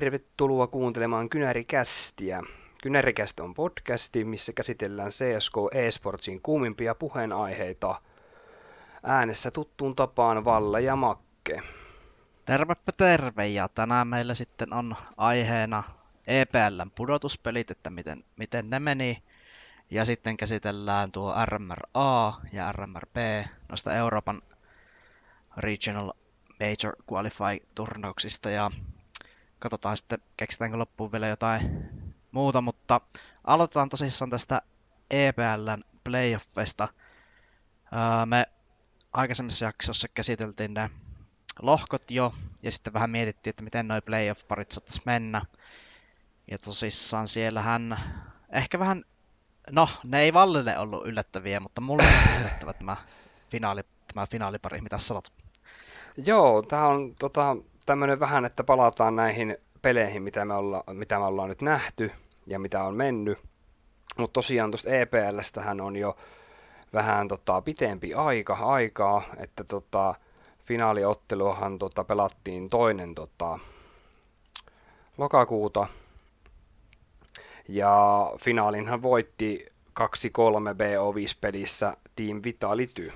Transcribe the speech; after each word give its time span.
Tervetuloa 0.00 0.66
kuuntelemaan 0.66 1.28
Kynärikästiä. 1.28 2.42
Kynärikästä 2.82 3.44
on 3.44 3.54
podcasti, 3.54 4.24
missä 4.24 4.52
käsitellään 4.52 5.10
CSK 5.10 5.54
eSportsin 5.74 6.42
kuumimpia 6.42 6.94
puheenaiheita. 6.94 8.00
Äänessä 9.02 9.50
tuttuun 9.50 9.96
tapaan 9.96 10.44
Valle 10.44 10.80
ja 10.80 10.96
Makke. 10.96 11.62
Tervepä 12.44 12.92
terve 12.96 13.46
ja 13.46 13.68
tänään 13.68 14.08
meillä 14.08 14.34
sitten 14.34 14.72
on 14.72 14.96
aiheena 15.16 15.82
EPLn 16.26 16.90
pudotuspelit, 16.94 17.70
että 17.70 17.90
miten, 17.90 18.24
miten 18.38 18.70
ne 18.70 18.80
meni. 18.80 19.22
Ja 19.90 20.04
sitten 20.04 20.36
käsitellään 20.36 21.12
tuo 21.12 21.34
RMRA 21.44 22.32
ja 22.52 22.72
RMRB 22.72 23.16
noista 23.68 23.94
Euroopan 23.94 24.42
Regional 25.56 26.12
Major 26.60 26.96
Qualify-turnauksista 27.12 28.50
ja 28.50 28.70
katsotaan 29.58 29.96
sitten 29.96 30.18
keksitäänkö 30.36 30.76
loppuun 30.76 31.12
vielä 31.12 31.28
jotain 31.28 31.88
muuta, 32.32 32.60
mutta 32.60 33.00
aloitetaan 33.44 33.88
tosissaan 33.88 34.30
tästä 34.30 34.62
EPLn 35.10 35.84
playoffista. 36.04 36.88
Me 38.26 38.46
aikaisemmissa 39.12 39.64
jaksossa 39.64 40.08
käsiteltiin 40.08 40.74
ne 40.74 40.90
lohkot 41.62 42.10
jo, 42.10 42.34
ja 42.62 42.70
sitten 42.70 42.92
vähän 42.92 43.10
mietittiin, 43.10 43.50
että 43.50 43.64
miten 43.64 43.88
noi 43.88 44.00
playoff-parit 44.00 44.72
saattaisi 44.72 45.02
mennä. 45.04 45.42
Ja 46.50 46.58
tosissaan 46.58 47.28
siellähän 47.28 47.98
ehkä 48.52 48.78
vähän, 48.78 49.04
no 49.70 49.88
ne 50.04 50.20
ei 50.20 50.32
Vallelle 50.32 50.78
ollut 50.78 51.06
yllättäviä, 51.06 51.60
mutta 51.60 51.80
mulle 51.80 52.02
on 52.02 52.26
yllättävä 52.40 52.72
tämä, 52.72 52.96
finaali, 53.50 53.82
tämä 54.14 54.26
finaalipari, 54.26 54.80
mitä 54.80 54.98
sanot? 54.98 55.32
Joo, 56.16 56.62
tämä 56.62 56.86
on 56.86 57.14
tota, 57.18 57.56
tämmöinen 57.86 58.20
vähän, 58.20 58.44
että 58.44 58.64
palataan 58.64 59.16
näihin 59.16 59.56
peleihin, 59.82 60.22
mitä 60.22 60.44
me, 60.44 60.54
olla, 60.54 60.84
mitä 60.92 61.18
me 61.18 61.24
ollaan 61.24 61.48
nyt 61.48 61.62
nähty 61.62 62.10
ja 62.46 62.58
mitä 62.58 62.82
on 62.84 62.94
mennyt. 62.94 63.38
Mutta 64.18 64.32
tosiaan 64.32 64.70
tuosta 64.70 64.90
EPLstähän 64.90 65.80
on 65.80 65.96
jo 65.96 66.16
vähän 66.92 67.28
tota, 67.28 67.62
pitempi 67.62 68.14
aika 68.14 68.54
aikaa, 68.54 69.22
että 69.36 69.64
tota, 69.64 70.14
finaaliotteluahan 70.64 71.78
tota, 71.78 72.04
pelattiin 72.04 72.70
toinen 72.70 73.14
tota, 73.14 73.58
lokakuuta. 75.18 75.86
Ja 77.68 78.26
finaalinhan 78.40 79.02
voitti 79.02 79.66
2-3 80.00 80.02
BO5-pelissä 80.74 81.96
Team 82.16 82.40
Vitality. 82.44 83.12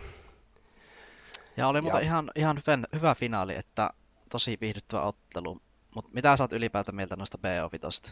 Ja 1.56 1.68
oli 1.68 1.80
muuten 1.80 2.02
ihan, 2.02 2.30
ihan 2.34 2.56
hyvä, 2.56 2.78
hyvä 2.92 3.14
finaali, 3.14 3.54
että 3.56 3.90
tosi 4.30 4.58
viihdyttävä 4.60 5.02
ottelu. 5.02 5.60
Mutta 5.94 6.10
mitä 6.14 6.36
sä 6.36 6.44
oot 6.44 6.52
ylipäätään 6.52 6.96
mieltä 6.96 7.16
noista 7.16 7.38
BO5? 7.38 8.10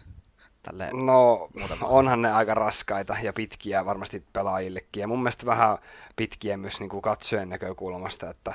Tälleen 0.63 1.07
no, 1.07 1.49
onhan 1.83 2.23
ne 2.23 2.33
aika 2.33 2.55
raskaita 2.55 3.17
ja 3.23 3.33
pitkiä 3.33 3.85
varmasti 3.85 4.25
pelaajillekin. 4.33 5.01
Ja 5.01 5.09
mun 5.09 5.19
mielestä 5.19 5.47
vähän 5.47 5.79
pitkiä 6.17 6.57
myös 6.57 6.81
niin 6.81 6.91
kuin 6.91 7.03
katsojen 7.03 7.49
näkökulmasta, 7.49 8.31
että 8.31 8.55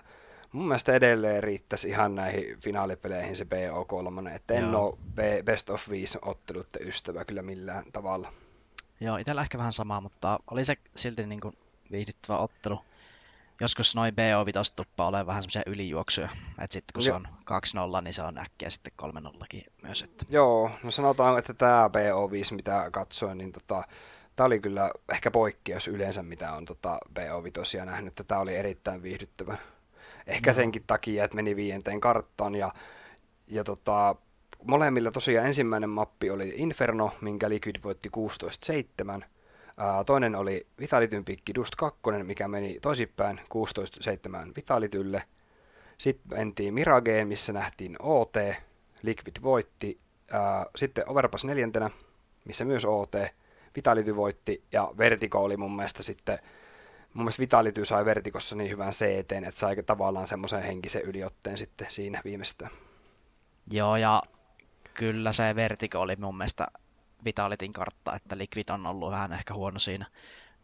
mun 0.51 0.67
mielestä 0.67 0.93
edelleen 0.93 1.43
riittäisi 1.43 1.89
ihan 1.89 2.15
näihin 2.15 2.59
finaalipeleihin 2.61 3.35
se 3.35 3.43
BO3, 3.43 4.29
että 4.35 4.53
en 4.53 4.71
Joo. 4.71 4.87
ole 4.87 5.43
Best 5.43 5.69
of 5.69 5.89
5 5.89 6.17
otteluiden 6.21 6.87
ystävä 6.87 7.25
kyllä 7.25 7.41
millään 7.41 7.83
tavalla. 7.93 8.33
Joo, 8.99 9.17
itsellä 9.17 9.41
ehkä 9.41 9.57
vähän 9.57 9.73
sama, 9.73 10.01
mutta 10.01 10.39
oli 10.51 10.63
se 10.63 10.75
silti 10.95 11.25
niin 11.25 11.41
kuin 11.41 11.57
viihdyttävä 11.91 12.37
ottelu 12.37 12.79
joskus 13.63 13.95
noin 13.95 14.15
bo 14.15 14.53
tuppa 14.75 15.07
ole 15.07 15.25
vähän 15.25 15.41
semmoisia 15.41 15.61
ylijuoksuja. 15.65 16.29
Että 16.61 16.73
sitten 16.73 16.93
kun 16.93 17.03
se 17.03 17.13
on 17.13 17.27
2-0, 17.99 18.01
niin 18.01 18.13
se 18.13 18.21
on 18.21 18.37
äkkiä 18.37 18.69
sitten 18.69 18.93
3-0kin 19.01 19.63
myös. 19.83 20.01
Että... 20.01 20.25
Joo, 20.29 20.71
no 20.83 20.91
sanotaan, 20.91 21.39
että 21.39 21.53
tämä 21.53 21.89
BO5, 21.93 22.55
mitä 22.55 22.89
katsoin, 22.91 23.37
niin 23.37 23.51
tota, 23.51 23.83
tämä 24.35 24.45
oli 24.45 24.59
kyllä 24.59 24.91
ehkä 25.11 25.31
poikkeus 25.31 25.87
yleensä, 25.87 26.23
mitä 26.23 26.53
on 26.53 26.65
tota 26.65 26.99
BO5 27.19 27.85
nähnyt. 27.85 28.21
Tämä 28.27 28.41
oli 28.41 28.55
erittäin 28.55 29.03
viihdyttävä. 29.03 29.57
Ehkä 30.27 30.49
no. 30.49 30.55
senkin 30.55 30.83
takia, 30.87 31.25
että 31.25 31.35
meni 31.35 31.55
viienteen 31.55 32.01
karttaan 32.01 32.55
ja, 32.55 32.73
ja 33.47 33.63
tota, 33.63 34.15
molemmilla 34.63 35.11
tosiaan 35.11 35.47
ensimmäinen 35.47 35.89
mappi 35.89 36.29
oli 36.29 36.53
Inferno, 36.55 37.11
minkä 37.21 37.49
Liquid 37.49 37.75
voitti 37.83 38.09
16-7 39.19 39.23
toinen 40.05 40.35
oli 40.35 40.67
Vitalityn 40.79 41.25
pikki 41.25 41.55
Dust 41.55 41.75
2, 41.75 41.99
mikä 42.23 42.47
meni 42.47 42.79
toisinpäin 42.81 43.39
16-7 43.39 43.41
Vitalitylle. 44.55 45.23
Sitten 45.97 46.37
mentiin 46.37 46.73
Mirageen, 46.73 47.27
missä 47.27 47.53
nähtiin 47.53 47.95
OT, 47.99 48.33
Liquid 49.01 49.35
voitti. 49.43 49.99
sitten 50.75 51.09
Overpass 51.09 51.45
neljäntenä, 51.45 51.89
missä 52.45 52.65
myös 52.65 52.85
OT, 52.85 53.11
Vitality 53.75 54.15
voitti 54.15 54.63
ja 54.71 54.91
Vertigo 54.97 55.39
oli 55.39 55.57
mun 55.57 55.75
mielestä 55.75 56.03
sitten 56.03 56.39
mun 57.13 57.23
mielestä 57.23 57.41
Vitality 57.41 57.85
sai 57.85 58.05
Vertikossa 58.05 58.55
niin 58.55 58.71
hyvän 58.71 58.91
CT, 58.91 59.31
että 59.31 59.59
sai 59.59 59.75
tavallaan 59.85 60.27
semmoisen 60.27 60.63
henkisen 60.63 61.01
yliotteen 61.01 61.57
sitten 61.57 61.87
siinä 61.89 62.21
viimeistään. 62.25 62.71
Joo, 63.71 63.95
ja 63.95 64.21
kyllä 64.93 65.31
se 65.31 65.55
Vertigo 65.55 65.99
oli 65.99 66.15
mun 66.15 66.37
mielestä 66.37 66.67
Vitalitin 67.25 67.73
kartta, 67.73 68.15
että 68.15 68.37
Liquid 68.37 68.69
on 68.69 68.85
ollut 68.85 69.11
vähän 69.11 69.33
ehkä 69.33 69.53
huono 69.53 69.79
siinä. 69.79 70.05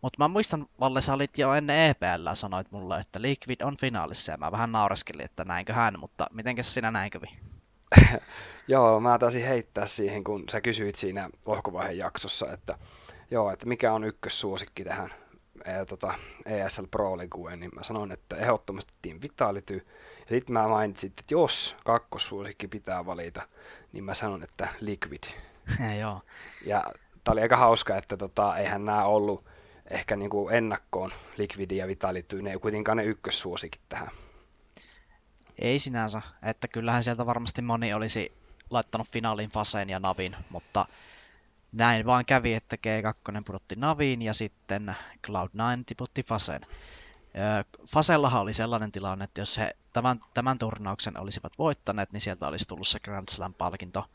Mutta 0.02 0.24
mä 0.24 0.28
muistan, 0.28 0.66
Valle, 0.80 1.02
sä 1.02 1.14
olit 1.14 1.38
jo 1.38 1.54
ennen 1.54 1.90
EPL 1.90 2.34
sanoit 2.34 2.72
mulle, 2.72 3.00
että 3.00 3.22
Liquid 3.22 3.62
on 3.62 3.78
finaalissa 3.78 4.32
ja 4.32 4.38
mä 4.38 4.52
vähän 4.52 4.72
naureskelin, 4.72 5.26
että 5.26 5.46
näinkö 5.46 5.74
hän, 5.74 6.00
mutta 6.00 6.28
mitenkäs 6.34 6.74
sinä 6.74 6.92
näin 6.92 7.12
kävi? 7.12 7.28
joo, 8.68 9.00
mä 9.00 9.20
taisin 9.20 9.46
heittää 9.46 9.88
siihen, 9.88 10.24
kun 10.24 10.44
sä 10.52 10.62
kysyit 10.62 10.96
siinä 10.96 11.30
lohkovaiheen 11.46 11.98
jaksossa, 11.98 12.52
että 12.54 12.78
joo, 13.32 13.52
että 13.52 13.66
mikä 13.66 13.94
on 13.94 14.04
ykkössuosikki 14.04 14.84
tähän 14.84 15.14
e, 15.66 15.86
tota, 15.86 16.14
ESL 16.46 16.86
Pro 16.92 17.18
Leagueen, 17.18 17.60
niin 17.60 17.72
mä 17.76 17.84
sanoin, 17.84 18.12
että 18.12 18.36
ehdottomasti 18.36 18.94
Team 19.02 19.20
Vitality. 19.22 19.88
Ja 20.20 20.26
sitten 20.36 20.54
mä 20.54 20.68
mainitsin, 20.68 21.10
että 21.10 21.24
jos 21.32 21.76
kakkossuosikki 21.86 22.68
pitää 22.68 23.06
valita, 23.06 23.42
niin 23.92 24.04
mä 24.04 24.14
sanon, 24.14 24.44
että 24.44 24.68
Liquid. 24.80 25.24
Joo. 26.02 26.22
Ja 26.66 26.84
tää 27.24 27.32
oli 27.32 27.42
aika 27.42 27.58
hauska, 27.58 27.98
että 27.98 28.18
tota, 28.18 28.58
eihän 28.58 28.86
nämä 28.86 29.06
ollut 29.06 29.46
ehkä 29.90 30.16
niinku 30.16 30.50
ennakkoon 30.50 31.12
Liquidi 31.38 31.78
ja 31.78 31.88
Vitality, 31.88 32.42
ne 32.42 32.52
ei 32.52 32.60
kuitenkaan 32.60 32.98
ne 32.98 33.04
ykkössuosikit 33.04 33.82
tähän. 33.90 34.10
Ei 35.60 35.80
sinänsä, 35.80 36.22
että 36.44 36.68
kyllähän 36.68 37.04
sieltä 37.04 37.26
varmasti 37.26 37.62
moni 37.62 37.94
olisi 37.94 38.32
laittanut 38.70 39.08
finaalin 39.12 39.50
Faseen 39.50 39.90
ja 39.90 40.00
Navin, 40.00 40.36
mutta 40.50 40.86
näin 41.72 42.06
vaan 42.06 42.26
kävi, 42.26 42.54
että 42.54 42.76
G2 42.76 43.42
pudotti 43.46 43.76
Naviin 43.76 44.22
ja 44.22 44.34
sitten 44.34 44.96
Cloud9 45.28 45.84
tiputti 45.86 46.24
Faseen. 46.24 46.62
Fasellahan 47.88 48.42
oli 48.42 48.54
sellainen 48.54 48.92
tilanne, 48.92 49.24
että 49.24 49.42
jos 49.42 49.58
he 49.58 49.72
tämän, 49.94 50.20
tämän 50.34 50.60
turnauksen 50.60 51.20
olisivat 51.20 51.54
voittaneet, 51.58 52.12
niin 52.12 52.22
sieltä 52.22 52.48
olisi 52.48 52.68
tullut 52.68 52.88
se 52.88 53.00
Grand 53.00 53.30
Slam-palkinto 53.30 54.06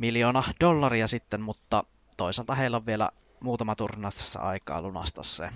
miljoona 0.00 0.42
dollaria 0.60 1.08
sitten, 1.08 1.40
mutta 1.40 1.84
toisaalta 2.16 2.54
heillä 2.54 2.76
on 2.76 2.86
vielä 2.86 3.10
muutama 3.40 3.74
turnauksessa 3.76 4.40
aikaa 4.40 4.82
lunastaa 4.82 5.24
se. 5.24 5.50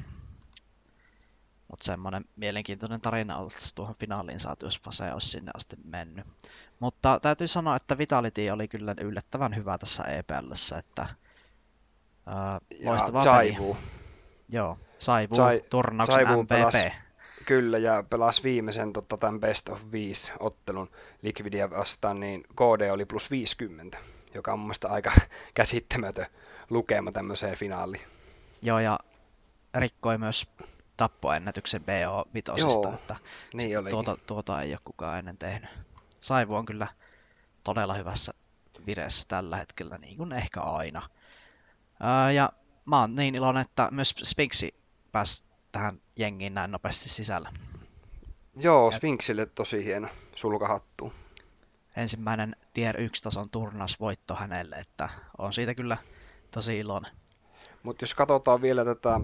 Mutta 1.68 1.84
semmoinen 1.84 2.24
mielenkiintoinen 2.36 3.00
tarina 3.00 3.36
olisi 3.36 3.74
tuohon 3.74 3.94
finaaliin 4.00 4.40
saatu, 4.40 4.66
jos 4.66 4.80
Fase 4.80 5.12
olisi 5.12 5.28
sinne 5.28 5.50
asti 5.54 5.76
mennyt. 5.84 6.26
Mutta 6.80 7.20
täytyy 7.20 7.46
sanoa, 7.46 7.76
että 7.76 7.98
Vitality 7.98 8.50
oli 8.50 8.68
kyllä 8.68 8.94
yllättävän 9.00 9.56
hyvä 9.56 9.78
tässä 9.78 10.02
EPLssä, 10.02 10.78
että 10.78 11.08
ää, 12.26 12.60
loistava 12.84 13.22
Saivu. 13.22 13.76
Joo, 14.48 14.78
Saivu, 14.98 15.34
Sai, 15.34 15.64
turnauksen 15.70 16.26
Saivu 16.26 16.42
MVP. 16.42 16.48
Pelas, 16.48 16.74
kyllä, 17.46 17.78
ja 17.78 18.04
pelasi 18.10 18.42
viimeisen 18.42 18.92
tota, 18.92 19.16
tämän 19.16 19.40
Best 19.40 19.68
of 19.68 19.80
5 19.92 20.32
ottelun 20.40 20.90
Liquidia 21.22 21.70
vastaan, 21.70 22.20
niin 22.20 22.42
KD 22.42 22.90
oli 22.90 23.04
plus 23.04 23.30
50 23.30 23.98
joka 24.34 24.52
on 24.52 24.58
mun 24.58 24.66
mielestä 24.66 24.88
aika 24.88 25.12
käsittämätön 25.54 26.26
lukema 26.70 27.12
tämmöiseen 27.12 27.56
finaaliin. 27.56 28.06
Joo, 28.62 28.78
ja 28.78 28.98
rikkoi 29.74 30.18
myös 30.18 30.46
tappoennätyksen 30.96 31.84
bo 31.84 32.24
vitosista, 32.34 32.94
että 32.94 33.16
niin 33.54 33.78
tuota, 33.90 34.16
tuota 34.26 34.62
ei 34.62 34.72
ole 34.72 34.80
kukaan 34.84 35.18
ennen 35.18 35.38
tehnyt. 35.38 35.70
Saivu 36.20 36.54
on 36.54 36.66
kyllä 36.66 36.86
todella 37.64 37.94
hyvässä 37.94 38.32
vireessä 38.86 39.28
tällä 39.28 39.56
hetkellä, 39.56 39.98
niin 39.98 40.16
kuin 40.16 40.32
ehkä 40.32 40.60
aina. 40.60 41.02
Ää, 42.00 42.32
ja 42.32 42.52
mä 42.84 43.00
oon 43.00 43.14
niin 43.14 43.34
iloinen, 43.34 43.60
että 43.60 43.88
myös 43.90 44.14
Spinksi 44.24 44.74
pääsi 45.12 45.44
tähän 45.72 46.00
jengiin 46.16 46.54
näin 46.54 46.70
nopeasti 46.70 47.08
sisällä. 47.08 47.48
Joo, 48.56 48.90
Sphinxille 48.90 49.46
tosi 49.46 49.84
hieno 49.84 50.08
sulkahattu 50.34 51.12
ensimmäinen 51.96 52.56
Tier 52.72 52.96
1-tason 52.96 53.48
turnausvoitto 53.52 54.34
hänelle, 54.34 54.76
että 54.76 55.08
on 55.38 55.52
siitä 55.52 55.74
kyllä 55.74 55.96
tosi 56.50 56.78
iloinen. 56.78 57.12
Mutta 57.82 58.02
jos 58.02 58.14
katsotaan 58.14 58.62
vielä 58.62 58.84
tätä 58.84 59.20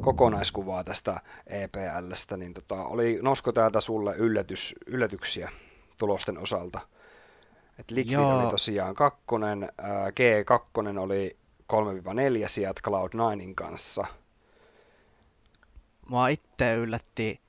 kokonaiskuvaa 0.00 0.84
tästä 0.84 1.20
EPLstä, 1.46 2.36
niin 2.36 2.54
tota, 2.54 2.74
oli, 2.74 3.18
nosko 3.22 3.52
täältä 3.52 3.80
sulle 3.80 4.16
yllätys, 4.16 4.74
yllätyksiä 4.86 5.50
tulosten 5.98 6.38
osalta? 6.38 6.80
Et 7.78 7.90
Liquid 7.90 8.12
Joo. 8.12 8.38
oli 8.40 8.50
tosiaan 8.50 8.94
kakkonen, 8.94 9.72
G2 10.10 10.98
oli 10.98 11.36
3-4 11.72 12.48
sijat 12.48 12.80
Cloud9 12.88 13.54
kanssa. 13.54 14.06
Mua 16.08 16.28
itse 16.28 16.74
yllätti 16.74 17.40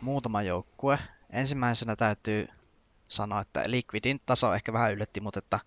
muutama 0.00 0.42
joukkue. 0.42 0.98
Ensimmäisenä 1.30 1.96
täytyy 1.96 2.48
sanoa, 3.10 3.40
että 3.40 3.62
Liquidin 3.66 4.20
taso 4.26 4.54
ehkä 4.54 4.72
vähän 4.72 4.92
yllätti, 4.92 5.20
mutta 5.20 5.38
että 5.38 5.60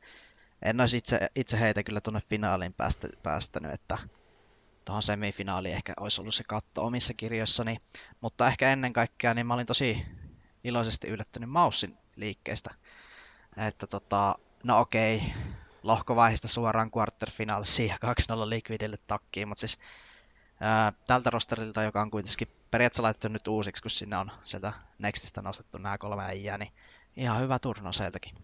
en 0.61 0.79
olisi 0.79 0.97
itse, 0.97 1.27
itse 1.35 1.59
heitä 1.59 1.83
kyllä 1.83 2.01
tuonne 2.01 2.21
finaaliin 2.29 2.73
päästä, 2.73 3.07
päästänyt, 3.23 3.73
että 3.73 3.97
tuohon 4.85 5.01
semifinaaliin 5.01 5.75
ehkä 5.75 5.93
olisi 5.99 6.21
ollut 6.21 6.33
se 6.33 6.43
katto 6.43 6.85
omissa 6.85 7.13
kirjoissani. 7.13 7.77
Mutta 8.21 8.47
ehkä 8.47 8.71
ennen 8.71 8.93
kaikkea 8.93 9.33
niin 9.33 9.47
mä 9.47 9.53
olin 9.53 9.65
tosi 9.65 10.05
iloisesti 10.63 11.07
yllättynyt 11.07 11.49
Maussin 11.49 11.97
liikkeestä. 12.15 12.73
Että 13.57 13.87
tota, 13.87 14.35
no 14.63 14.79
okei, 14.79 15.21
lohkovaiheesta 15.83 16.47
suoraan 16.47 16.91
quarterfinaalissa 16.97 17.83
ja 17.83 17.95
2-0 17.95 18.49
Liquidille 18.49 18.97
takkiin, 19.07 19.47
mutta 19.47 19.59
siis 19.59 19.79
ää, 20.59 20.93
tältä 21.07 21.29
rosterilta, 21.29 21.83
joka 21.83 22.01
on 22.01 22.11
kuitenkin 22.11 22.47
periaatteessa 22.71 23.03
laitettu 23.03 23.27
nyt 23.27 23.47
uusiksi, 23.47 23.81
kun 23.81 23.91
sinne 23.91 24.17
on 24.17 24.31
sieltä 24.41 24.73
Nextistä 24.99 25.41
nostettu 25.41 25.77
nämä 25.77 25.97
kolme 25.97 26.23
äijää, 26.23 26.57
niin 26.57 26.71
ihan 27.15 27.41
hyvä 27.41 27.59
turno 27.59 27.91
sieltäkin. 27.91 28.35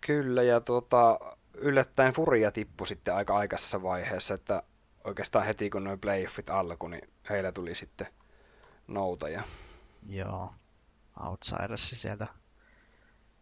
Kyllä, 0.00 0.42
ja 0.42 0.60
tuota, 0.60 1.20
yllättäen 1.54 2.12
Furia 2.12 2.52
tippui 2.52 2.86
sitten 2.86 3.14
aika 3.14 3.36
aikaisessa 3.36 3.82
vaiheessa, 3.82 4.34
että 4.34 4.62
oikeastaan 5.04 5.46
heti 5.46 5.70
kun 5.70 5.84
noin 5.84 6.00
playoffit 6.00 6.50
alkoi, 6.50 6.90
niin 6.90 7.10
heillä 7.30 7.52
tuli 7.52 7.74
sitten 7.74 8.06
noutaja. 8.88 9.42
Joo, 10.08 10.50
Outsiders 11.26 11.90
sieltä 11.90 12.26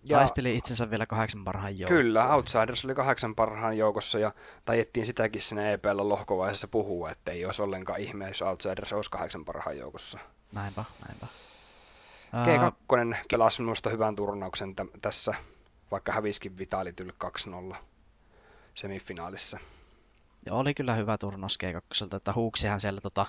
ja, 0.05 0.17
taisteli 0.17 0.56
itsensä 0.56 0.91
vielä 0.91 1.06
kahdeksan 1.06 1.45
parhaan 1.45 1.79
joukossa. 1.79 2.03
Kyllä, 2.03 2.35
Outsiders 2.35 2.85
oli 2.85 2.95
kahdeksan 2.95 3.35
parhaan 3.35 3.79
joukossa 3.79 4.19
ja 4.19 4.33
tajettiin 4.65 5.06
sitäkin 5.06 5.43
sinne 5.43 5.73
EPL 5.73 6.09
lohkovaiheessa 6.09 6.69
puhua, 6.69 7.11
että 7.11 7.33
ei 7.33 7.45
olisi 7.45 7.62
ollenkaan 7.62 8.01
ihme, 8.01 8.29
jos 8.29 8.43
Outsiders 8.43 8.93
olisi 8.93 9.11
kahdeksan 9.11 9.45
parhaan 9.45 9.79
joukossa. 9.79 10.19
Näinpä, 10.53 10.85
näinpä. 11.09 11.27
G2 12.35 13.17
pelasi 13.31 13.63
minusta 13.63 13.91
hyvän 13.91 14.17
turnauksen 14.17 14.77
t- 14.77 15.01
tässä, 15.03 15.35
vaikka 15.91 16.13
häviskin 16.13 16.59
Vitalit 16.59 17.01
yli 17.01 17.13
2-0 17.73 17.77
semifinaalissa. 18.75 19.59
Joo, 20.47 20.59
oli 20.59 20.75
kyllä 20.75 20.95
hyvä 20.95 21.19
turnaus 21.19 21.59
G2, 21.65 22.17
että 22.17 22.33
Huuksihan 22.33 22.81
siellä 22.81 23.01
tota, 23.01 23.27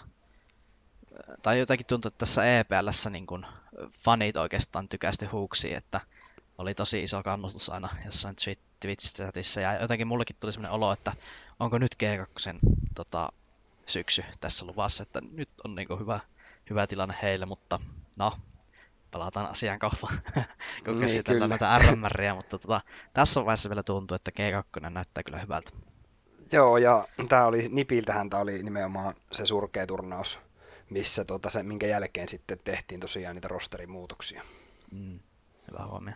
tai 1.41 1.59
jotenkin 1.59 1.87
tuntuu, 1.87 2.07
että 2.07 2.17
tässä 2.17 2.59
EPLssä 2.59 3.09
niin 3.09 3.27
kun 3.27 3.45
fanit 3.89 4.37
oikeastaan 4.37 4.87
Huuksiin, 5.31 5.77
että 5.77 6.01
oli 6.57 6.73
tosi 6.73 7.03
iso 7.03 7.23
kannustus 7.23 7.69
aina 7.69 7.89
jossain 8.05 8.35
Twitch-chatissa 8.85 9.61
ja 9.61 9.81
jotenkin 9.81 10.07
mullekin 10.07 10.35
tuli 10.39 10.51
sellainen 10.51 10.75
olo, 10.75 10.91
että 10.91 11.13
onko 11.59 11.77
nyt 11.77 11.95
G2 12.03 12.59
tota, 12.95 13.29
syksy 13.85 14.23
tässä 14.41 14.65
luvassa, 14.65 15.03
että 15.03 15.21
nyt 15.31 15.49
on 15.63 15.75
niin 15.75 15.99
hyvä, 15.99 16.19
hyvä 16.69 16.87
tilanne 16.87 17.15
heille, 17.21 17.45
mutta 17.45 17.79
no, 18.19 18.33
palataan 19.19 19.51
asiaan 19.51 19.79
kohta, 19.79 20.07
kun 20.85 20.93
niin, 20.93 20.99
käsitellään 20.99 21.49
näitä 21.49 21.77
RMRiä, 21.77 22.35
mutta 22.35 22.57
tota, 22.57 22.81
tässä 23.13 23.45
vaiheessa 23.45 23.69
vielä 23.69 23.83
tuntuu, 23.83 24.15
että 24.15 24.31
G2 24.39 24.89
näyttää 24.89 25.23
kyllä 25.23 25.39
hyvältä. 25.39 25.69
Joo, 26.51 26.77
ja 26.77 27.07
tämä 27.29 27.45
oli, 27.45 27.69
Nipiltähän 27.71 28.29
tämä 28.29 28.41
oli 28.41 28.63
nimenomaan 28.63 29.15
se 29.31 29.45
surkea 29.45 29.87
turnaus, 29.87 30.39
missä 30.89 31.25
tota, 31.25 31.49
se, 31.49 31.63
minkä 31.63 31.87
jälkeen 31.87 32.29
sitten 32.29 32.59
tehtiin 32.63 32.99
tosiaan 32.99 33.35
niitä 33.35 33.47
rosterimuutoksia. 33.47 34.41
Mm, 34.91 35.19
hyvä 35.71 35.85
huomio. 35.89 36.13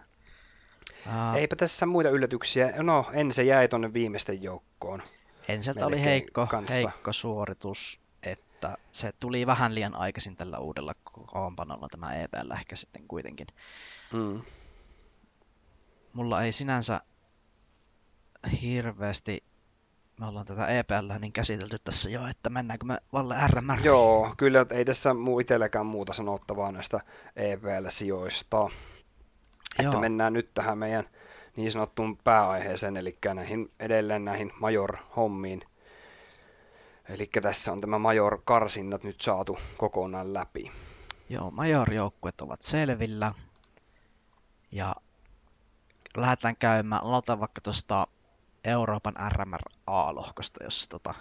Uh, 1.05 1.35
Eipä 1.35 1.55
tässä 1.55 1.85
muita 1.85 2.09
yllätyksiä. 2.09 2.73
No, 2.83 3.05
en 3.13 3.33
se 3.33 3.43
jäi 3.43 3.67
tuonne 3.67 3.93
viimeisten 3.93 4.43
joukkoon. 4.43 5.03
Enseltä 5.47 5.85
oli 5.85 6.01
heikko, 6.01 6.47
heikko 6.69 7.13
suoritus, 7.13 7.99
että 8.59 8.77
se 8.91 9.11
tuli 9.19 9.47
vähän 9.47 9.75
liian 9.75 9.95
aikaisin 9.95 10.35
tällä 10.35 10.59
uudella 10.59 10.93
kokoonpanolla 11.03 11.87
tämä 11.91 12.13
EPL 12.13 12.51
ehkä 12.51 12.75
sitten 12.75 13.07
kuitenkin. 13.07 13.47
Mm. 14.13 14.41
Mulla 16.13 16.43
ei 16.43 16.51
sinänsä 16.51 17.01
hirveästi 18.61 19.43
me 20.19 20.27
ollaan 20.27 20.45
tätä 20.45 20.67
EPL 20.67 21.13
niin 21.19 21.33
käsitelty 21.33 21.77
tässä 21.83 22.09
jo, 22.09 22.27
että 22.27 22.49
mennäänkö 22.49 22.85
me 22.85 22.97
valle 23.13 23.35
RMR? 23.47 23.79
Joo, 23.83 24.33
kyllä 24.37 24.65
ei 24.71 24.85
tässä 24.85 25.13
muu 25.13 25.39
itselläkään 25.39 25.85
muuta 25.85 26.13
sanottavaa 26.13 26.71
näistä 26.71 26.99
EPL-sijoista. 27.35 28.69
Että 29.79 29.83
Joo. 29.83 30.01
mennään 30.01 30.33
nyt 30.33 30.53
tähän 30.53 30.77
meidän 30.77 31.09
niin 31.55 31.71
sanottuun 31.71 32.17
pääaiheeseen, 32.17 32.97
eli 32.97 33.17
näihin, 33.33 33.71
edelleen 33.79 34.25
näihin 34.25 34.51
Major-hommiin. 34.59 35.61
Eli 37.09 37.29
tässä 37.41 37.71
on 37.71 37.81
tämä 37.81 37.99
Major-karsinnat 37.99 39.03
nyt 39.03 39.21
saatu 39.21 39.57
kokonaan 39.77 40.33
läpi. 40.33 40.71
Joo, 41.29 41.51
Major-joukkuet 41.51 42.41
ovat 42.41 42.61
selvillä. 42.61 43.33
Ja 44.71 44.95
lähdetään 46.17 46.55
käymään, 46.55 47.03
aloitetaan 47.03 47.39
vaikka 47.39 47.61
tuosta 47.61 48.07
Euroopan 48.63 49.13
RMR 49.29 49.61
A-lohkosta, 49.87 50.63
jos 50.63 50.87
tota... 50.87 51.13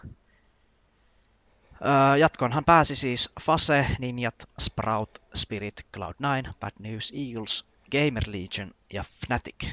Öö, 1.84 2.16
jatkoonhan 2.16 2.64
pääsi 2.64 2.96
siis 2.96 3.32
Fase, 3.40 3.86
Ninjat, 3.98 4.48
Sprout, 4.60 5.22
Spirit, 5.34 5.86
Cloud9, 5.96 6.52
Bad 6.60 6.72
News 6.78 7.12
Eagles, 7.16 7.64
Gamer 7.90 8.22
Legion 8.26 8.74
ja 8.92 9.02
Fnatic. 9.02 9.70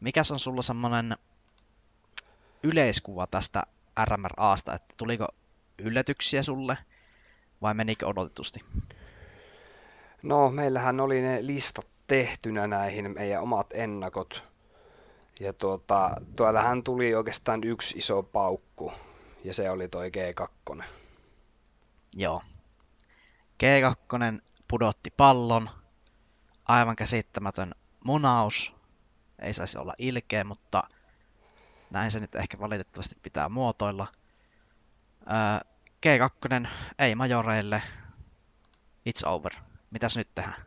Mikäs 0.00 0.30
on 0.30 0.38
sulla 0.38 0.62
semmonen 0.62 1.16
yleiskuva 2.62 3.26
tästä 3.26 3.62
RMRAsta, 4.04 4.74
että 4.74 4.94
tuliko 4.96 5.28
yllätyksiä 5.78 6.42
sulle 6.42 6.78
vai 7.62 7.74
menikö 7.74 8.06
odotetusti? 8.06 8.60
No, 10.22 10.50
meillähän 10.50 11.00
oli 11.00 11.20
ne 11.22 11.46
listat 11.46 11.86
tehtynä 12.06 12.66
näihin 12.66 13.14
meidän 13.14 13.42
omat 13.42 13.66
ennakot. 13.72 14.42
Ja 15.40 15.52
tuota, 15.52 16.10
tuollahan 16.36 16.84
tuli 16.84 17.14
oikeastaan 17.14 17.64
yksi 17.64 17.98
iso 17.98 18.22
paukku, 18.22 18.92
ja 19.44 19.54
se 19.54 19.70
oli 19.70 19.88
toi 19.88 20.10
G2. 20.10 20.82
Joo. 22.16 22.42
G2 23.62 24.40
pudotti 24.68 25.10
pallon, 25.16 25.70
aivan 26.68 26.96
käsittämätön 26.96 27.74
munaus. 28.04 28.74
Ei 29.38 29.52
saisi 29.52 29.78
olla 29.78 29.94
ilkeä, 29.98 30.44
mutta 30.44 30.82
näin 31.90 32.10
se 32.10 32.20
nyt 32.20 32.34
ehkä 32.34 32.58
valitettavasti 32.58 33.14
pitää 33.22 33.48
muotoilla. 33.48 34.06
G2 36.06 36.68
ei 36.98 37.14
majoreille. 37.14 37.82
It's 39.08 39.28
over. 39.28 39.52
Mitäs 39.90 40.16
nyt 40.16 40.28
tehdään? 40.34 40.62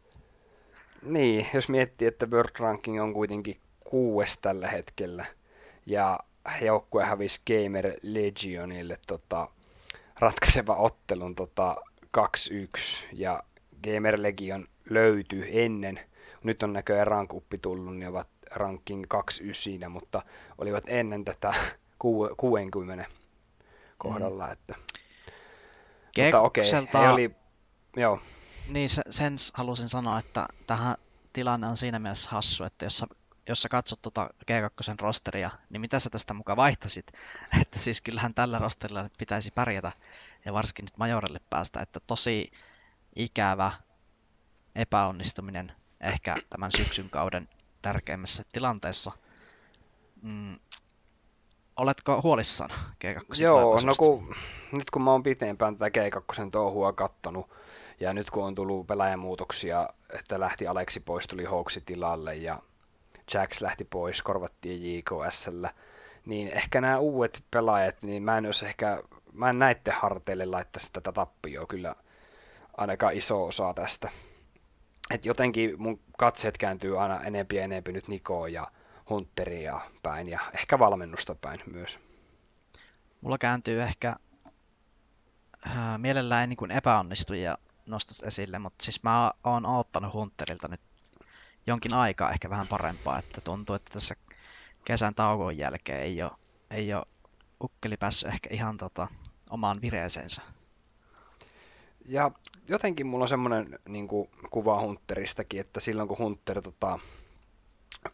Niin, 1.02 1.48
jos 1.54 1.70
miettii, 1.70 2.08
että 2.08 2.26
World 2.26 2.60
Ranking 2.60 3.02
on 3.02 3.14
kuitenkin 3.14 3.60
kuues 3.80 4.38
tällä 4.38 4.68
hetkellä, 4.68 5.26
ja 5.86 6.20
joukkue 6.62 7.06
hävisi 7.06 7.42
Gamer 7.48 7.94
Legionille 8.02 9.00
tota, 9.08 9.48
ratkaiseva 10.20 10.76
ottelun 10.76 11.36
tota, 11.36 11.76
2-1, 12.18 13.04
ja 13.14 13.44
Gamer 13.84 14.22
Legion 14.22 14.68
löytyi 14.90 15.64
ennen. 15.64 16.00
Nyt 16.44 16.64
on 16.64 16.74
näköjään 16.74 17.08
rankuppi 17.08 17.58
tullut, 17.58 17.98
niin 17.98 18.10
ovat 18.10 18.28
ranking 18.56 19.06
29, 19.08 19.92
mutta 19.92 20.22
olivat 20.58 20.84
ennen 20.88 21.26
tätä 21.26 21.54
60 22.38 23.06
kohdalla. 23.98 24.46
Mm. 24.46 24.52
Että... 24.52 24.76
Mutta 26.18 26.42
okei, 26.42 26.64
okay, 26.84 27.08
oli... 27.08 27.36
Joo. 27.96 28.20
Niin, 28.68 28.90
sen 29.10 29.36
halusin 29.54 29.88
sanoa, 29.88 30.20
että 30.20 30.48
tähän 30.68 30.96
tilanne 31.34 31.68
on 31.68 31.78
siinä 31.78 32.00
mielessä 32.00 32.30
hassu, 32.32 32.64
että 32.64 32.86
jos 32.86 32.98
sä, 32.98 33.08
jos 33.50 33.62
sä 33.62 33.70
katsot 33.70 34.02
tuota 34.02 34.30
G2 34.52 34.96
rosteria, 35.02 35.52
niin 35.70 35.82
mitä 35.82 36.00
sä 36.00 36.10
tästä 36.10 36.34
mukaan 36.34 36.58
vaihtasit? 36.58 37.12
Että 37.62 37.80
siis 37.80 38.02
kyllähän 38.02 38.34
tällä 38.34 38.60
rosterilla 38.60 39.04
nyt 39.04 39.14
pitäisi 39.18 39.52
pärjätä, 39.52 39.92
ja 40.46 40.54
varsinkin 40.54 40.86
nyt 40.86 40.98
Majorelle 40.98 41.40
päästä, 41.50 41.82
että 41.82 42.00
tosi 42.08 42.52
ikävä 43.16 43.72
epäonnistuminen 44.76 45.72
ehkä 46.02 46.36
tämän 46.50 46.72
syksyn 46.72 47.10
kauden 47.10 47.50
tärkeimmässä 47.84 48.44
tilanteessa. 48.52 49.12
Mm, 50.22 50.60
oletko 51.78 52.22
huolissaan 52.24 52.70
G2? 53.06 53.42
Joo, 53.44 53.80
no 53.86 53.94
kun, 53.98 54.36
nyt 54.78 54.90
kun 54.90 55.04
mä 55.04 55.12
oon 55.12 55.24
pitempään 55.24 55.78
tätä 55.78 56.00
G2 56.00 56.50
touhua 56.52 56.94
kattonut, 56.94 57.50
ja 58.00 58.14
nyt 58.14 58.32
kun 58.32 58.44
on 58.44 58.56
tullut 58.56 58.88
pelaajamuutoksia, 58.88 59.90
että 60.10 60.40
lähti 60.40 60.68
Aleksi 60.68 61.00
pois, 61.00 61.28
tuli 61.28 61.44
Hawksi 61.44 61.82
tilalle, 61.86 62.36
ja 62.36 62.60
Jax 63.34 63.62
lähti 63.62 63.84
pois, 63.84 64.22
korvattiin 64.22 64.96
JKSllä, 64.98 65.74
niin 66.26 66.48
ehkä 66.48 66.82
nämä 66.82 67.00
uudet 67.00 67.44
pelaajat, 67.52 68.02
niin 68.02 68.24
mä 68.24 68.38
en 68.38 68.46
olisi 68.46 68.66
ehkä, 68.66 69.04
mä 69.34 69.50
en 69.50 69.60
näitte 69.60 69.92
harteille 69.92 70.46
laittaisi 70.46 70.90
tätä 70.94 71.12
tappioa 71.12 71.66
kyllä 71.66 71.96
ainakaan 72.78 73.14
iso 73.14 73.46
osa 73.46 73.74
tästä. 73.74 74.10
Et 75.10 75.26
jotenkin 75.26 75.82
mun 75.82 76.00
katseet 76.18 76.58
kääntyy 76.58 77.02
aina 77.02 77.22
enempi 77.24 77.56
ja 77.56 77.64
enempi 77.64 77.92
nyt 77.92 78.08
Nikoon 78.08 78.54
ja 78.54 78.72
Hunteria 79.10 79.82
päin 80.04 80.30
ja 80.30 80.40
ehkä 80.54 80.80
valmennusta 80.80 81.36
päin 81.36 81.60
myös. 81.72 82.00
Mulla 83.22 83.38
kääntyy 83.38 83.82
ehkä 83.82 84.16
äh, 85.68 85.98
mielellään 85.98 86.50
niin 86.50 86.72
epäonnistujia 86.72 87.58
nostas 87.86 88.24
esille, 88.24 88.60
mutta 88.60 88.84
siis 88.86 89.04
mä 89.04 89.32
oon 89.44 89.66
oottanut 89.66 90.14
Hunterilta 90.14 90.68
nyt 90.68 90.82
jonkin 91.68 91.94
aikaa 91.94 92.32
ehkä 92.32 92.50
vähän 92.50 92.68
parempaa, 92.68 93.20
että 93.20 93.42
tuntuu, 93.42 93.76
että 93.76 93.94
tässä 93.94 94.16
kesän 94.86 95.16
tauon 95.16 95.58
jälkeen 95.58 96.02
ei 96.02 96.24
ole, 96.24 96.32
ei 96.72 96.94
ole 96.94 97.06
ukkeli 97.64 97.98
päässyt 97.98 98.30
ehkä 98.30 98.50
ihan 98.52 98.78
tota, 98.78 99.08
omaan 99.50 99.82
vireeseensä. 99.82 100.42
Ja 102.06 102.32
jotenkin 102.68 103.08
mulla 103.08 103.24
on 103.24 103.30
semmoinen 103.30 103.80
niin 103.90 104.08
kuin, 104.08 104.30
kuva 104.52 104.82
Hunteristakin, 104.82 105.60
että 105.60 105.80
silloin 105.80 106.08
kun 106.08 106.18
Hunter 106.18 106.62
tota, 106.62 107.00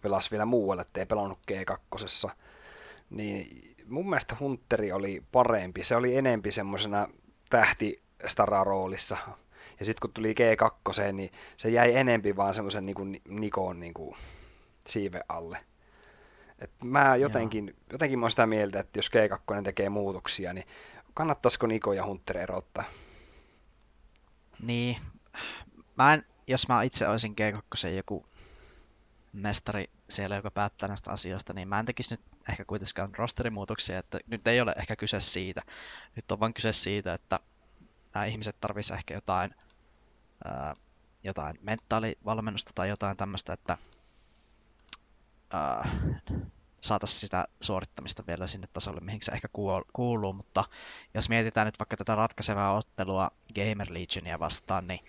pelasi 0.02 0.32
vielä 0.32 0.46
muualle, 0.46 0.82
ettei 0.82 1.06
pelannut 1.06 1.40
G2, 1.52 2.32
niin 3.10 3.76
mun 3.88 4.10
mielestä 4.10 4.36
Hunteri 4.40 4.92
oli 4.92 5.24
parempi. 5.32 5.84
Se 5.84 5.96
oli 5.96 6.18
enempi 6.18 6.52
semmoisena 6.52 7.08
tähtistara-roolissa. 7.50 9.18
Ja 9.80 9.86
sitten 9.86 10.02
kun 10.02 10.14
tuli 10.14 10.34
G2, 10.34 11.12
niin 11.12 11.32
se 11.58 11.70
jäi 11.70 11.96
enempi 11.96 12.36
vaan 12.36 12.54
semmoisen 12.54 12.86
niin 12.86 13.22
Nikon 13.30 13.80
niin 13.80 13.94
kuin, 13.94 14.16
siive 14.88 15.22
alle. 15.30 15.58
Et 16.60 16.72
mä 16.84 17.16
jotenkin, 17.16 17.68
Joo. 17.68 17.76
jotenkin 17.92 18.20
mä 18.20 18.24
oon 18.24 18.30
sitä 18.30 18.48
mieltä, 18.48 18.80
että 18.80 19.00
jos 19.00 19.12
G2 19.12 19.64
tekee 19.64 19.90
muutoksia, 19.90 20.54
niin 20.54 20.68
kannattaisiko 21.14 21.68
Niko 21.68 21.94
ja 21.94 22.06
Hunter 22.06 22.38
erottaa? 22.38 22.84
Niin, 24.60 24.98
mä 25.98 26.14
en, 26.14 26.26
jos 26.48 26.68
mä 26.68 26.84
itse 26.84 27.08
olisin 27.08 27.36
G2 27.42 27.88
joku 27.88 28.26
mestari 29.34 29.90
siellä, 30.10 30.36
joka 30.36 30.52
päättää 30.52 30.88
näistä 30.88 31.12
asioista, 31.12 31.54
niin 31.54 31.68
mä 31.68 31.80
en 31.80 31.86
tekisi 31.86 32.14
nyt 32.14 32.22
ehkä 32.50 32.66
kuitenkaan 32.66 33.16
rosterimuutoksia, 33.16 34.00
että 34.00 34.20
nyt 34.28 34.48
ei 34.48 34.62
ole 34.62 34.74
ehkä 34.78 34.96
kyse 34.96 35.20
siitä. 35.20 35.62
Nyt 36.16 36.32
on 36.32 36.40
vain 36.40 36.54
kyse 36.54 36.74
siitä, 36.74 37.14
että 37.14 37.40
nämä 38.14 38.26
ihmiset 38.26 38.60
tarvisivat 38.62 38.98
ehkä 38.98 39.14
jotain, 39.14 39.56
ää, 40.46 40.74
jotain 41.24 41.60
mentaalivalmennusta 41.62 42.72
tai 42.76 42.90
jotain 42.90 43.18
tämmöistä, 43.18 43.54
että 43.54 43.78
ää, 45.54 45.90
saataisiin 46.82 47.20
sitä 47.20 47.48
suorittamista 47.62 48.24
vielä 48.28 48.48
sinne 48.48 48.68
tasolle, 48.74 49.00
mihin 49.02 49.22
se 49.22 49.32
ehkä 49.32 49.48
kuuluu, 49.94 50.34
mutta 50.34 50.64
jos 51.14 51.30
mietitään 51.30 51.66
nyt 51.66 51.80
vaikka 51.80 51.98
tätä 51.98 52.16
ratkaisevaa 52.16 52.78
ottelua 52.78 53.32
Gamer 53.56 53.88
Legionia 53.90 54.40
vastaan, 54.40 54.88
niin 54.88 55.00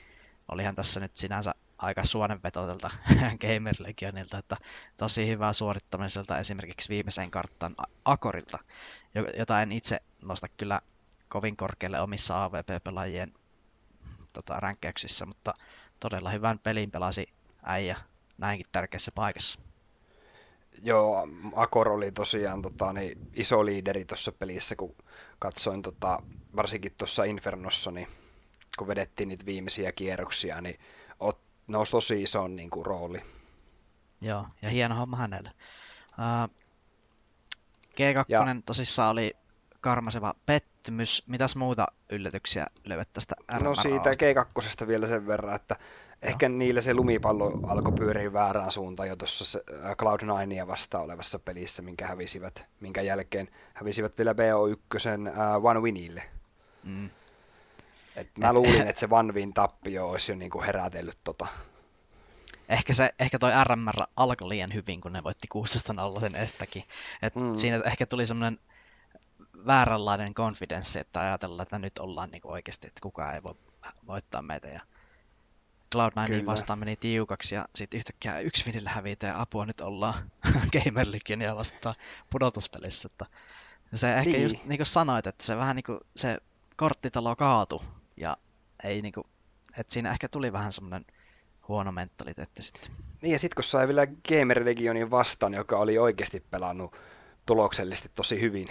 olihan 0.49 0.77
tässä 0.77 1.01
nyt 1.01 1.17
sinänsä 1.17 1.55
aika 1.79 2.05
suonenveto 2.05 2.67
tältä 2.67 2.91
Gamer 3.47 3.75
Legionilta, 3.79 4.39
että 4.39 4.57
tosi 4.97 5.29
hyvää 5.29 5.53
suorittamiselta 5.53 6.39
esimerkiksi 6.39 6.89
viimeiseen 6.89 7.31
karttaan 7.31 7.77
Akorilta, 8.05 8.59
jota 9.39 9.63
en 9.63 9.73
itse 9.73 10.01
nosta 10.23 10.49
kyllä 10.49 10.81
kovin 11.29 11.57
korkealle 11.57 12.01
omissa 12.01 12.45
AVP-pelaajien 12.45 13.35
tota, 14.33 14.61
ränkkäyksissä, 14.61 15.27
mutta 15.27 15.55
todella 16.01 16.31
hyvän 16.31 16.59
pelin 16.59 16.91
pelasi 16.91 17.33
äijä 17.63 17.97
näinkin 18.39 18.67
tärkeässä 18.73 19.13
paikassa. 19.15 19.61
Joo, 20.83 21.29
Akor 21.57 21.89
oli 21.89 22.13
tosiaan 22.13 22.63
tota, 22.63 22.93
niin 22.93 23.19
iso 23.35 23.65
liideri 23.65 24.05
tuossa 24.05 24.33
pelissä, 24.33 24.77
kun 24.77 24.97
katsoin 25.39 25.83
tota, 25.83 26.23
varsinkin 26.57 26.95
tuossa 26.99 27.25
Infernossa, 27.25 27.91
niin 27.91 28.09
kun 28.79 28.89
vedettiin 28.89 29.29
niitä 29.29 29.47
viimeisiä 29.47 29.93
kierroksia, 29.93 30.61
niin 30.61 30.81
ot, 31.21 31.41
nousi 31.67 31.93
tosi 31.93 32.23
iso 32.23 32.49
niin 32.49 32.71
kuin, 32.71 32.87
rooli. 32.87 33.23
Joo, 34.21 34.47
ja 34.63 34.69
hieno 34.69 34.95
homma 34.95 35.17
hänelle. 35.17 35.51
Uh, 36.19 36.57
G2 37.91 38.25
ja. 38.29 38.45
tosissaan 38.67 39.11
oli 39.11 39.37
karmaseva 39.81 40.35
pettymys. 40.47 41.25
Mitäs 41.27 41.57
muuta 41.57 41.87
yllätyksiä 42.13 42.67
löydät 42.85 43.13
tästä 43.13 43.35
RMRAsta? 43.59 43.89
No 43.89 44.03
siitä 44.03 44.11
G2 44.83 44.87
vielä 44.87 45.09
sen 45.09 45.27
verran, 45.27 45.57
että 45.57 45.77
Ehkä 46.23 46.49
niillä 46.49 46.81
se 46.81 46.95
lumipallo 46.95 47.61
alkoi 47.67 47.93
pyöriä 47.93 48.33
väärään 48.33 48.73
suuntaan 48.73 49.09
jo 49.09 49.17
tuossa 49.17 49.59
Cloud9 49.73 50.67
vastaan 50.67 51.05
olevassa 51.05 51.39
pelissä, 51.39 51.83
minkä 51.83 52.07
hävisivät, 52.07 52.67
minkä 52.81 53.03
jälkeen 53.03 53.49
hävisivät 53.75 54.19
vielä 54.19 54.33
BO1 54.33 55.59
uh, 55.59 55.67
One 55.67 55.81
Winille. 55.81 56.23
Mm. 56.85 57.11
Et 58.17 58.39
mä 58.39 58.47
Et, 58.47 58.53
luulin, 58.53 58.89
että 58.89 59.01
se 59.01 59.09
One 59.11 59.33
Win 59.33 59.55
tappio 59.55 60.11
olisi 60.11 60.33
jo 60.33 60.37
niinku 60.37 60.63
herätellyt 60.63 61.19
tota. 61.25 61.47
Ehkä, 62.69 62.93
se, 62.93 63.15
ehkä 63.19 63.39
toi 63.39 63.51
RMR 63.65 64.07
alkoi 64.17 64.49
liian 64.49 64.75
hyvin, 64.75 65.01
kun 65.01 65.13
ne 65.13 65.25
voitti 65.25 65.49
16-0 66.17 66.21
sen 66.21 66.35
estäkin. 66.35 66.85
Et 67.23 67.35
mm. 67.35 67.55
Siinä 67.55 67.81
ehkä 67.85 68.07
tuli 68.07 68.27
semmoinen 68.27 68.59
vääränlainen 69.67 70.35
konfidenssi, 70.35 70.99
että 70.99 71.21
ajatellaan, 71.21 71.63
että 71.63 71.79
nyt 71.79 71.99
ollaan 71.99 72.31
niinku 72.31 72.51
oikeasti, 72.51 72.87
että 72.87 73.01
kukaan 73.03 73.35
ei 73.35 73.43
voi 73.43 73.55
voittaa 74.07 74.43
meitä. 74.43 74.69
Ja 74.69 74.81
Cloud9 75.97 76.47
vastaan 76.47 76.79
meni 76.79 76.97
tiukaksi 76.97 77.55
ja 77.55 77.69
sitten 77.75 77.99
yhtäkkiä 77.99 78.41
yksi 78.41 78.67
vinille 78.67 78.91
hävitä 78.91 79.27
ja 79.27 79.41
apua 79.41 79.67
nyt 79.67 79.81
ollaan 79.81 80.31
Gamer 80.73 81.07
Leaguea 81.11 81.57
vastaan 81.57 81.95
pudotuspelissä. 82.31 83.09
Että 83.13 83.27
se 83.95 84.15
ehkä 84.15 84.31
niin. 84.31 84.43
just 84.43 84.65
niin 84.65 84.79
kuin 84.79 84.87
sanoit, 84.87 85.27
että 85.27 85.45
se 85.45 85.57
vähän 85.57 85.77
niin 85.77 85.85
kuin 85.85 86.01
se 86.17 86.39
korttitalo 86.77 87.37
kaatu 87.37 87.83
ja 88.17 88.37
ei 88.85 89.03
niin 89.03 89.13
kuin, 89.13 89.27
että 89.77 89.93
siinä 89.93 90.11
ehkä 90.11 90.29
tuli 90.29 90.53
vähän 90.53 90.73
semmoinen 90.73 91.05
huono 91.69 91.93
mentaliteetti 91.93 92.63
sitten. 92.63 92.91
Niin 93.23 93.33
ja 93.33 93.39
sitten 93.39 93.55
kun 93.55 93.65
sai 93.65 93.89
vielä 93.89 94.07
Gamer 94.07 94.65
Legionin 94.65 95.11
vastaan, 95.11 95.55
joka 95.55 95.79
oli 95.79 95.99
oikeasti 95.99 96.41
pelannut 96.51 96.97
tuloksellisesti 97.47 98.11
tosi 98.15 98.41
hyvin. 98.41 98.69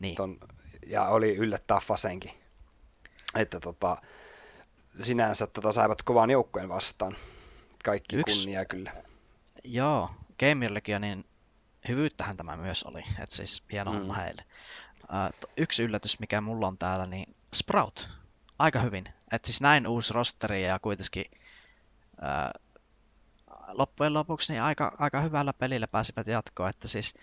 Niin. 0.00 0.14
Ton, 0.14 0.38
ja 0.86 1.04
oli 1.04 1.36
yllättää 1.36 1.80
Fasenkin. 1.80 2.32
Että 3.34 3.60
tota, 3.60 3.96
sinänsä 5.00 5.46
tätä 5.46 5.72
saivat 5.72 6.02
kovan 6.02 6.30
joukkojen 6.30 6.68
vastaan. 6.68 7.16
Kaikki 7.84 8.16
Yksi, 8.16 8.36
kunnia 8.36 8.64
kyllä. 8.64 8.92
Joo, 9.64 10.10
Gamerillekin 10.38 11.00
niin 11.00 11.24
hyvyyttähän 11.88 12.36
tämä 12.36 12.56
myös 12.56 12.82
oli, 12.82 13.04
että 13.22 13.36
siis 13.36 13.62
hieno 13.72 13.92
mm. 13.92 14.14
heille. 14.14 14.44
Uh, 15.02 15.50
yksi 15.56 15.82
yllätys, 15.82 16.20
mikä 16.20 16.40
mulla 16.40 16.66
on 16.66 16.78
täällä, 16.78 17.06
niin 17.06 17.34
Sprout. 17.54 18.08
Aika 18.58 18.80
hyvin. 18.80 19.04
Että 19.32 19.46
siis 19.46 19.60
näin 19.60 19.86
uusi 19.86 20.14
rosteri 20.14 20.64
ja 20.64 20.78
kuitenkin 20.78 21.24
uh, 21.30 22.60
loppujen 23.68 24.14
lopuksi 24.14 24.52
niin 24.52 24.62
aika, 24.62 24.96
aika 24.98 25.20
hyvällä 25.20 25.52
pelillä 25.52 25.88
pääsivät 25.88 26.26
jatkoon. 26.26 26.70
Että 26.70 26.88
siis, 26.88 27.14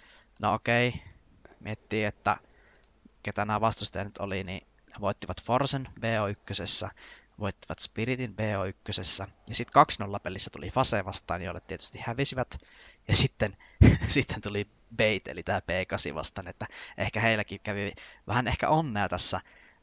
no 0.41 0.53
okei, 0.53 0.93
miettii, 1.59 2.03
että 2.03 2.37
ketä 3.23 3.45
nämä 3.45 3.61
vastustajat 3.61 4.07
nyt 4.07 4.17
oli, 4.17 4.43
niin 4.43 4.67
voittivat 5.01 5.43
Forsen 5.43 5.87
BO1, 5.99 6.91
voittivat 7.39 7.79
Spiritin 7.79 8.35
BO1, 8.35 9.27
ja 9.49 9.55
sitten 9.55 9.83
2-0 10.15 10.19
pelissä 10.23 10.49
tuli 10.49 10.69
Fase 10.69 11.05
vastaan, 11.05 11.41
joille 11.41 11.61
tietysti 11.67 11.99
hävisivät, 12.01 12.57
ja 13.07 13.15
sitten, 13.15 13.57
sitten 14.07 14.41
tuli 14.41 14.67
Bait, 14.97 15.27
eli 15.27 15.43
tämä 15.43 15.59
P8 15.59 16.15
vastaan, 16.15 16.47
että 16.47 16.65
ehkä 16.97 17.19
heilläkin 17.19 17.59
kävi 17.63 17.91
vähän 18.27 18.47
ehkä 18.47 18.69
onnea 18.69 19.09
tässä 19.09 19.41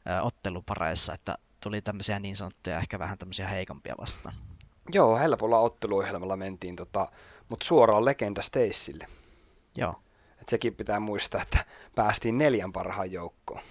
ö, 0.09 0.21
ottelupareissa, 0.21 1.13
että 1.13 1.37
tuli 1.63 1.81
tämmöisiä 1.81 2.19
niin 2.19 2.35
sanottuja 2.35 2.77
ehkä 2.77 2.99
vähän 2.99 3.17
tämmöisiä 3.17 3.47
heikompia 3.47 3.95
vastaan. 3.97 4.35
Joo, 4.93 5.17
helpolla 5.17 5.59
otteluohjelmalla 5.59 6.35
mentiin, 6.35 6.75
tota, 6.75 7.11
mutta 7.49 7.65
suoraan 7.65 8.05
Legenda 8.05 8.41
Stacelle. 8.41 9.07
Joo. 9.77 10.01
Et 10.41 10.49
sekin 10.49 10.75
pitää 10.75 10.99
muistaa, 10.99 11.41
että 11.41 11.65
päästiin 11.95 12.37
neljän 12.37 12.73
parhaan 12.73 13.11
joukkoon. 13.11 13.61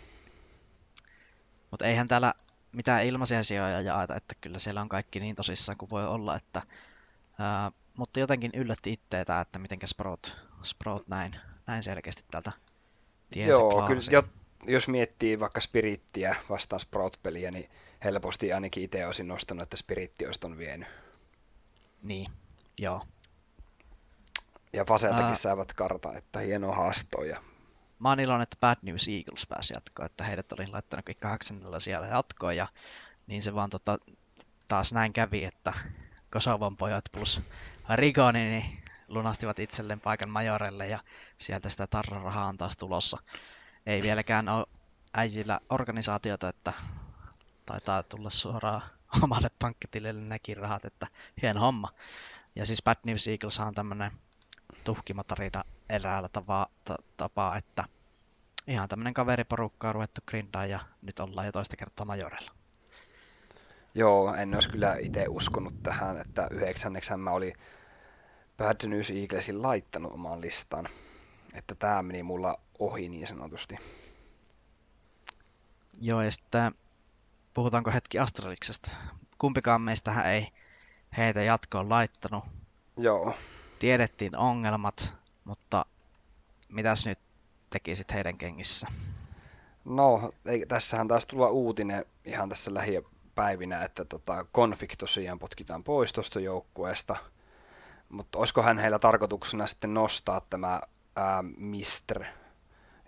Mutta 1.71 1.87
eihän 1.87 2.07
täällä 2.07 2.35
mitään 2.75 3.05
ilmaisia 3.05 3.43
sijoja 3.43 3.81
jaeta, 3.81 4.17
että 4.17 4.35
kyllä 4.41 4.59
siellä 4.59 4.81
on 4.81 4.89
kaikki 4.89 5.21
niin 5.21 5.37
tosissaan 5.37 5.79
kuin 5.79 5.91
voi 5.91 6.07
olla, 6.07 6.37
että, 6.37 6.63
ää, 7.39 7.73
mutta 7.97 8.21
jotenkin 8.21 8.51
yllätti 8.55 8.93
itteitä, 8.93 9.41
että 9.41 9.59
miten 9.59 9.79
Sprout, 9.85 10.37
Sprout 10.63 11.09
näin, 11.09 11.37
näin 11.67 11.83
selkeästi 11.83 12.25
tältä 12.31 12.53
tiensä 13.31 13.53
Joo, 13.53 13.87
kyllä 13.87 14.01
jo, 14.11 14.23
jos 14.67 14.89
miettii 14.89 15.41
vaikka 15.41 15.61
Spirittiä 15.61 16.37
vastaan 16.51 16.81
Sprout-peliä, 16.81 17.51
niin 17.51 17.71
helposti 18.05 18.53
ainakin 18.53 18.83
itse 18.83 19.07
olisin 19.07 19.29
nostanut, 19.29 19.63
että 19.63 19.77
Spiritti 19.77 20.27
olisi 20.27 20.41
ton 20.41 20.59
vienyt. 20.59 20.89
Niin, 22.03 22.31
joo. 22.79 23.07
Ja 24.73 24.85
Faseltakin 24.85 25.27
Ää... 25.27 25.35
saavat 25.35 25.73
karta, 25.73 26.15
että 26.17 26.39
hieno 26.39 26.73
haasto 26.73 27.25
ja 27.25 27.43
mä 28.05 28.09
oon 28.09 28.21
iloinen, 28.21 28.43
että 28.43 28.57
Bad 28.61 28.77
News 28.83 29.09
Eagles 29.09 29.47
pääsi 29.47 29.75
jatkoon, 29.75 30.07
että 30.07 30.25
heidät 30.25 30.53
oli 30.53 30.67
laittanut 30.67 31.07
8 31.21 31.61
siellä 31.79 32.07
jatkoon 32.07 32.57
ja 32.57 32.69
niin 33.27 33.43
se 33.43 33.55
vaan 33.55 33.71
tota, 33.71 33.99
taas 34.69 34.93
näin 34.93 35.13
kävi, 35.13 35.45
että 35.45 35.73
Kosovon 36.31 36.77
pojat 36.77 37.05
plus 37.13 37.43
Rigoni 37.95 38.39
niin 38.39 38.83
lunastivat 39.09 39.59
itselleen 39.59 40.01
paikan 40.01 40.31
majorelle 40.31 40.89
ja 40.89 40.99
sieltä 41.37 41.69
sitä 41.69 41.87
tarrarahaa 41.87 42.47
on 42.47 42.59
taas 42.59 42.77
tulossa. 42.77 43.19
Ei 43.87 44.03
vieläkään 44.03 44.49
ole 44.49 44.67
äijillä 45.15 45.61
organisaatiota, 45.71 46.49
että 46.49 46.73
taitaa 47.67 48.03
tulla 48.03 48.31
suoraan 48.31 48.83
omalle 49.23 49.49
pankkitilille 49.59 50.21
nekin 50.21 50.57
rahat, 50.57 50.85
että 50.85 51.07
hieno 51.43 51.61
homma. 51.61 51.89
Ja 52.57 52.67
siis 52.67 52.83
Bad 52.83 52.99
News 53.05 53.29
Eagles 53.29 53.61
on 53.61 53.75
tämmönen 53.75 54.11
tuhkimatarina 54.85 55.65
eräällä 55.89 56.29
tapaa, 57.17 57.57
että 57.57 57.85
ihan 58.67 58.89
tämmönen 58.89 59.15
kaveriporukka 59.15 59.89
on 59.89 59.95
ruvettu 59.95 60.21
grindaan 60.27 60.71
ja 60.71 60.81
nyt 61.03 61.21
ollaan 61.21 61.47
jo 61.47 61.53
toista 61.53 61.77
kertaa 61.77 62.07
majorella. 62.07 62.53
Joo, 63.95 64.35
en 64.35 64.55
olisi 64.55 64.71
kyllä 64.71 64.97
itse 64.97 65.27
uskonut 65.29 65.83
tähän, 65.83 66.21
että 66.21 66.49
yhdeksänneksän 66.51 67.21
mä 67.21 67.31
oli 67.31 67.53
Bad 68.57 68.89
News 68.89 69.11
Eaglesin 69.11 69.63
laittanut 69.63 70.13
omaan 70.13 70.41
listaan. 70.41 70.89
Että 71.55 71.75
tämä 71.75 72.03
meni 72.03 72.23
mulla 72.23 72.61
ohi 72.79 73.09
niin 73.09 73.27
sanotusti. 73.27 73.77
Joo, 76.01 76.23
ja 76.23 76.31
sitten 76.31 76.75
puhutaanko 77.55 77.91
hetki 77.91 78.19
Astraliksesta. 78.19 78.91
Kumpikaan 79.39 79.81
meistähän 79.81 80.27
ei 80.27 80.49
heitä 81.17 81.43
jatkoon 81.43 81.89
laittanut. 81.89 82.45
Joo. 82.97 83.35
Tiedettiin 83.79 84.37
ongelmat, 84.37 85.15
mutta 85.45 85.87
mitäs 86.69 87.07
nyt 87.07 87.19
tekisit 87.75 88.13
heidän 88.13 88.39
kengissä? 88.39 88.87
No, 89.85 90.33
ei, 90.47 90.67
tässähän 90.67 91.09
taas 91.09 91.27
tulla 91.27 91.49
uutinen 91.49 92.05
ihan 92.25 92.49
tässä 92.49 92.75
lähipäivinä, 92.75 93.85
että 93.85 94.05
tota, 94.05 94.47
Config 94.55 94.93
tosiaan 94.99 95.39
potkitaan 95.39 95.85
pois 95.85 96.13
tuosta 96.13 96.41
joukkueesta. 96.41 97.17
Mutta 98.09 98.39
olisikohan 98.39 98.79
heillä 98.79 98.99
tarkoituksena 98.99 99.67
sitten 99.67 99.95
nostaa 99.95 100.41
tämä 100.51 100.81
ää, 101.17 101.45
Mister 101.57 102.25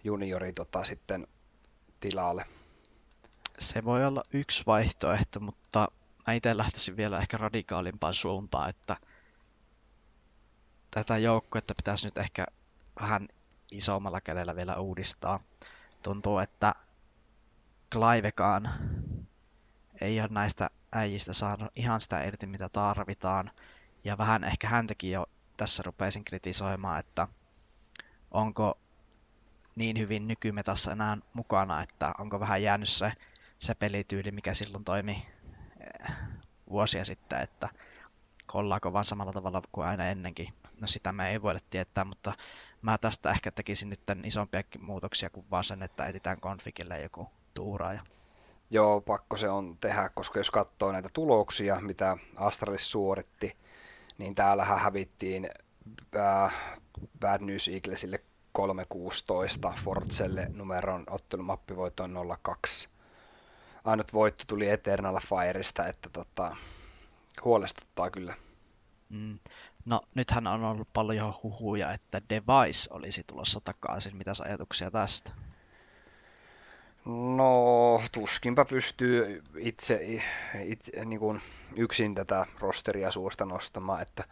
juniori 0.04 0.52
tota, 0.52 0.84
sitten 0.84 1.26
tilalle? 2.00 2.46
Se 3.58 3.84
voi 3.84 4.06
olla 4.06 4.22
yksi 4.32 4.62
vaihtoehto, 4.66 5.40
mutta 5.40 5.88
mä 6.26 6.32
itse 6.32 6.56
lähtisin 6.56 6.96
vielä 6.96 7.18
ehkä 7.18 7.36
radikaalimpaan 7.36 8.14
suuntaan, 8.14 8.70
että 8.70 8.96
tätä 10.90 11.18
joukkuetta 11.18 11.74
pitäisi 11.74 12.06
nyt 12.06 12.18
ehkä 12.18 12.46
vähän 13.00 13.28
isommalla 13.70 14.20
kädellä 14.20 14.56
vielä 14.56 14.76
uudistaa. 14.76 15.40
Tuntuu, 16.02 16.38
että 16.38 16.74
Clivekaan 17.92 18.70
ei 20.00 20.20
ole 20.20 20.28
näistä 20.32 20.70
äijistä 20.92 21.32
saanut 21.32 21.70
ihan 21.76 22.00
sitä 22.00 22.24
irti, 22.24 22.46
mitä 22.46 22.68
tarvitaan. 22.68 23.50
Ja 24.04 24.18
vähän 24.18 24.44
ehkä 24.44 24.68
häntäkin 24.68 25.10
jo 25.10 25.26
tässä 25.56 25.82
rupeisin 25.86 26.24
kritisoimaan, 26.24 27.00
että 27.00 27.28
onko 28.30 28.78
niin 29.76 29.98
hyvin 29.98 30.28
nykymetassa 30.28 30.92
enää 30.92 31.18
mukana, 31.34 31.82
että 31.82 32.14
onko 32.18 32.40
vähän 32.40 32.62
jäänyt 32.62 32.88
se, 32.88 33.12
se 33.58 33.74
pelityyli, 33.74 34.30
mikä 34.30 34.54
silloin 34.54 34.84
toimi 34.84 35.26
eh, 35.80 36.12
vuosia 36.70 37.04
sitten, 37.04 37.40
että 37.40 37.68
kollaako 38.46 38.92
vaan 38.92 39.04
samalla 39.04 39.32
tavalla 39.32 39.62
kuin 39.72 39.86
aina 39.86 40.06
ennenkin. 40.06 40.48
No 40.80 40.86
sitä 40.86 41.12
me 41.12 41.30
ei 41.30 41.42
voida 41.42 41.60
tietää, 41.70 42.04
mutta 42.04 42.32
mä 42.82 42.98
tästä 42.98 43.30
ehkä 43.30 43.50
tekisin 43.50 43.90
nyt 43.90 44.00
tämän 44.06 44.24
isompiakin 44.24 44.84
muutoksia 44.84 45.30
kuin 45.30 45.46
vaan 45.50 45.64
sen, 45.64 45.82
että 45.82 46.06
etsitään 46.06 46.40
konfigille 46.40 47.00
joku 47.00 47.30
tuuraaja. 47.54 48.00
Joo, 48.70 49.00
pakko 49.00 49.36
se 49.36 49.48
on 49.48 49.76
tehdä, 49.78 50.10
koska 50.14 50.38
jos 50.38 50.50
katsoo 50.50 50.92
näitä 50.92 51.08
tuloksia, 51.12 51.80
mitä 51.80 52.16
Astralis 52.36 52.90
suoritti, 52.90 53.56
niin 54.18 54.34
täällähän 54.34 54.80
hävittiin 54.80 55.50
äh, 56.16 56.54
Bad 57.20 57.40
News 57.40 57.68
Eaglesille 57.68 58.20
3.16, 58.58 59.78
Fortselle 59.84 60.46
numeron 60.54 61.04
ottelumappivoittoon 61.10 62.16
0.2. 62.48 62.88
Ainut 63.84 64.12
voitto 64.12 64.44
tuli 64.46 64.68
Eternal 64.68 65.20
Fireista, 65.20 65.86
että 65.86 66.10
tota, 66.12 66.56
huolestuttaa 67.44 68.10
kyllä. 68.10 68.34
Mm. 69.08 69.38
No, 69.86 70.00
nythän 70.14 70.46
on 70.46 70.64
ollut 70.64 70.88
paljon 70.92 71.34
huhuja, 71.42 71.92
että 71.92 72.20
Device 72.30 72.88
olisi 72.90 73.22
tulossa 73.26 73.60
takaisin. 73.60 74.16
Mitäs 74.16 74.40
ajatuksia 74.40 74.90
tästä? 74.90 75.32
No, 77.36 78.02
tuskinpä 78.12 78.64
pystyy 78.64 79.42
itse, 79.58 80.00
itse 80.64 81.04
niin 81.04 81.20
kuin 81.20 81.42
yksin 81.76 82.14
tätä 82.14 82.46
rosteria 82.60 83.10
suusta 83.10 83.46
nostamaan, 83.46 84.02
että 84.02 84.24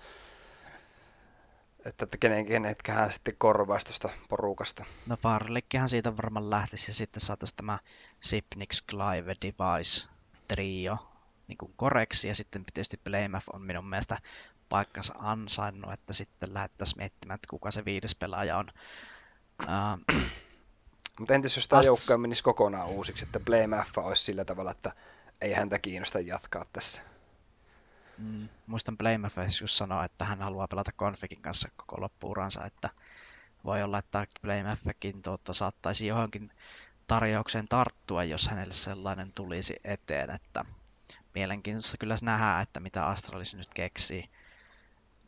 että, 1.85 2.05
että 2.05 2.17
kenen, 2.17 2.47
kenetkähän 2.47 3.13
sitten 3.13 3.35
korvaisi 3.39 3.87
tuosta 3.87 4.09
porukasta. 4.29 4.85
No 5.07 5.17
Farlikkihan 5.17 5.89
siitä 5.89 6.17
varmaan 6.17 6.51
lähtisi 6.51 6.91
ja 6.91 6.95
sitten 6.95 7.21
saataisiin 7.21 7.57
tämä 7.57 7.79
Sipnix 8.21 8.87
Clive 8.87 9.35
Device 9.43 10.09
trio 10.49 10.99
niin 11.49 11.59
kuin 11.59 11.73
koreksi 11.77 12.29
ja 12.29 12.35
sitten 12.35 12.65
tietysti 12.65 12.97
Playmaf 12.97 13.45
on 13.53 13.63
minun 13.63 13.87
mielestä 13.87 14.19
paikkansa 14.69 15.15
ansainnut, 15.19 15.93
että 15.93 16.13
sitten 16.13 16.55
lähdettäisiin 16.55 16.99
miettimään, 16.99 17.35
että 17.35 17.51
kuka 17.51 17.71
se 17.71 17.85
viides 17.85 18.15
pelaaja 18.15 18.59
on. 18.59 18.69
Uh, 19.63 20.21
Mutta 21.19 21.35
entäs 21.35 21.57
jos 21.57 21.69
tämä 21.69 21.81
Ast... 21.81 21.87
joukkoja 21.87 22.19
menisi 22.19 22.43
kokonaan 22.43 22.89
uusiksi, 22.89 23.25
että 23.25 23.41
Playmaf 23.41 23.99
olisi 23.99 24.25
sillä 24.25 24.45
tavalla, 24.45 24.71
että 24.71 24.93
ei 25.41 25.53
häntä 25.53 25.79
kiinnosta 25.79 26.21
jatkaa 26.21 26.65
tässä? 26.73 27.03
Mm, 28.19 28.49
muistan 28.67 28.97
Playmaface 28.97 29.65
just 29.65 29.75
sanoa, 29.75 30.05
että 30.05 30.25
hän 30.25 30.43
haluaa 30.43 30.69
pelata 30.69 30.93
Configin 30.93 31.43
kanssa 31.43 31.69
koko 31.77 32.01
loppuuransa, 32.01 32.65
että 32.65 32.91
voi 33.65 33.83
olla, 33.83 33.99
että 33.99 34.27
Playmafkin 34.43 35.23
tuota, 35.23 35.53
saattaisi 35.53 36.07
johonkin 36.07 36.53
tarjoukseen 37.07 37.69
tarttua, 37.69 38.25
jos 38.25 38.49
hänelle 38.49 38.75
sellainen 38.75 39.33
tulisi 39.33 39.77
eteen, 39.85 40.31
että 40.31 40.65
mielenkiintoista 41.35 41.97
kyllä 41.97 42.17
nähdään, 42.23 42.63
että 42.63 42.81
mitä 42.81 43.07
Astralis 43.07 43.55
nyt 43.55 43.69
keksii. 43.75 44.31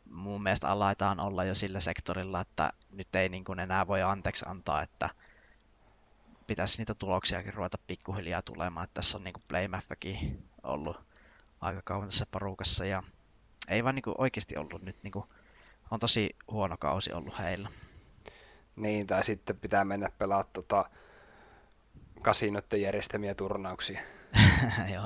Mun 0.09 0.43
mielestä 0.43 0.69
alaitaan 0.69 1.19
olla 1.19 1.43
jo 1.43 1.55
sillä 1.55 1.79
sektorilla, 1.79 2.41
että 2.41 2.69
nyt 2.91 3.15
ei 3.15 3.29
niin 3.29 3.43
kuin 3.43 3.59
enää 3.59 3.87
voi 3.87 4.01
anteeksi 4.01 4.45
antaa, 4.47 4.81
että 4.81 5.09
pitäisi 6.47 6.77
niitä 6.77 6.93
tuloksiakin 6.93 7.53
ruveta 7.53 7.77
pikkuhiljaa 7.87 8.41
tulemaan. 8.41 8.83
Että 8.83 8.93
tässä 8.93 9.17
on 9.17 9.23
niin 9.23 9.33
kuin 9.33 10.43
ollut 10.63 10.97
aika 11.61 11.81
kauan 11.83 12.07
tässä 12.07 12.25
porukassa 12.31 12.85
ja 12.85 13.03
ei 13.67 13.83
vaan 13.83 13.95
niinku 13.95 14.15
oikeasti 14.17 14.57
ollut 14.57 14.81
nyt 14.81 15.03
niinku, 15.03 15.27
on 15.91 15.99
tosi 15.99 16.35
huono 16.51 16.77
kausi 16.77 17.13
ollut 17.13 17.39
heillä. 17.39 17.69
Niin, 18.75 19.07
tai 19.07 19.23
sitten 19.23 19.59
pitää 19.59 19.85
mennä 19.85 20.09
pelaa 20.17 20.43
tota, 20.43 20.89
kasinoiden 22.21 22.81
järjestämiä 22.81 23.35
turnauksia. 23.35 24.01
Joo, 24.93 25.05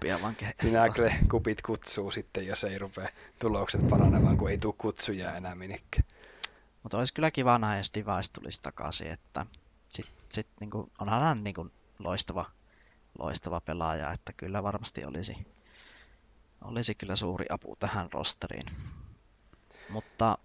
Pinacle-kuppia 0.00 0.22
vaan 0.22 0.36
ke- 0.36 0.54
Pinacle-kupit 0.62 1.62
kutsuu 1.62 2.10
sitten, 2.10 2.46
jos 2.46 2.64
ei 2.64 2.78
rupea 2.78 3.08
tulokset 3.38 3.88
paranemaan, 3.88 4.36
kun 4.36 4.50
ei 4.50 4.58
tule 4.58 4.74
kutsuja 4.78 5.36
enää 5.36 5.54
minnekään. 5.54 6.04
Mutta 6.82 6.98
olisi 6.98 7.14
kyllä 7.14 7.30
kiva 7.30 7.58
nähdä, 7.58 7.78
jos 7.78 7.90
Device 7.94 8.32
tulisi 8.32 8.62
takaisin, 8.62 9.06
että 9.10 9.46
sit, 9.88 10.06
sit 10.28 10.46
niinku, 10.60 10.90
onhan 10.98 11.22
hän 11.22 11.44
niinku 11.44 11.70
loistava 11.98 12.44
loistava 13.18 13.60
pelaaja, 13.60 14.12
että 14.12 14.32
kyllä 14.32 14.62
varmasti 14.62 15.04
olisi, 15.04 15.36
olisi 16.64 16.94
kyllä 16.94 17.16
suuri 17.16 17.46
apu 17.50 17.76
tähän 17.76 18.12
rosteriin. 18.12 18.66
Mutta 19.88 20.38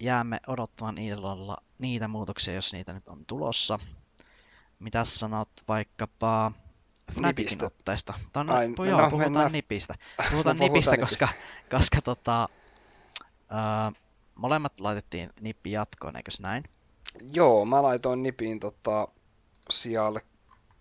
jäämme 0.00 0.40
odottamaan 0.46 0.98
illalla 0.98 1.56
niitä 1.78 2.08
muutoksia, 2.08 2.54
jos 2.54 2.72
niitä 2.72 2.92
nyt 2.92 3.08
on 3.08 3.26
tulossa. 3.26 3.78
Mitä 4.78 5.04
sanot 5.04 5.50
vaikkapa 5.68 6.52
Fnaticin 7.12 7.64
otteesta? 7.64 8.14
Tai 8.32 8.44
no, 8.44 8.54
Ai, 8.54 8.74
joo, 8.78 9.00
no, 9.00 9.10
puhutaan 9.10 9.32
mennään. 9.32 9.52
nipistä. 9.52 9.94
Puhutaan 10.30 10.56
no, 10.56 10.64
nipistä, 10.64 10.96
koska, 10.96 11.28
koska 11.70 12.02
tota, 12.02 12.48
uh, 13.32 13.96
molemmat 14.34 14.80
laitettiin 14.80 15.30
nippi 15.40 15.72
jatkoon, 15.72 16.16
eikös 16.16 16.40
näin? 16.40 16.64
Joo, 17.32 17.64
mä 17.64 17.82
laitoin 17.82 18.22
nipiin 18.22 18.60
tota, 18.60 19.08
sijalle 19.70 20.20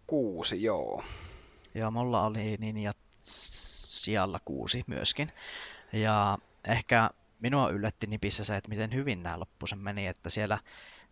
kuusi, 0.07 0.63
joo. 0.63 1.03
Joo, 1.75 1.91
mulla 1.91 2.25
oli 2.25 2.57
niin 2.59 2.77
ja 2.77 2.93
sijalla 3.19 4.39
kuusi 4.45 4.83
myöskin. 4.87 5.31
Ja 5.93 6.37
ehkä 6.67 7.09
minua 7.39 7.69
yllätti 7.69 8.07
nipissä 8.07 8.43
se, 8.43 8.55
että 8.55 8.69
miten 8.69 8.93
hyvin 8.93 9.23
nämä 9.23 9.39
loppuisen 9.39 9.79
meni, 9.79 10.07
että 10.07 10.29
siellä 10.29 10.59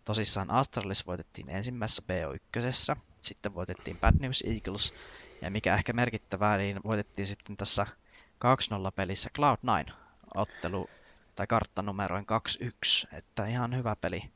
tosissaan 0.04 0.52
Astralis 0.52 1.08
voitettiin 1.08 1.50
ensimmäisessä 1.50 2.04
BO1, 2.08 2.98
sitten 3.20 3.56
voitettiin 3.56 4.00
Bad 4.00 4.16
News 4.20 4.44
Eagles, 4.48 4.94
ja 5.42 5.52
mikä 5.52 5.74
ehkä 5.74 5.94
merkittävää, 5.94 6.58
niin 6.58 6.80
voitettiin 6.84 7.28
sitten 7.28 7.58
tässä 7.58 7.88
2-0 8.46 8.92
pelissä 8.96 9.30
Cloud9 9.40 9.92
ottelu 10.36 10.90
tai 11.36 11.48
karttanumeroin 11.48 12.26
2-1, 13.10 13.18
että 13.18 13.46
ihan 13.46 13.76
hyvä 13.76 13.96
peli, 13.96 14.32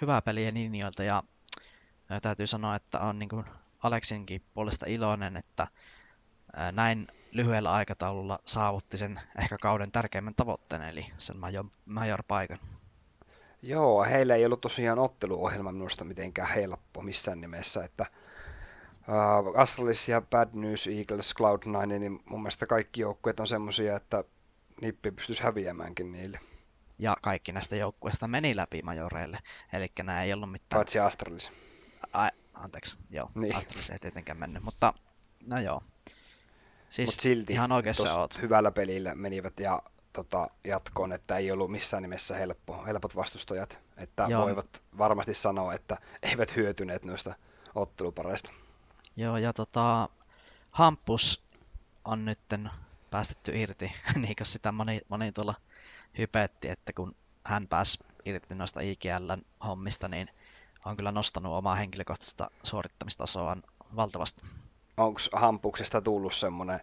hyvä 0.00 0.22
peli 0.22 0.52
Ninjoilta 0.52 1.02
ja 1.02 1.22
täytyy 2.22 2.46
sanoa, 2.46 2.76
että 2.76 3.00
on 3.00 3.18
niin 3.18 3.28
kuin 3.28 3.44
Aleksinkin 3.82 4.42
puolesta 4.54 4.86
iloinen, 4.88 5.36
että 5.36 5.66
näin 6.72 7.08
lyhyellä 7.32 7.72
aikataululla 7.72 8.38
saavutti 8.44 8.96
sen 8.96 9.20
ehkä 9.38 9.58
kauden 9.58 9.92
tärkeimmän 9.92 10.34
tavoitteen, 10.34 10.82
eli 10.82 11.06
sen 11.18 11.36
major, 11.36 11.64
major 11.84 12.22
paikan. 12.28 12.58
Joo, 13.62 14.04
heillä 14.04 14.34
ei 14.34 14.44
ollut 14.46 14.60
tosiaan 14.60 14.98
otteluohjelma 14.98 15.72
minusta 15.72 16.04
mitenkään 16.04 16.48
helppo 16.48 17.02
missään 17.02 17.40
nimessä, 17.40 17.84
että 17.84 18.06
uh, 19.08 19.60
Astralis 19.60 20.08
ja 20.08 20.20
Bad 20.20 20.48
News 20.52 20.86
Eagles, 20.86 21.34
Cloud9, 21.40 21.86
niin 21.86 22.20
mun 22.24 22.42
mielestä 22.42 22.66
kaikki 22.66 23.00
joukkueet 23.00 23.40
on 23.40 23.46
semmosia, 23.46 23.96
että 23.96 24.24
Nippi 24.80 25.10
pystyisi 25.10 25.42
häviämäänkin 25.42 26.12
niille. 26.12 26.40
Ja 26.98 27.16
kaikki 27.22 27.52
näistä 27.52 27.76
joukkueista 27.76 28.28
meni 28.28 28.56
läpi 28.56 28.82
majoreille, 28.82 29.38
eli 29.72 29.86
nämä 30.02 30.22
ei 30.22 30.32
ollut 30.32 30.52
mitään... 30.52 30.78
Paitsi 30.78 30.98
Astralis. 30.98 31.52
Ai, 32.12 32.30
anteeksi, 32.54 32.96
joo, 33.10 33.28
niin. 33.34 33.56
Astralis 33.56 33.90
ei 33.90 33.98
tietenkään 33.98 34.38
mennyt, 34.38 34.62
mutta 34.62 34.94
no 35.46 35.60
joo. 35.60 35.82
Siis 36.88 37.08
Mut 37.08 37.20
silti 37.20 37.52
ihan 37.52 37.72
oikeassa 37.72 38.16
oot. 38.16 38.42
hyvällä 38.42 38.70
pelillä 38.70 39.14
menivät 39.14 39.60
ja 39.60 39.82
tota, 40.12 40.50
jatkoon, 40.64 41.12
että 41.12 41.36
ei 41.36 41.50
ollut 41.50 41.70
missään 41.70 42.02
nimessä 42.02 42.36
helppo, 42.36 42.84
helpot 42.86 43.16
vastustajat, 43.16 43.78
että 43.96 44.26
Joo. 44.28 44.42
voivat 44.42 44.82
varmasti 44.98 45.34
sanoa, 45.34 45.74
että 45.74 45.98
eivät 46.22 46.56
hyötyneet 46.56 47.04
noista 47.04 47.34
ottelupareista. 47.74 48.52
Joo, 49.16 49.36
ja 49.36 49.52
tota, 49.52 50.08
Hampus 50.70 51.44
on 52.04 52.24
nytten 52.24 52.70
päästetty 53.10 53.60
irti, 53.60 53.92
niin 54.22 54.36
kuin 54.36 54.46
sitä 54.46 54.72
moni, 54.72 55.00
moni 55.08 55.32
tuolla 55.32 55.54
hypetti, 56.18 56.68
että 56.68 56.92
kun 56.92 57.14
hän 57.44 57.68
pääsi 57.68 57.98
irti 58.24 58.54
noista 58.54 58.80
IGLn 58.80 59.42
hommista, 59.64 60.08
niin 60.08 60.28
on 60.84 60.96
kyllä 60.96 61.12
nostanut 61.12 61.52
omaa 61.52 61.74
henkilökohtaista 61.74 62.50
suorittamistasoaan 62.62 63.62
valtavasti. 63.96 64.42
Onko 64.96 65.20
Hampuksesta 65.32 66.00
tullut 66.00 66.34
semmoinen 66.34 66.80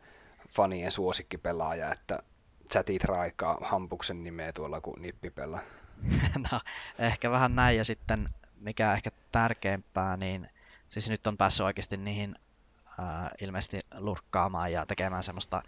fanien 0.55 0.91
suosikkipelaaja, 0.91 1.91
että 1.91 2.23
chatit 2.71 3.03
raikaa 3.03 3.57
Hampuksen 3.61 4.23
nimeä 4.23 4.53
tuolla, 4.53 4.81
kun 4.81 5.01
nippi 5.01 5.29
pelaa? 5.29 5.61
no, 6.51 6.59
ehkä 6.99 7.31
vähän 7.31 7.55
näin, 7.55 7.77
ja 7.77 7.85
sitten 7.85 8.29
mikä 8.55 8.93
ehkä 8.93 9.09
tärkeämpää, 9.31 10.17
niin 10.17 10.49
siis 10.89 11.09
nyt 11.09 11.27
on 11.27 11.37
päässyt 11.37 11.65
oikeasti 11.65 11.97
niihin 11.97 12.35
äh, 12.99 13.31
ilmeisesti 13.41 13.79
lurkkaamaan 13.97 14.71
ja 14.71 14.85
tekemään 14.85 15.23
semmoista 15.23 15.63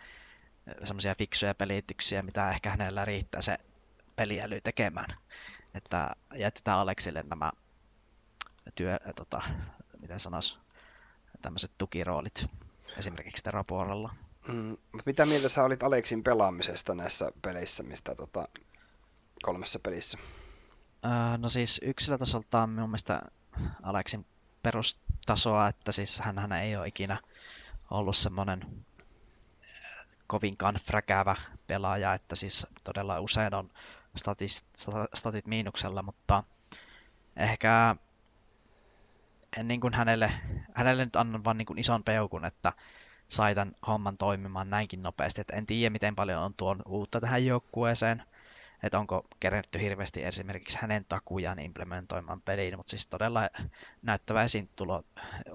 semmoisia 0.84 1.16
fiksuja 1.16 1.56
pelityksiä, 1.56 2.22
mitä 2.22 2.50
ehkä 2.50 2.70
hänellä 2.70 3.06
riittää 3.06 3.42
se 3.42 3.58
peliäly 4.16 4.62
tekemään. 4.62 5.18
Että 5.74 6.16
jätetään 6.36 6.78
Aleksille 6.80 7.24
nämä 7.24 7.52
työ, 8.76 9.00
tota, 9.16 9.42
miten 10.02 10.20
sanois, 10.20 10.60
tämmöiset 11.42 11.72
tukiroolit 11.78 12.46
esimerkiksi 12.98 13.44
teropuolella. 13.44 14.16
Mm, 14.52 14.78
mitä 15.06 15.26
mieltä 15.26 15.50
sä 15.50 15.64
olit 15.64 15.84
Aleksin 15.84 16.24
pelaamisesta 16.24 16.96
näissä 16.96 17.32
peleissä, 17.42 17.84
mistä 17.84 18.16
tota, 18.16 18.44
kolmessa 19.44 19.80
pelissä? 19.80 20.18
Öö, 21.06 21.38
no 21.38 21.50
siis 21.50 21.82
yksilötasolta 21.84 22.62
on 22.62 22.70
minun 22.70 22.90
mielestä 22.90 23.22
Aleksin 23.84 24.26
perustasoa, 24.64 25.68
että 25.68 25.92
siis 25.92 26.20
hän 26.20 26.52
ei 26.52 26.76
ole 26.76 26.88
ikinä 26.88 27.18
ollut 27.92 28.16
semmoinen 28.16 28.86
kovinkaan 30.28 30.76
fräkäävä 30.76 31.36
pelaaja, 31.68 32.14
että 32.14 32.36
siis 32.36 32.68
todella 32.84 33.20
usein 33.20 33.54
on 33.54 33.72
statit, 34.16 34.52
statit 35.14 35.48
miinuksella, 35.48 36.04
mutta 36.04 36.44
ehkä 37.36 37.96
en 39.58 39.68
niin 39.68 39.82
kuin 39.82 39.94
hänelle, 39.94 40.32
hänelle 40.74 41.06
nyt 41.06 41.16
annan 41.16 41.44
vaan 41.44 41.58
niin 41.58 41.66
kuin 41.66 41.80
ison 41.80 42.04
peukun, 42.04 42.46
että 42.46 42.74
sai 43.32 43.56
tämän 43.56 43.76
homman 43.88 44.18
toimimaan 44.18 44.70
näinkin 44.70 45.04
nopeasti. 45.04 45.42
että 45.42 45.58
en 45.58 45.66
tiedä, 45.66 45.90
miten 45.90 46.16
paljon 46.16 46.42
on 46.42 46.54
tuon 46.54 46.82
uutta 46.88 47.22
tähän 47.22 47.46
joukkueeseen, 47.46 48.24
että 48.84 49.00
onko 49.00 49.26
kerätty 49.40 49.82
hirveästi 49.82 50.24
esimerkiksi 50.24 50.78
hänen 50.82 51.06
takujaan 51.10 51.60
implementoimaan 51.60 52.42
peliin, 52.42 52.78
mutta 52.78 52.90
siis 52.90 53.08
todella 53.08 53.42
näyttävä 54.02 54.44
esiintulo 54.44 55.04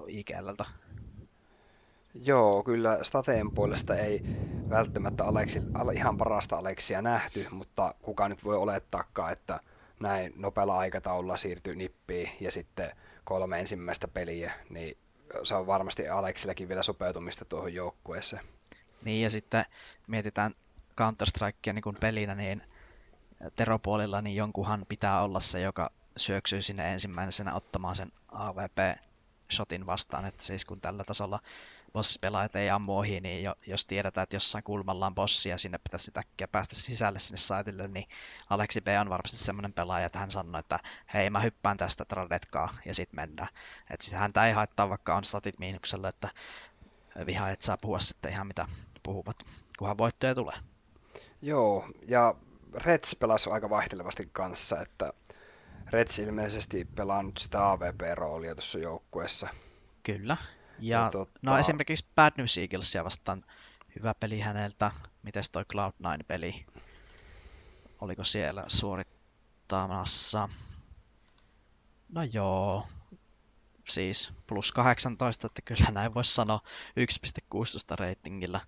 IGLltä. 0.07 0.65
Joo, 2.23 2.63
kyllä 2.63 2.99
Stateen 3.03 3.51
puolesta 3.51 3.95
ei 3.95 4.21
välttämättä 4.69 5.25
Aleksi, 5.25 5.61
ihan 5.93 6.17
parasta 6.17 6.55
Aleksia 6.55 7.01
nähty, 7.01 7.45
mutta 7.51 7.95
kuka 8.01 8.29
nyt 8.29 8.43
voi 8.43 8.57
olettaakaan, 8.57 9.33
että 9.33 9.59
näin 9.99 10.33
nopealla 10.35 10.77
aikataululla 10.77 11.37
siirtyy 11.37 11.75
nippiin 11.75 12.29
ja 12.39 12.51
sitten 12.51 12.91
kolme 13.23 13.59
ensimmäistä 13.59 14.07
peliä, 14.07 14.53
niin 14.69 14.97
se 15.43 15.55
on 15.55 15.67
varmasti 15.67 16.09
Aleksillakin 16.09 16.69
vielä 16.69 16.83
sopeutumista 16.83 17.45
tuohon 17.45 17.73
joukkueeseen. 17.73 18.45
Niin 19.03 19.23
ja 19.23 19.29
sitten 19.29 19.65
mietitään 20.07 20.55
Counter-Strikea 21.01 21.73
niin 21.73 21.95
pelinä, 21.99 22.35
niin 22.35 22.63
teropuolilla 23.55 24.21
niin 24.21 24.35
jonkunhan 24.35 24.85
pitää 24.89 25.21
olla 25.21 25.39
se, 25.39 25.59
joka 25.61 25.91
syöksyy 26.17 26.61
sinne 26.61 26.93
ensimmäisenä 26.93 27.53
ottamaan 27.53 27.95
sen 27.95 28.11
AVP-shotin 28.31 29.85
vastaan, 29.85 30.25
että 30.25 30.43
siis 30.43 30.65
kun 30.65 30.81
tällä 30.81 31.03
tasolla 31.03 31.39
bossipelaajat 31.93 32.55
ei 32.55 32.69
ammu 32.69 32.97
ohi, 32.97 33.21
niin 33.21 33.43
jo, 33.43 33.55
jos 33.67 33.85
tiedetään, 33.85 34.23
että 34.23 34.35
jossain 34.35 34.63
kulmalla 34.63 35.07
on 35.07 35.15
bossi 35.15 35.49
ja 35.49 35.57
sinne 35.57 35.77
pitäisi 35.77 36.09
nyt 36.09 36.17
äkkiä 36.17 36.47
päästä 36.47 36.75
sisälle 36.75 37.19
sinne 37.19 37.37
saitille, 37.37 37.87
niin 37.87 38.05
Aleksi 38.49 38.81
B 38.81 38.87
on 39.01 39.09
varmasti 39.09 39.37
semmoinen 39.37 39.73
pelaaja, 39.73 40.05
että 40.05 40.19
hän 40.19 40.31
sanoo, 40.31 40.59
että 40.59 40.79
hei 41.13 41.29
mä 41.29 41.39
hyppään 41.39 41.77
tästä 41.77 42.05
tradetkaa 42.05 42.73
ja 42.85 42.93
sitten 42.93 43.15
mennään. 43.15 43.49
Että 43.89 44.05
siis 44.05 44.17
häntä 44.17 44.47
ei 44.47 44.53
haittaa, 44.53 44.89
vaikka 44.89 45.15
on 45.15 45.25
statit 45.25 45.59
miinuksella, 45.59 46.09
että 46.09 46.29
vihaajat 47.25 47.61
saa 47.61 47.77
puhua 47.77 47.99
sitten 47.99 48.31
ihan 48.31 48.47
mitä 48.47 48.65
puhuvat, 49.03 49.35
kunhan 49.77 49.97
voittoja 49.97 50.35
tulee. 50.35 50.55
Joo, 51.41 51.89
ja 52.07 52.35
Reds 52.73 53.15
pelasi 53.15 53.49
aika 53.49 53.69
vaihtelevasti 53.69 54.29
kanssa, 54.31 54.81
että 54.81 55.13
Reds 55.89 56.19
ilmeisesti 56.19 56.87
pelaa 56.95 57.23
nyt 57.23 57.37
sitä 57.37 57.71
AVP-roolia 57.71 58.55
tuossa 58.55 58.79
joukkueessa. 58.79 59.47
Kyllä, 60.03 60.37
ja, 60.79 60.99
ja 60.99 61.09
totta... 61.11 61.39
no 61.43 61.57
esimerkiksi 61.57 62.05
Bad 62.15 62.33
News 62.37 62.57
Eaglesia 62.57 63.03
vastaan 63.03 63.43
hyvä 63.95 64.13
peli 64.13 64.39
häneltä. 64.39 64.91
Mites 65.23 65.49
toi 65.49 65.63
Cloud9-peli? 65.63 66.65
Oliko 68.01 68.23
siellä 68.23 68.63
suorittamassa? 68.67 70.49
No 72.09 72.23
joo, 72.23 72.87
siis 73.89 74.33
plus 74.47 74.71
18, 74.71 75.47
että 75.47 75.61
kyllä 75.61 75.85
näin 75.91 76.13
voisi 76.13 76.33
sanoa 76.33 76.61
1.16 76.99 77.95
ratingilla 77.99 78.61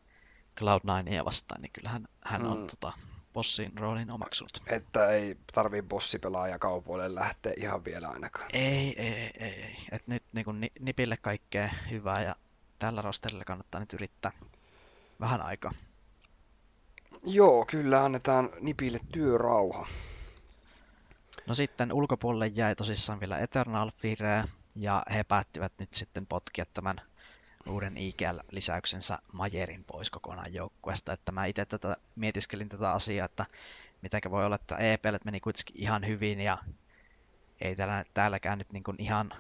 Cloud9 0.61 1.25
vastaan, 1.25 1.61
niin 1.61 1.71
kyllähän 1.71 2.07
hän 2.21 2.45
on 2.45 2.59
mm. 2.59 2.67
tota, 2.67 2.93
bossin 3.39 3.77
roolin 3.77 4.11
omaksunut. 4.11 4.61
Että 4.67 5.09
ei 5.09 5.37
tarvii 5.53 5.81
bossipelaaja 5.81 6.59
kaupoille 6.59 7.15
lähteä 7.15 7.53
ihan 7.57 7.85
vielä 7.85 8.07
ainakaan. 8.07 8.47
Ei, 8.53 9.01
ei, 9.01 9.13
ei. 9.13 9.31
ei. 9.39 9.75
Et 9.91 10.07
nyt 10.07 10.23
niin 10.33 10.45
kun, 10.45 10.61
nipille 10.79 11.17
kaikkea 11.17 11.69
hyvää 11.89 12.21
ja 12.21 12.35
tällä 12.79 13.01
rosterilla 13.01 13.43
kannattaa 13.43 13.79
nyt 13.79 13.93
yrittää 13.93 14.31
vähän 15.19 15.41
aikaa. 15.41 15.71
Joo, 17.23 17.65
kyllä 17.65 18.03
annetaan 18.03 18.49
nipille 18.59 18.99
työrauha. 19.11 19.87
No 21.47 21.55
sitten 21.55 21.93
ulkopuolelle 21.93 22.47
jäi 22.47 22.75
tosissaan 22.75 23.19
vielä 23.19 23.37
Eternal 23.37 23.91
Fire, 23.91 24.43
ja 24.75 25.03
he 25.13 25.23
päättivät 25.23 25.73
nyt 25.79 25.93
sitten 25.93 26.25
potkia 26.25 26.65
tämän 26.73 27.01
uuden 27.67 27.97
IGL-lisäyksensä 27.97 29.19
Majerin 29.33 29.83
pois 29.83 30.09
kokonaan 30.11 30.53
joukkueesta. 30.53 31.13
Että 31.13 31.31
mä 31.31 31.45
itse 31.45 31.65
tätä, 31.65 31.97
mietiskelin 32.15 32.69
tätä 32.69 32.91
asiaa, 32.91 33.25
että 33.25 33.45
mitenkä 34.01 34.31
voi 34.31 34.45
olla, 34.45 34.55
että 34.55 34.77
EPL 34.77 35.15
meni 35.25 35.39
kuitenkin 35.39 35.75
ihan 35.77 36.07
hyvin 36.07 36.41
ja 36.41 36.57
ei 37.61 37.75
täällä, 37.75 38.05
täälläkään 38.13 38.57
nyt 38.57 38.71
niin 38.71 38.83
kuin 38.83 38.95
ihan 38.99 39.31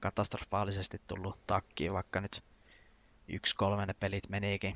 katastrofaalisesti 0.00 1.00
tullut 1.06 1.46
takkiin, 1.46 1.92
vaikka 1.92 2.20
nyt 2.20 2.44
yksi 3.28 3.56
kolme 3.56 3.94
pelit 4.00 4.28
menikin. 4.28 4.74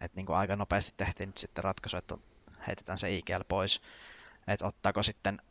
Että 0.00 0.16
niin 0.16 0.26
kuin 0.26 0.36
aika 0.36 0.56
nopeasti 0.56 0.94
tehtiin 0.96 1.28
nyt 1.28 1.38
sitten 1.38 1.64
ratkaisu, 1.64 1.96
että 1.96 2.18
heitetään 2.66 2.98
se 2.98 3.14
IGL 3.14 3.44
pois. 3.48 3.82
Että 4.46 4.66
ottaako 4.66 5.02
sitten, 5.02 5.42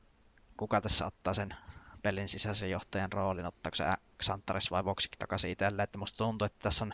kuka 0.57 0.81
tässä 0.81 1.05
ottaa 1.05 1.33
sen 1.33 1.55
pelin 2.03 2.27
sisäisen 2.27 2.71
johtajan 2.71 3.13
roolin, 3.13 3.45
ottaako 3.45 3.75
se 3.75 3.83
Xantares 4.23 4.71
vai 4.71 4.85
Voxik 4.85 5.11
takaisin 5.19 5.51
itselleen, 5.51 5.83
että 5.83 5.97
musta 5.97 6.17
tuntuu, 6.17 6.45
että 6.45 6.59
tässä 6.63 6.85
on 6.85 6.93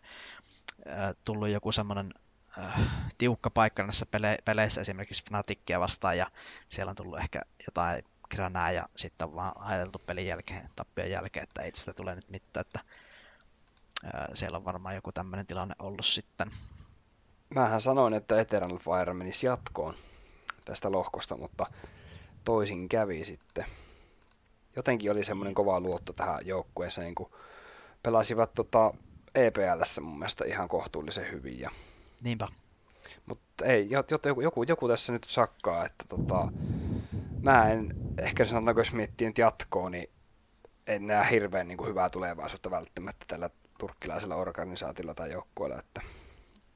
tullut 1.26 1.50
joku 1.50 1.72
semmoinen 1.72 2.13
tiukka 3.17 3.50
paikka 3.50 3.84
näissä 3.84 4.06
pele- 4.06 4.38
peleissä 4.45 4.82
esimerkiksi 4.82 5.24
Fnatickia 5.30 5.80
vastaan 5.80 6.17
ja 6.17 6.32
siellä 6.69 6.89
on 6.89 6.95
tullut 6.95 7.19
ehkä 7.19 7.41
jotain 7.67 8.04
granää 8.32 8.72
ja 8.72 8.89
sitten 8.95 9.28
on 9.28 9.36
vaan 9.36 9.54
ajateltu 9.58 10.00
pelin 10.00 10.28
jälkeen, 10.28 10.69
tappion 10.76 11.12
jälkeen, 11.12 11.43
että 11.43 11.62
ei 11.62 11.72
tästä 11.72 11.93
tule 11.93 12.15
nyt 12.15 12.30
mitään, 12.30 12.62
että 12.62 12.80
siellä 14.34 14.58
on 14.58 14.65
varmaan 14.65 14.95
joku 14.95 15.12
tämmöinen 15.12 15.48
tilanne 15.48 15.76
ollut 15.80 16.06
sitten. 16.06 16.52
Mähän 17.56 17.82
sanoin, 17.82 18.13
että 18.13 18.41
Eternal 18.41 18.78
Fire 18.78 19.13
menisi 19.13 19.45
jatkoon 19.45 19.95
tästä 20.65 20.91
lohkosta, 20.91 21.38
mutta 21.38 21.65
toisin 22.45 22.89
kävi 22.89 23.26
sitten 23.26 23.65
jotenkin 24.76 25.12
oli 25.12 25.24
semmoinen 25.24 25.54
kova 25.54 25.80
luotto 25.80 26.14
tähän 26.14 26.48
joukkueeseen, 26.48 27.16
kun 27.16 27.32
pelasivat 28.04 28.54
tota 28.54 28.94
EPLssä 29.36 30.02
mun 30.02 30.20
mielestä 30.20 30.46
ihan 30.46 30.68
kohtuullisen 30.68 31.32
hyvin. 31.32 31.60
Ja... 31.60 31.72
Niinpä. 32.24 32.48
Mutta 33.26 33.66
ei, 33.66 33.88
joku, 33.90 34.42
joku, 34.42 34.64
joku 34.64 34.88
tässä 34.88 35.14
nyt 35.14 35.26
sakkaa, 35.30 35.86
että 35.86 36.06
tota, 36.10 36.52
mä 37.42 37.70
en, 37.70 37.96
ehkä 38.18 38.46
sanotaanko 38.46 38.82
jos 38.82 38.94
miettii 38.94 39.28
nyt 39.28 39.38
jatkoa, 39.38 39.90
niin 39.90 40.10
en 40.88 41.08
näe 41.08 41.32
hirveän 41.32 41.68
niin 41.68 41.78
kuin 41.78 41.90
hyvää 41.90 42.10
tulevaisuutta 42.10 42.72
välttämättä 42.72 43.26
tällä 43.28 43.50
turkkilaisella 43.80 44.36
organisaatiolla 44.36 45.14
tai 45.14 45.32
joukkueella. 45.32 45.80
Että... 45.80 46.02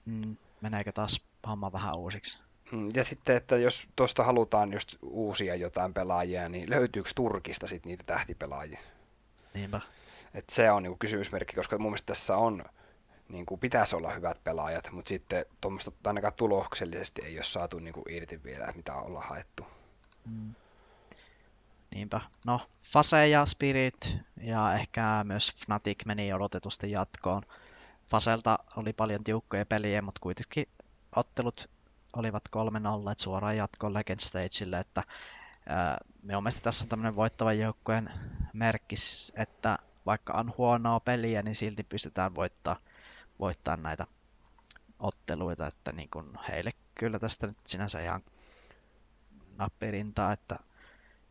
Mm, 0.06 0.38
meneekö 0.62 0.92
taas 0.92 1.22
homma 1.48 1.72
vähän 1.72 1.98
uusiksi? 1.98 2.43
Mm, 2.74 2.90
ja 2.96 3.04
sitten, 3.04 3.36
että 3.36 3.58
jos 3.58 3.88
tuosta 3.96 4.24
halutaan 4.24 4.74
just 4.74 4.96
uusia 5.02 5.56
jotain 5.56 5.94
pelaajia, 5.94 6.50
niin 6.50 6.70
löytyykö 6.70 7.10
Turkista 7.16 7.68
sitten 7.68 7.90
niitä 7.90 8.04
tähtipelaajia? 8.04 8.80
Niinpä. 9.54 9.82
Et 10.34 10.50
se 10.50 10.72
on 10.72 10.84
niinku 10.84 10.98
kysymysmerkki, 10.98 11.56
koska 11.56 11.78
mun 11.78 11.92
mielestä 11.92 12.06
tässä 12.06 12.38
on, 12.38 12.66
niin 13.30 13.46
kuin 13.46 13.60
pitäisi 13.60 13.96
olla 13.96 14.12
hyvät 14.12 14.44
pelaajat, 14.44 14.92
mutta 14.92 15.10
sitten 15.10 15.46
tuommoista 15.62 15.92
ainakaan 16.06 16.34
tuloksellisesti 16.34 17.22
ei 17.22 17.38
ole 17.38 17.44
saatu 17.44 17.80
niin 17.80 17.94
kuin 17.94 18.04
irti 18.10 18.44
vielä, 18.44 18.74
mitä 18.76 18.96
ollaan 18.96 19.30
haettu. 19.30 19.66
Mm. 20.26 20.56
Niinpä. 21.96 22.22
No, 22.46 22.62
Fase 22.84 23.28
ja 23.28 23.46
Spirit 23.46 24.18
ja 24.42 24.74
ehkä 24.74 25.24
myös 25.24 25.56
Fnatic 25.66 26.06
meni 26.06 26.34
odotetusti 26.34 26.92
jatkoon. 26.92 27.44
Faselta 28.08 28.60
oli 28.78 28.94
paljon 28.94 29.24
tiukkoja 29.24 29.66
peliä, 29.66 30.02
mutta 30.02 30.20
kuitenkin 30.22 30.68
ottelut 31.16 31.70
olivat 32.14 32.44
3-0 32.56 32.60
suoraan 33.18 33.58
jatkoon 33.58 33.94
Legend 33.94 34.20
Stageille, 34.20 34.80
että 34.80 35.04
ää, 35.70 35.98
minun 36.24 36.44
mielestä 36.44 36.62
tässä 36.62 36.86
on 36.86 36.90
tämmöinen 36.90 37.16
voittavan 37.16 37.60
joukkueen 37.60 38.10
merkkis, 38.54 39.34
että 39.36 39.78
vaikka 40.06 40.34
on 40.34 40.54
huonoa 40.58 41.00
peliä, 41.00 41.42
niin 41.42 41.56
silti 41.56 41.84
pystytään 41.84 42.36
voittaa, 42.36 42.76
voittaa 43.40 43.78
näitä 43.78 44.08
otteluita, 45.00 45.68
että 45.68 45.92
niin 45.92 46.10
kun 46.10 46.40
heille 46.50 46.72
kyllä 46.96 47.20
tästä 47.20 47.48
nyt 47.48 47.58
sinänsä 47.68 48.02
ihan 48.02 48.24
nappirintaa, 49.58 50.32
että 50.32 50.56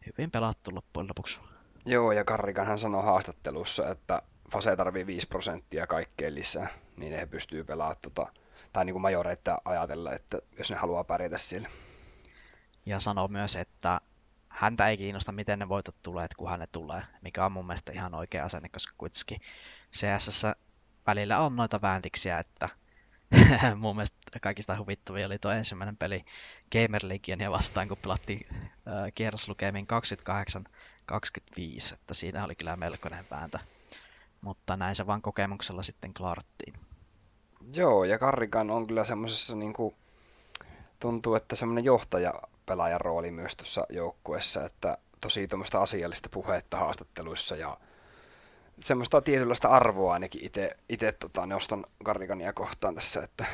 hyvin 0.06 0.30
pelattu 0.30 0.74
loppujen 0.74 1.08
lopuksi. 1.08 1.40
Joo, 1.84 2.12
ja 2.12 2.24
Karrikan 2.24 2.66
hän 2.66 2.78
sanoi 2.78 3.04
haastattelussa, 3.04 3.90
että 3.90 4.22
Fase 4.52 4.76
tarvii 4.76 5.06
5 5.06 5.26
prosenttia 5.26 5.86
kaikkeen 5.86 6.34
lisää, 6.34 6.68
niin 6.96 7.12
he 7.12 7.26
pystyy 7.26 7.64
pelaamaan 7.64 7.96
tota, 8.02 8.32
tai 8.72 8.84
niin 8.84 8.94
kuin 8.94 9.02
majoreita 9.02 9.58
ajatella, 9.64 10.12
että 10.12 10.38
jos 10.58 10.70
ne 10.70 10.76
haluaa 10.76 11.04
pärjätä 11.04 11.38
siellä. 11.38 11.68
Ja 12.86 13.00
sanoo 13.00 13.28
myös, 13.28 13.56
että 13.56 14.00
häntä 14.48 14.88
ei 14.88 14.96
kiinnosta, 14.96 15.32
miten 15.32 15.58
ne 15.58 15.68
voitot 15.68 15.96
tulee, 16.02 16.24
että 16.24 16.36
kunhan 16.36 16.60
ne 16.60 16.66
tulee, 16.66 17.02
mikä 17.22 17.44
on 17.44 17.52
mun 17.52 17.66
mielestä 17.66 17.92
ihan 17.92 18.14
oikea 18.14 18.44
asenne, 18.44 18.68
koska 18.68 18.94
kuitenkin 18.98 19.40
CSS 19.92 20.42
välillä 21.06 21.40
on 21.40 21.56
noita 21.56 21.82
vääntiksiä, 21.82 22.38
että 22.38 22.68
mun 23.76 23.96
mielestä 23.96 24.40
kaikista 24.40 24.76
huvittavia 24.78 25.26
oli 25.26 25.38
tuo 25.38 25.50
ensimmäinen 25.50 25.96
peli 25.96 26.24
Gamer 26.72 27.02
Leagueen 27.04 27.40
ja 27.40 27.50
vastaan, 27.50 27.88
kun 27.88 27.96
pelattiin 27.96 28.46
äh, 28.52 28.64
kierroslukemin 29.14 29.86
28-25, 31.10 31.94
että 31.94 32.14
siinä 32.14 32.44
oli 32.44 32.54
kyllä 32.54 32.76
melkoinen 32.76 33.26
vääntä. 33.30 33.58
Mutta 34.40 34.76
näin 34.76 34.96
se 34.96 35.06
vaan 35.06 35.22
kokemuksella 35.22 35.82
sitten 35.82 36.14
klaarattiin. 36.14 36.74
Joo, 37.74 38.04
ja 38.04 38.18
Karrikan 38.18 38.70
on 38.70 38.86
kyllä 38.86 39.04
semmoisessa 39.04 39.56
niin 39.56 39.72
kuin, 39.72 39.94
tuntuu, 41.00 41.34
että 41.34 41.56
semmoinen 41.56 41.84
johtaja-pelaajan 41.84 43.00
rooli 43.00 43.30
myös 43.30 43.56
tuossa 43.56 43.86
joukkueessa, 43.90 44.64
että 44.64 44.98
tosi 45.20 45.48
tuommoista 45.48 45.82
asiallista 45.82 46.28
puhetta 46.28 46.76
haastatteluissa 46.76 47.56
ja 47.56 47.78
semmoista 48.80 49.20
tietynlaista 49.20 49.68
arvoa 49.68 50.12
ainakin 50.12 50.50
itse 50.88 51.12
tota, 51.12 51.46
nostan 51.46 51.84
Karrikania 52.04 52.52
kohtaan 52.52 52.94
tässä, 52.94 53.22
että 53.24 53.46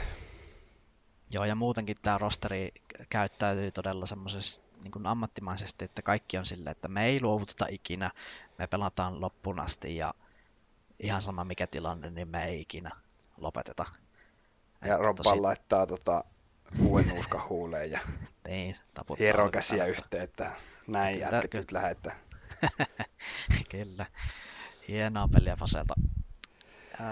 Joo, 1.31 1.44
ja 1.44 1.55
muutenkin 1.55 1.97
tämä 2.03 2.18
rosteri 2.18 2.73
käyttäytyy 3.11 3.71
todella 3.71 4.07
semmoisesti 4.07 4.68
niin 4.83 5.07
ammattimaisesti, 5.07 5.85
että 5.85 6.03
kaikki 6.03 6.38
on 6.38 6.47
silleen, 6.47 6.71
että 6.71 6.88
me 6.88 7.07
ei 7.07 7.23
luovuta 7.23 7.66
ikinä, 7.71 8.11
me 8.59 8.66
pelataan 8.66 9.21
loppuun 9.21 9.61
asti 9.61 9.97
ja 9.97 10.14
ihan 11.01 11.23
sama 11.23 11.44
mikä 11.44 11.66
tilanne, 11.66 12.11
niin 12.11 12.29
me 12.29 12.44
ei 12.44 12.61
ikinä 12.61 12.90
lopeteta. 13.38 13.87
Ja 14.85 14.96
Robban 14.96 15.24
tosi... 15.24 15.40
laittaa 15.40 15.87
tota, 15.87 16.24
uuden 16.83 17.09
nuuska 17.09 17.46
huuleen 17.48 17.90
ja 17.90 18.01
niin, 18.48 18.74
hieroo 19.18 19.51
käsiä 19.51 19.87
yhteen, 19.87 20.22
että 20.22 20.53
näin 20.87 21.14
kyllä, 21.14 21.31
jätkät 21.31 21.51
kyllä. 21.51 21.62
nyt 21.62 21.72
lähettää. 21.72 22.16
kyllä. 23.72 24.07
Hienoa 24.88 25.29
peliä 25.29 25.57
Faselta. 25.57 25.94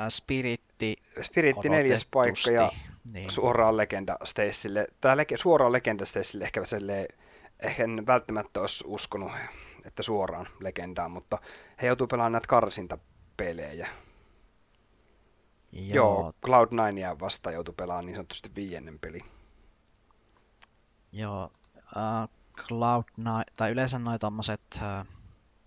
Spiritti 0.08 0.96
Spiritti 1.22 1.68
neljäs 1.68 2.04
paikka 2.10 2.50
ja 2.50 2.72
niin. 3.12 3.30
suoraan 3.30 3.76
Legenda 3.76 4.16
Stacelle. 4.24 4.86
Tää 5.00 5.16
lege, 5.16 5.36
suoraan 5.36 5.72
Legenda 5.72 6.04
Stacelle 6.04 6.44
ehkä 6.44 6.64
silleen, 6.64 7.08
en 7.78 8.06
välttämättä 8.06 8.60
olisi 8.60 8.84
uskonut, 8.86 9.32
että 9.84 10.02
suoraan 10.02 10.48
legendaan, 10.60 11.10
mutta 11.10 11.38
he 11.82 11.86
joutuu 11.86 12.06
pelaamaan 12.06 12.32
näitä 12.32 12.46
karsintapelejä. 12.46 13.88
Joo, 15.76 16.20
Joo 16.20 16.30
Cloud9 16.46 17.20
vasta 17.20 17.50
joutui 17.50 17.74
pelaamaan 17.76 18.06
niin 18.06 18.16
sanotusti 18.16 18.54
viiennen 18.54 18.98
peli. 18.98 19.20
Joo, 21.12 21.50
uh, 21.96 22.28
Cloud9, 22.60 23.52
tai 23.56 23.70
yleensä 23.70 23.98
noin 23.98 24.20
tommoset, 24.20 24.60
uh, 24.74 25.06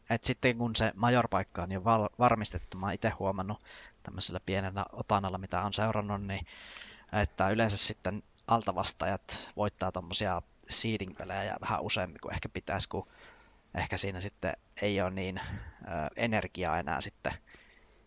että 0.09 0.27
sitten 0.27 0.57
kun 0.57 0.75
se 0.75 0.91
major-paikka 0.95 1.63
on 1.63 1.71
jo 1.71 1.83
val- 1.83 2.09
varmistettu, 2.19 2.77
mä 2.77 2.91
itse 2.91 3.09
huomannut 3.09 3.61
tämmöisellä 4.03 4.39
pienellä 4.45 4.85
otanalla, 4.93 5.37
mitä 5.37 5.61
on 5.61 5.73
seurannut, 5.73 6.23
niin 6.23 6.45
että 7.13 7.49
yleensä 7.49 7.77
sitten 7.77 8.23
altavastajat 8.47 9.51
voittaa 9.55 9.91
tommosia 9.91 10.41
seeding-pelejä 10.69 11.57
vähän 11.61 11.81
useammin 11.81 12.19
kuin 12.21 12.33
ehkä 12.33 12.49
pitäisi, 12.49 12.89
kun 12.89 13.07
ehkä 13.75 13.97
siinä 13.97 14.21
sitten 14.21 14.53
ei 14.81 15.01
ole 15.01 15.11
niin 15.11 15.37
ö, 15.37 15.41
energiaa 16.15 16.79
enää 16.79 17.01
sitten 17.01 17.33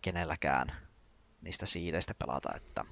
kenelläkään 0.01 0.71
niistä 1.43 1.65
siideistä 1.65 2.13
pelata. 2.19 2.49
Että, 2.55 2.85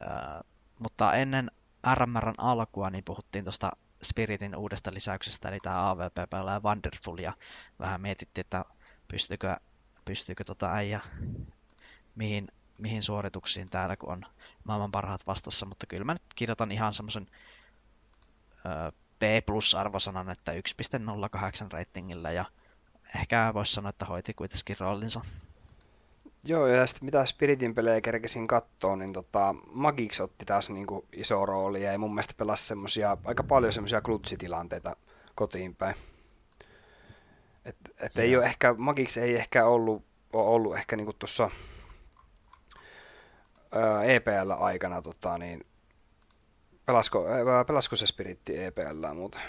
ää, 0.00 0.44
mutta 0.78 1.12
ennen 1.12 1.50
RMRn 1.94 2.34
alkua 2.38 2.90
niin 2.90 3.04
puhuttiin 3.04 3.44
tuosta 3.44 3.70
Spiritin 4.02 4.56
uudesta 4.56 4.94
lisäyksestä, 4.94 5.48
eli 5.48 5.60
tämä 5.60 5.90
AVP 5.90 6.30
pelaa 6.30 6.62
Wonderful, 6.62 7.18
ja 7.18 7.32
vähän 7.78 8.00
mietittiin, 8.00 8.42
että 8.42 8.64
pystyykö, 9.08 9.56
pystyykö 10.04 10.44
tota 10.44 10.72
äijä 10.72 11.00
mihin, 12.14 12.48
mihin 12.78 13.02
suorituksiin 13.02 13.70
täällä, 13.70 13.96
kun 13.96 14.12
on 14.12 14.26
maailman 14.64 14.92
parhaat 14.92 15.26
vastassa, 15.26 15.66
mutta 15.66 15.86
kyllä 15.86 16.04
mä 16.04 16.12
nyt 16.12 16.22
kirjoitan 16.34 16.72
ihan 16.72 16.94
semmoisen 16.94 17.26
B 19.18 19.22
plus-arvosanan, 19.46 20.30
että 20.30 20.52
1.08 20.52 20.58
ratingilla, 21.70 22.30
ja 22.30 22.44
ehkä 23.16 23.50
voisi 23.54 23.72
sanoa, 23.72 23.90
että 23.90 24.04
hoiti 24.04 24.34
kuitenkin 24.34 24.76
roolinsa. 24.80 25.20
Joo, 26.46 26.66
ja 26.66 26.86
sitten 26.86 27.04
mitä 27.04 27.26
Spiritin 27.26 27.74
pelejä 27.74 28.00
kerkesin 28.00 28.46
kattoon, 28.46 28.98
niin 28.98 29.12
tota, 29.12 29.54
Magix 29.72 30.20
otti 30.20 30.44
taas 30.44 30.70
niinku 30.70 31.06
iso 31.12 31.46
rooli 31.46 31.82
ja 31.82 31.98
mun 31.98 32.14
mielestä 32.14 32.34
pelasi 32.36 32.66
semmosia, 32.66 33.16
aika 33.24 33.42
paljon 33.42 33.72
semmoisia 33.72 34.00
klutsitilanteita 34.00 34.96
kotiin 35.34 35.76
päin. 35.76 35.94
Et, 37.64 37.76
et 38.00 38.18
ei 38.18 38.36
ole 38.36 38.44
ehkä, 38.44 38.74
Magix 38.78 39.16
ei 39.16 39.36
ehkä 39.36 39.66
ollut, 39.66 40.04
ollut 40.32 40.76
ehkä 40.76 40.96
niinku 40.96 41.12
tuossa 41.12 41.50
EPL-aikana, 44.06 45.02
tota, 45.02 45.38
niin 45.38 45.66
pelasko, 46.84 47.24
pelasko 47.66 47.96
se 47.96 48.06
Spiritti 48.06 48.64
EPL 48.64 49.14
muuten? 49.14 49.40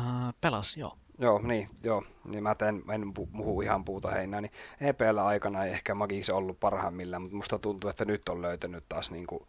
Uh, 0.00 0.34
pelas, 0.40 0.76
joo. 0.76 0.98
Joo, 1.18 1.38
niin, 1.42 1.68
joo. 1.82 2.02
Niin 2.24 2.42
mä 2.42 2.54
teen, 2.54 2.82
en 2.94 3.12
puhu 3.12 3.60
ihan 3.60 3.84
puuta 3.84 4.10
heinää, 4.10 4.40
niin 4.40 4.52
EPL-aikana 4.80 5.64
ei 5.64 5.72
ehkä 5.72 5.94
Magix 5.94 6.30
ollut 6.30 6.60
parhaimmillaan, 6.60 7.22
mutta 7.22 7.36
musta 7.36 7.58
tuntuu, 7.58 7.90
että 7.90 8.04
nyt 8.04 8.28
on 8.28 8.42
löytänyt 8.42 8.84
taas 8.88 9.10
niin 9.10 9.26
kuin 9.26 9.46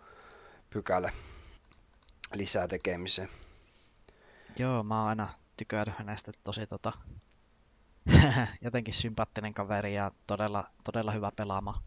pykälä 0.69 1.11
lisää 2.33 2.67
tekemiseen. 2.67 3.29
Joo, 4.59 4.83
mä 4.83 4.99
oon 4.99 5.09
aina 5.09 5.27
tykännyt 5.57 5.97
hänestä 5.97 6.31
tosi 6.43 6.67
tota, 6.67 6.91
jotenkin 8.61 8.93
sympaattinen 8.93 9.53
kaveri 9.53 9.93
ja 9.93 10.11
todella, 10.27 10.63
todella 10.83 11.11
hyvä 11.11 11.31
pelaama. 11.35 11.81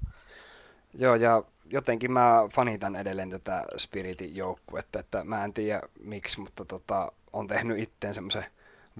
Joo, 0.95 1.15
ja 1.15 1.43
jotenkin 1.65 2.13
mä 2.13 2.49
fanitan 2.55 2.97
edelleen 2.97 3.31
tätä 3.31 3.65
Spiritin 3.77 4.37
joukkuetta, 4.37 5.01
että 5.01 5.25
mä 5.25 5.45
en 5.45 5.53
tiedä 5.53 5.83
miksi, 6.05 6.41
mutta 6.41 6.65
tota, 6.65 7.13
on 7.33 7.47
tehnyt 7.47 7.79
itteen 7.79 8.15
semmoisen 8.15 8.45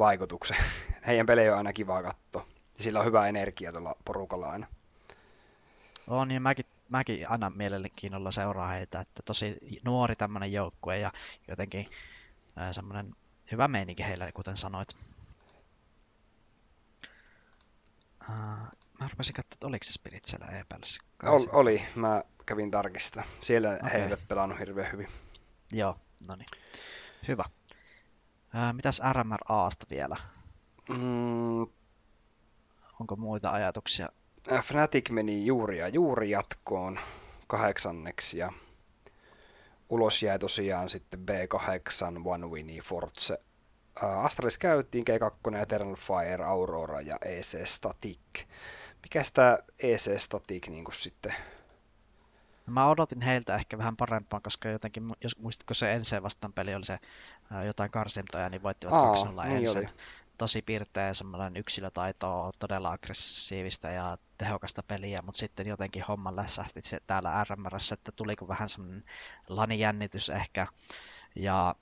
vaikutuksen. 0.01 0.57
Heidän 1.07 1.27
pelejä 1.27 1.53
on 1.53 1.59
aina 1.59 1.73
kiva 1.73 2.03
katsoa. 2.03 2.47
Ja 2.79 2.85
sillä 2.85 2.99
on 2.99 3.07
hyvä 3.07 3.29
energia 3.29 3.73
tuolla 3.73 3.97
porukalla 4.05 4.51
aina. 4.51 4.67
On, 6.07 6.29
niin 6.29 6.43
mäkin, 6.43 6.67
mäkin 6.89 7.31
aina 7.31 7.51
mielenkiinnolla 7.51 8.31
seuraa 8.31 8.69
heitä, 8.69 9.01
että 9.01 9.23
tosi 9.25 9.57
nuori 9.85 10.17
tämmöinen 10.17 10.53
joukkue 10.53 10.99
ja 10.99 11.13
jotenkin 11.49 11.91
äh, 12.59 12.69
semmoinen 12.71 13.15
hyvä 13.53 13.69
meininki 13.69 14.05
heillä, 14.05 14.33
kuten 14.33 14.57
sanoit. 14.57 14.89
Uh, 18.29 18.37
mä 19.01 19.09
rupesin 19.11 19.35
katsoa, 19.35 19.55
että 19.55 19.67
oliko 19.67 19.85
se 19.85 19.93
Spirit 19.93 20.25
siellä 20.25 20.47
EPLssä. 20.47 21.03
Ol, 21.23 21.47
oli, 21.53 21.83
mä 21.95 22.23
kävin 22.47 22.71
tarkistaa. 22.71 23.25
Siellä 23.41 23.71
okay. 23.71 23.91
he 23.93 24.05
eivät 24.05 24.21
pelannut 24.29 24.59
hirveän 24.59 24.93
hyvin. 24.93 25.09
Joo, 25.73 25.97
no 26.29 26.37
niin. 26.37 26.49
Hyvä. 27.29 27.45
Ää, 28.55 28.73
mitäs 28.73 29.03
RMRAsta 29.13 29.87
vielä? 29.91 30.17
Mm. 30.89 31.67
Onko 33.01 33.17
muita 33.17 33.51
ajatuksia? 33.51 34.09
Fnatic 34.63 35.11
meni 35.11 35.47
juuri 35.47 35.79
ja 35.79 35.89
juuri 35.89 36.31
jatkoon 36.31 37.01
kahdeksanneksi 37.47 38.39
ja 38.39 38.53
ulos 39.91 40.23
jäi 40.23 40.39
tosiaan 40.39 40.89
sitten 40.89 41.21
B8, 41.21 42.23
One 42.29 42.47
Winnie, 42.47 42.81
Force. 42.81 43.39
Astralis 44.23 44.59
käytiin, 44.59 45.05
G2, 45.11 45.57
Eternal 45.57 45.97
Fire, 45.97 46.45
Aurora 46.45 47.01
ja 47.01 47.17
EC 47.25 47.67
Static. 47.67 48.19
Mikä 49.03 49.23
tämä 49.35 49.59
EC 49.79 50.19
Static 50.19 50.69
niin 50.69 50.85
sitten 50.93 51.35
Mä 52.71 52.89
odotin 52.89 53.21
heiltä 53.21 53.55
ehkä 53.55 53.79
vähän 53.79 53.97
parempaa, 53.97 54.41
koska 54.41 54.69
jotenkin, 54.69 55.13
jos 55.21 55.39
muistatko 55.39 55.75
se 55.75 55.93
ensin 55.93 56.23
vastaan 56.23 56.53
peli 56.53 56.75
oli 56.75 56.85
se 56.85 56.99
jotain 57.67 57.91
karsintoja, 57.91 58.49
niin 58.49 58.63
voittivat 58.63 58.95
Aa, 58.95 59.15
2-0 59.15 59.45
niin 59.45 59.57
ensin. 59.57 59.79
Oli. 59.79 59.89
Tosi 60.39 60.63
pirteä 60.63 61.15
semmoinen 61.15 61.57
yksilötaito, 61.57 62.51
todella 62.59 62.93
aggressiivista 62.93 63.89
ja 63.89 64.19
tehokasta 64.39 64.83
peliä, 64.83 65.23
mutta 65.23 65.39
sitten 65.39 65.67
jotenkin 65.67 66.05
homma 66.09 66.37
lässähti 66.37 66.83
se 66.83 66.99
täällä 67.07 67.45
RMRssä, 67.45 67.95
että 67.95 68.13
tuliko 68.13 68.49
vähän 68.49 68.69
semmoinen 68.69 69.05
lanijännitys 69.49 70.29
ehkä. 70.29 70.67
Ja 71.37 71.75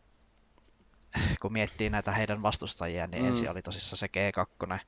kun 1.41 1.53
miettii 1.53 1.91
näitä 1.91 2.13
heidän 2.13 2.43
vastustajia, 2.43 3.07
niin 3.07 3.23
mm. 3.23 3.29
ensin 3.29 3.51
oli 3.51 3.63
tosissaan 3.63 3.99
se 3.99 4.07
G2, 4.07 4.79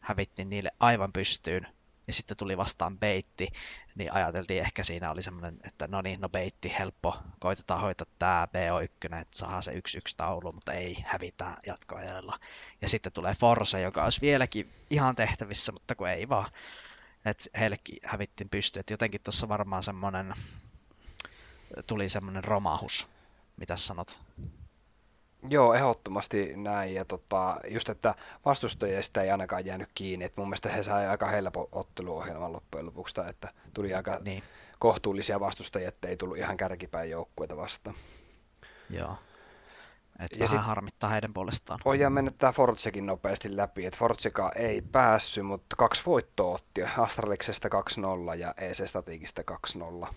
hävitti 0.00 0.44
niille 0.44 0.70
aivan 0.80 1.12
pystyyn 1.12 1.66
ja 2.06 2.12
sitten 2.12 2.36
tuli 2.36 2.56
vastaan 2.56 2.98
beitti, 2.98 3.48
niin 3.94 4.12
ajateltiin 4.12 4.62
ehkä 4.62 4.82
siinä 4.82 5.10
oli 5.10 5.22
semmoinen, 5.22 5.60
että 5.64 5.88
no 5.88 6.02
niin, 6.02 6.20
no 6.20 6.28
beitti, 6.28 6.72
helppo, 6.78 7.16
koitetaan 7.40 7.80
hoitaa 7.80 8.06
tämä 8.18 8.46
BO1, 8.46 9.16
että 9.16 9.38
saa 9.38 9.62
se 9.62 9.70
1-1 9.70 9.74
taulu, 10.16 10.52
mutta 10.52 10.72
ei 10.72 10.96
hävitä 11.06 11.56
jatkoajalla. 11.66 12.40
Ja 12.82 12.88
sitten 12.88 13.12
tulee 13.12 13.34
Force, 13.34 13.80
joka 13.80 14.04
olisi 14.04 14.20
vieläkin 14.20 14.72
ihan 14.90 15.16
tehtävissä, 15.16 15.72
mutta 15.72 15.94
kun 15.94 16.08
ei 16.08 16.28
vaan. 16.28 16.50
Että 17.24 17.58
heillekin 17.58 17.98
hävittiin 18.04 18.50
pysty, 18.50 18.80
että 18.80 18.92
jotenkin 18.92 19.20
tuossa 19.20 19.48
varmaan 19.48 19.82
semmoinen, 19.82 20.34
tuli 21.86 22.08
semmoinen 22.08 22.44
romahus. 22.44 23.08
Mitä 23.56 23.76
sanot? 23.76 24.22
Joo, 25.48 25.74
ehdottomasti 25.74 26.56
näin. 26.56 26.94
Ja 26.94 27.04
tota, 27.04 27.56
just, 27.68 27.88
että 27.88 28.14
vastustajista 28.44 29.22
ei 29.22 29.30
ainakaan 29.30 29.66
jäänyt 29.66 29.88
kiinni. 29.94 30.24
Et 30.24 30.36
mun 30.36 30.48
mielestä 30.48 30.68
he 30.68 30.82
sai 30.82 31.06
aika 31.06 31.26
helppo 31.26 31.68
otteluohjelman 31.72 32.52
loppujen 32.52 32.86
lopuksi, 32.86 33.20
että 33.28 33.48
tuli 33.74 33.94
aika 33.94 34.18
niin. 34.24 34.42
kohtuullisia 34.78 35.40
vastustajia, 35.40 35.88
että 35.88 36.08
ei 36.08 36.16
tullut 36.16 36.36
ihan 36.36 36.56
kärkipäin 36.56 37.10
joukkueita 37.10 37.56
vastaan. 37.56 37.96
Joo. 38.90 39.16
Et 40.20 40.30
ja 40.32 40.38
vähän 40.38 40.48
sit, 40.48 40.66
harmittaa 40.66 41.10
heidän 41.10 41.34
puolestaan. 41.34 41.80
Voidaan 41.84 42.12
mennä 42.12 42.30
tämä 42.38 42.52
Fortsekin 42.52 43.06
nopeasti 43.06 43.56
läpi. 43.56 43.86
Et 43.86 43.96
Fortseka 43.96 44.52
ei 44.56 44.80
päässyt, 44.80 45.46
mutta 45.46 45.76
kaksi 45.76 46.02
voittoa 46.06 46.54
otti. 46.54 46.82
Astraliksesta 46.98 47.68
2-0 48.32 48.34
ja 48.38 48.54
EC 48.56 48.88
Statikista 48.88 49.42
2-0. 50.06 50.14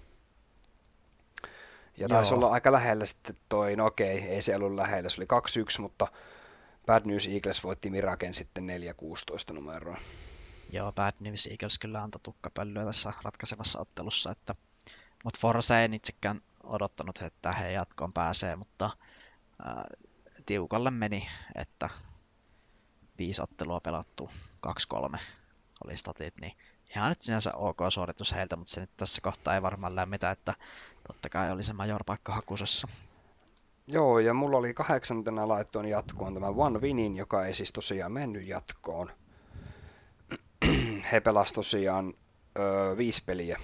Ja 1.98 2.08
taisi 2.08 2.34
Joo. 2.34 2.38
olla 2.38 2.50
aika 2.50 2.72
lähellä 2.72 3.06
sitten 3.06 3.38
toi, 3.50 3.76
no 3.76 3.86
okei, 3.86 4.20
ei 4.20 4.42
se 4.42 4.56
ollut 4.56 4.76
lähellä, 4.76 5.10
se 5.10 5.22
oli 5.22 5.28
2-1, 5.78 5.82
mutta 5.82 6.08
Bad 6.86 7.02
News 7.06 7.28
Eagles 7.28 7.64
voitti 7.64 7.90
Miraken 7.90 8.34
sitten 8.34 8.68
4-16 9.50 9.54
numeroa. 9.54 9.98
Joo, 10.72 10.92
Bad 10.92 11.14
News 11.20 11.48
Eagles 11.48 11.80
kyllä 11.80 12.04
antoi 12.04 12.20
tukkapölyä 12.24 12.86
tässä 12.86 13.14
ratkaisevassa 13.24 13.80
ottelussa, 13.80 14.32
että 14.32 14.56
mutta 15.24 15.40
Force 15.40 15.86
en 15.86 15.94
itsekään 15.94 16.42
odottanut, 16.64 17.22
että 17.22 17.52
he 17.52 17.72
jatkoon 17.72 18.14
pääsee, 18.14 18.56
mutta 18.56 18.90
ää, 19.66 19.86
tiukalle 20.46 20.92
meni, 20.92 21.28
että 21.56 21.90
viisi 23.18 23.42
ottelua 23.42 23.80
pelattu, 23.80 24.30
2-3 25.16 25.18
oli 25.86 25.98
statit, 25.98 26.38
niin 26.42 26.58
ihan 26.96 27.10
nyt 27.10 27.22
sinänsä 27.22 27.54
ok 27.54 27.80
suoritus 27.90 28.34
heiltä, 28.34 28.56
mutta 28.56 28.74
se 28.74 28.82
nyt 28.82 28.98
tässä 28.98 29.22
kohtaa 29.22 29.56
ei 29.56 29.62
varmaan 29.62 29.96
lämmitä, 29.96 30.32
että 30.32 30.54
totta 31.08 31.30
kai 31.30 31.52
oli 31.52 31.64
se 31.64 31.74
major-paikka 31.74 32.34
hakusessa. 32.34 32.88
Joo, 33.88 34.20
ja 34.20 34.34
mulla 34.34 34.58
oli 34.58 34.74
kahdeksantena 34.74 35.48
laittoon 35.48 35.86
jatkoon 35.86 36.34
tämä 36.34 36.48
One 36.48 36.80
Winin, 36.80 37.16
joka 37.16 37.46
ei 37.46 37.54
siis 37.54 37.74
tosiaan 37.74 38.12
mennyt 38.12 38.48
jatkoon. 38.48 39.12
He 41.12 41.20
pelasivat 41.20 41.56
tosiaan 41.56 42.14
öö, 42.60 42.98
viisi 42.98 43.24
peliä 43.26 43.60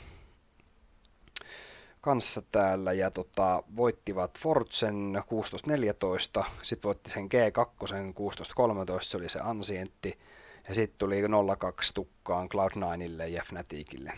kanssa 2.02 2.42
täällä 2.52 2.94
ja 2.94 3.12
tota, 3.12 3.64
voittivat 3.76 4.40
Fortsen 4.40 5.24
16-14, 6.42 6.46
sitten 6.62 6.88
voitti 6.88 7.10
sen 7.10 7.26
G2 7.26 7.66
16-13, 9.00 9.02
se 9.02 9.18
oli 9.18 9.30
se 9.30 9.40
Ansientti, 9.40 10.20
ja 10.70 10.76
sitten 10.76 10.98
tuli 10.98 11.22
0-2 11.22 11.28
tukkaan 11.94 12.50
Cloud9 12.50 13.24
ja 13.24 13.44
Fnaticille. 13.46 14.14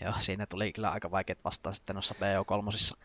Joo, 0.00 0.12
siinä 0.18 0.46
tuli 0.46 0.72
kyllä 0.72 0.90
aika 0.90 1.10
vaikeat 1.10 1.44
vastaan 1.44 1.74
sitten 1.74 1.94
noissa 1.94 2.14
BO3. 2.14 2.96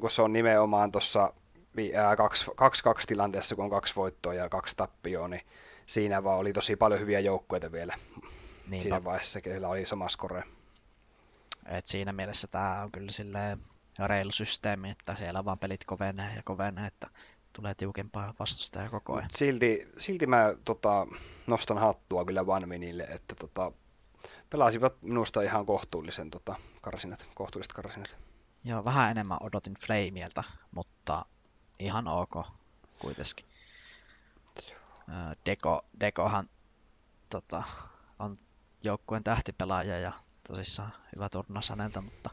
Kun 0.00 0.10
se 0.10 0.22
on 0.22 0.32
nimenomaan 0.32 0.92
tuossa 0.92 1.32
2-2 1.76 3.04
tilanteessa, 3.06 3.54
kun 3.54 3.64
on 3.64 3.70
kaksi 3.70 3.96
voittoa 3.96 4.34
ja 4.34 4.48
kaksi 4.48 4.76
tappioa, 4.76 5.28
niin 5.28 5.42
siinä 5.86 6.24
vaan 6.24 6.38
oli 6.38 6.52
tosi 6.52 6.76
paljon 6.76 7.00
hyviä 7.00 7.20
joukkueita 7.20 7.72
vielä 7.72 7.94
Niinpä. 8.66 8.82
siinä 8.82 9.04
vaiheessa, 9.04 9.40
keillä 9.40 9.68
oli 9.68 9.86
sama 9.86 10.08
score. 10.08 10.44
Et 11.66 11.86
siinä 11.86 12.12
mielessä 12.12 12.46
tämä 12.46 12.82
on 12.82 12.92
kyllä 12.92 13.10
silleen 13.10 13.58
reilu 14.06 14.30
systeemi, 14.30 14.90
että 14.90 15.14
siellä 15.16 15.44
vaan 15.44 15.58
pelit 15.58 15.84
kovenee 15.84 16.36
ja 16.36 16.42
kovenee, 16.44 16.86
että 16.86 17.08
tulee 17.52 17.74
tiukempaa 17.74 18.34
vastustajaa 18.38 18.88
koko 18.88 19.14
ajan. 19.14 19.30
Silti, 19.34 19.88
silti 19.96 20.26
mä 20.26 20.54
tota, 20.64 21.06
nostan 21.46 21.78
hattua 21.78 22.24
kyllä 22.24 22.46
Vanminille, 22.46 23.02
että 23.02 23.34
tota, 23.34 23.72
pelasivat 24.50 25.02
minusta 25.02 25.42
ihan 25.42 25.66
kohtuullisen 25.66 26.30
tota, 26.30 26.54
karsinat, 26.80 27.26
kohtuulliset 27.34 27.72
karsinat. 27.72 28.16
Joo, 28.64 28.84
vähän 28.84 29.10
enemmän 29.10 29.38
odotin 29.40 29.74
Flameilta, 29.74 30.44
mutta 30.70 31.26
ihan 31.78 32.08
ok 32.08 32.46
kuitenkin. 32.98 33.46
Deko, 35.46 35.84
Dekohan 36.00 36.48
tota, 37.30 37.62
on 38.18 38.38
joukkueen 38.82 39.24
tähtipelaaja 39.24 39.98
ja 39.98 40.12
tosissaan 40.48 40.92
hyvä 41.16 41.28
turnaus 41.28 41.70
häneltä, 41.70 42.00
mutta 42.00 42.30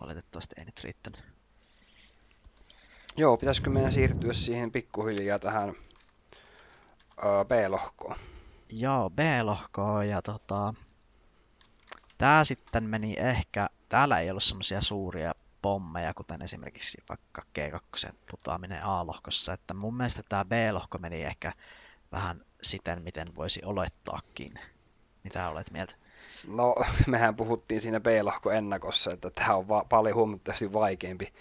valitettavasti 0.00 0.54
ei 0.58 0.64
nyt 0.64 0.84
riittänyt. 0.84 1.24
Joo, 3.16 3.36
pitäisikö 3.36 3.70
meidän 3.70 3.92
siirtyä 3.92 4.32
siihen 4.32 4.70
pikkuhiljaa 4.70 5.38
tähän 5.38 5.68
öö, 7.24 7.44
B-lohkoon? 7.44 8.16
Joo, 8.68 9.10
B-lohkoon 9.10 10.08
ja 10.08 10.22
tota, 10.22 10.74
tää 12.18 12.44
sitten 12.44 12.84
meni 12.84 13.14
ehkä, 13.18 13.68
täällä 13.88 14.18
ei 14.18 14.30
ollut 14.30 14.42
semmoisia 14.42 14.80
suuria 14.80 15.32
pommeja, 15.62 16.14
kuten 16.14 16.42
esimerkiksi 16.42 17.02
vaikka 17.08 17.42
G2 17.58 18.12
putoaminen 18.30 18.84
A-lohkossa, 18.84 19.52
että 19.52 19.74
mun 19.74 19.96
mielestä 19.96 20.22
tämä 20.28 20.44
B-lohko 20.44 20.98
meni 20.98 21.22
ehkä 21.22 21.52
vähän 22.12 22.44
siten, 22.62 23.02
miten 23.02 23.34
voisi 23.36 23.60
olettaakin. 23.64 24.60
Mitä 25.24 25.48
olet 25.48 25.70
mieltä? 25.70 25.94
No, 26.46 26.74
mehän 27.06 27.36
puhuttiin 27.36 27.80
siinä 27.80 28.00
B-lohko 28.00 28.50
ennakossa, 28.50 29.12
että 29.12 29.30
tämä 29.30 29.54
on 29.54 29.68
va- 29.68 29.86
paljon 29.88 30.14
huomattavasti 30.14 30.72
vaikeampi 30.72 31.32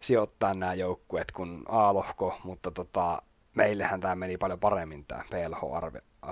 sijoittaa 0.00 0.54
nämä 0.54 0.74
joukkueet 0.74 1.32
kuin 1.32 1.62
A-lohko, 1.68 2.40
mutta 2.44 2.70
tota, 2.70 3.22
meillähän 3.54 4.00
tämä 4.00 4.14
meni 4.14 4.36
paljon 4.36 4.60
paremmin 4.60 5.04
tämä 5.04 5.24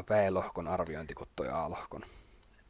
B-lohkon 0.03 0.69
arviointi 0.69 1.15
kuin 1.15 1.29
tuo 1.37 1.47
A-lohkon. 1.53 2.03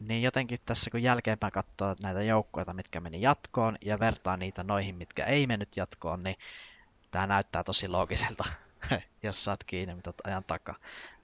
Niin 0.09 0.23
jotenkin 0.23 0.59
tässä 0.67 0.91
kun 0.91 1.03
jälkeenpäin 1.03 1.53
katsoo 1.53 1.97
näitä 2.01 2.23
joukkueita, 2.23 2.73
mitkä 2.73 3.01
meni 3.01 3.23
jatkoon 3.23 3.77
ja 3.81 3.99
vertaa 4.01 4.37
niitä 4.37 4.63
noihin, 4.63 4.95
mitkä 4.95 5.25
ei 5.25 5.47
mennyt 5.47 5.77
jatkoon, 5.77 6.23
niin 6.23 6.37
tämä 7.11 7.27
näyttää 7.27 7.65
tosi 7.65 7.89
loogiselta, 7.89 8.45
jos 9.23 9.45
saat 9.45 9.65
kiinni 9.65 9.95
mitä 9.95 10.13
ajan 10.25 10.45
takaa. 10.45 10.75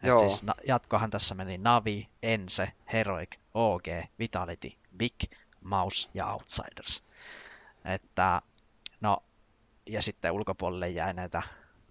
Et 0.03 0.19
siis 0.19 0.45
jatkohan 0.67 1.11
tässä 1.11 1.35
meni 1.35 1.59
Navi, 1.59 2.09
Ense, 2.23 2.73
Heroic, 2.93 3.31
OG, 3.55 3.87
Vitality, 4.19 4.73
Big, 4.97 5.15
Mouse 5.61 6.09
ja 6.15 6.33
Outsiders. 6.33 7.05
Että 7.85 8.43
no 9.01 9.23
ja 9.89 10.03
sitten 10.03 10.33
ulkopuolelle 10.33 10.89
jäi 10.89 11.15
näitä 11.15 11.43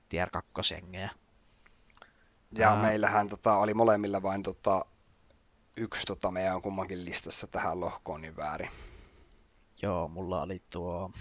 tier 0.09 0.29
2 0.29 0.73
jengejä. 0.73 1.09
Ja 2.51 2.69
Ää... 2.69 2.81
meillähän 2.81 3.29
tota, 3.29 3.57
oli 3.57 3.73
molemmilla 3.73 4.21
vain 4.21 4.43
tota, 4.43 4.85
yksi 5.77 6.07
tota, 6.07 6.31
meidän 6.31 6.55
on 6.55 6.61
kummankin 6.61 7.05
listassa 7.05 7.47
tähän 7.47 7.79
lohkoon 7.79 8.21
niin 8.21 8.37
väärin. 8.37 8.69
Joo, 9.81 10.07
mulla 10.07 10.41
oli 10.41 10.61
tuo... 10.69 11.11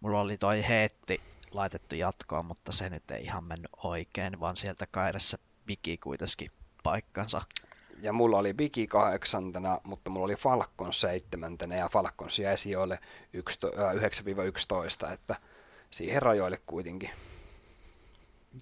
Mulla 0.00 0.20
oli 0.20 0.38
toi 0.38 0.68
heetti 0.68 1.20
laitettu 1.50 1.94
jatkoon, 1.94 2.46
mutta 2.46 2.72
se 2.72 2.90
nyt 2.90 3.10
ei 3.10 3.24
ihan 3.24 3.44
mennyt 3.44 3.70
oikein, 3.76 4.40
vaan 4.40 4.56
sieltä 4.56 4.86
kairessa 4.90 5.38
Bigi 5.66 5.98
kuitenkin 5.98 6.50
paikkansa. 6.82 7.42
Ja 8.00 8.12
mulla 8.12 8.38
oli 8.38 8.54
Bigi 8.54 8.86
kahdeksantena, 8.86 9.80
mutta 9.84 10.10
mulla 10.10 10.24
oli 10.24 10.36
Falcon 10.36 10.92
seitsemäntenä 10.92 11.76
ja 11.76 11.88
Falcon 11.88 12.28
jäi 12.42 12.56
sijoille 12.56 12.98
9-11, 15.08 15.12
että 15.12 15.36
siihen 15.90 16.22
rajoille 16.22 16.60
kuitenkin. 16.66 17.10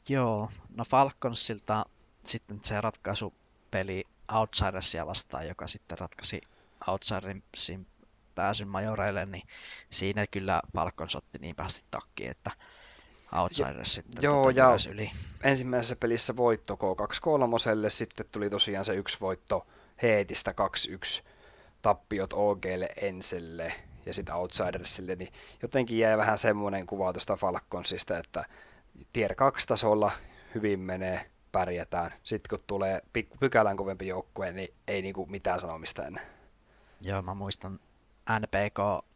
Joo, 0.08 0.50
no 0.76 0.84
Falconsilta 0.84 1.86
sitten 2.24 2.58
se 2.62 2.80
ratkaisupeli 2.80 4.04
Outsidersia 4.32 5.06
vastaan, 5.06 5.48
joka 5.48 5.66
sitten 5.66 5.98
ratkaisi 5.98 6.40
Outsidersin 6.86 7.86
pääsyn 8.34 8.68
majoreille, 8.68 9.26
niin 9.26 9.42
siinä 9.90 10.26
kyllä 10.26 10.62
Falcons 10.74 11.16
otti 11.16 11.38
niin 11.38 11.56
pahasti 11.56 11.84
takkiin, 11.90 12.30
että 12.30 12.50
Outsiders 13.32 13.94
sitten 13.94 14.22
Joo, 14.22 14.44
tota 14.44 14.58
ja 14.58 14.68
yli. 14.90 15.10
ensimmäisessä 15.42 15.96
pelissä 15.96 16.36
voitto 16.36 16.74
K2 16.74 17.18
kolmoselle, 17.20 17.90
sitten 17.90 18.26
tuli 18.32 18.50
tosiaan 18.50 18.84
se 18.84 18.94
yksi 18.94 19.20
voitto 19.20 19.66
Heetistä 20.02 20.54
2-1 21.20 21.24
tappiot 21.82 22.32
OGlle 22.32 22.88
Enselle 22.96 23.74
ja 24.06 24.14
sitten 24.14 24.34
Outsidersille, 24.34 25.16
niin 25.16 25.32
jotenkin 25.62 25.98
jäi 25.98 26.18
vähän 26.18 26.38
semmoinen 26.38 26.86
kuva 26.86 27.12
tuosta 27.12 27.36
Falconsista, 27.36 28.18
että 28.18 28.44
tier 29.12 29.34
2 29.34 29.68
tasolla 29.68 30.12
hyvin 30.54 30.80
menee, 30.80 31.30
pärjätään. 31.54 32.14
Sitten 32.22 32.50
kun 32.50 32.64
tulee 32.66 33.02
pykälän 33.40 33.76
kovempi 33.76 34.06
joukkue, 34.06 34.52
niin 34.52 34.74
ei 34.88 35.02
niinku 35.02 35.26
mitään 35.26 35.60
sanomista 35.60 36.06
enää. 36.06 36.22
Joo, 37.00 37.22
mä 37.22 37.34
muistan 37.34 37.80
NPK 38.40 39.06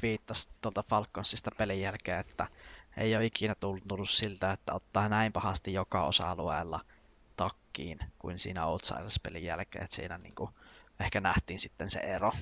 twiittasi 0.00 0.48
tuolta 0.60 0.84
Falconsista 0.88 1.50
pelin 1.58 1.80
jälkeen, 1.80 2.20
että 2.20 2.46
ei 2.96 3.16
ole 3.16 3.24
ikinä 3.24 3.54
tullut 3.88 4.10
siltä, 4.10 4.52
että 4.52 4.74
ottaa 4.74 5.08
näin 5.08 5.32
pahasti 5.32 5.72
joka 5.72 6.04
osa-alueella 6.04 6.80
takkiin 7.36 7.98
kuin 8.18 8.38
siinä 8.38 8.66
Outsiders-pelin 8.66 9.44
jälkeen, 9.44 9.84
että 9.84 9.96
siinä 9.96 10.18
niin 10.18 10.34
kuin 10.34 10.50
ehkä 11.00 11.20
nähtiin 11.20 11.60
sitten 11.60 11.90
se 11.90 12.00
ero, 12.00 12.32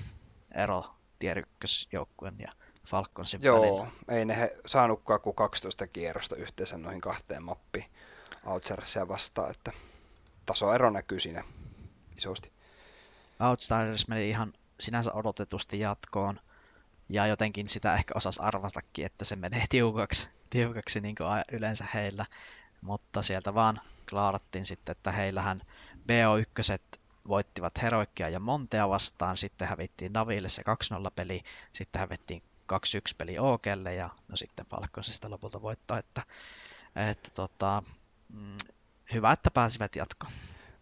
ero 0.55 0.85
tier 1.19 1.45
1 1.63 1.87
joukkueen 1.91 2.35
ja 2.39 2.51
Falconsin 2.87 3.41
Joo, 3.43 3.61
välillä. 3.61 3.91
ei 4.07 4.25
ne 4.25 4.37
he 4.37 4.55
saanutkaan 4.65 5.21
kuin 5.21 5.35
12 5.35 5.87
kierrosta 5.87 6.35
yhteensä 6.35 6.77
noihin 6.77 7.01
kahteen 7.01 7.43
mappiin 7.43 7.85
Outsidersia 8.45 9.07
vastaan, 9.07 9.51
että 9.51 9.71
tasoero 10.45 10.89
näkyy 10.89 11.19
siinä 11.19 11.43
isosti. 12.17 12.53
Outsiders 13.39 14.07
meni 14.07 14.29
ihan 14.29 14.53
sinänsä 14.79 15.13
odotetusti 15.13 15.79
jatkoon, 15.79 16.39
ja 17.09 17.27
jotenkin 17.27 17.69
sitä 17.69 17.93
ehkä 17.93 18.13
osas 18.15 18.39
arvastakin, 18.39 19.05
että 19.05 19.25
se 19.25 19.35
menee 19.35 19.65
tiukaksi, 19.69 20.29
tiukaksi 20.49 21.01
niin 21.01 21.15
kuin 21.15 21.29
yleensä 21.51 21.85
heillä, 21.93 22.25
mutta 22.81 23.21
sieltä 23.21 23.53
vaan 23.53 23.81
klaarattiin 24.09 24.65
sitten, 24.65 24.91
että 24.91 25.11
heillähän 25.11 25.61
BO1 25.97 26.99
voittivat 27.27 27.81
Heroikkia 27.81 28.29
ja 28.29 28.39
Montea 28.39 28.89
vastaan, 28.89 29.37
sitten 29.37 29.67
hävittiin 29.67 30.13
Naville 30.13 30.49
se 30.49 30.61
2-0 30.61 31.11
peli, 31.15 31.43
sitten 31.71 31.99
hävittiin 31.99 32.43
2-1 32.73 32.75
peli 33.17 33.39
OGlle 33.39 33.95
ja 33.95 34.09
no 34.27 34.35
sitten 34.35 34.65
Falconsista 34.65 35.29
lopulta 35.29 35.61
voittaa, 35.61 35.99
että, 35.99 36.23
että 36.95 37.29
tota, 37.33 37.83
mm, 38.33 38.57
hyvä, 39.13 39.31
että 39.31 39.51
pääsivät 39.51 39.95
jatkoon. 39.95 40.33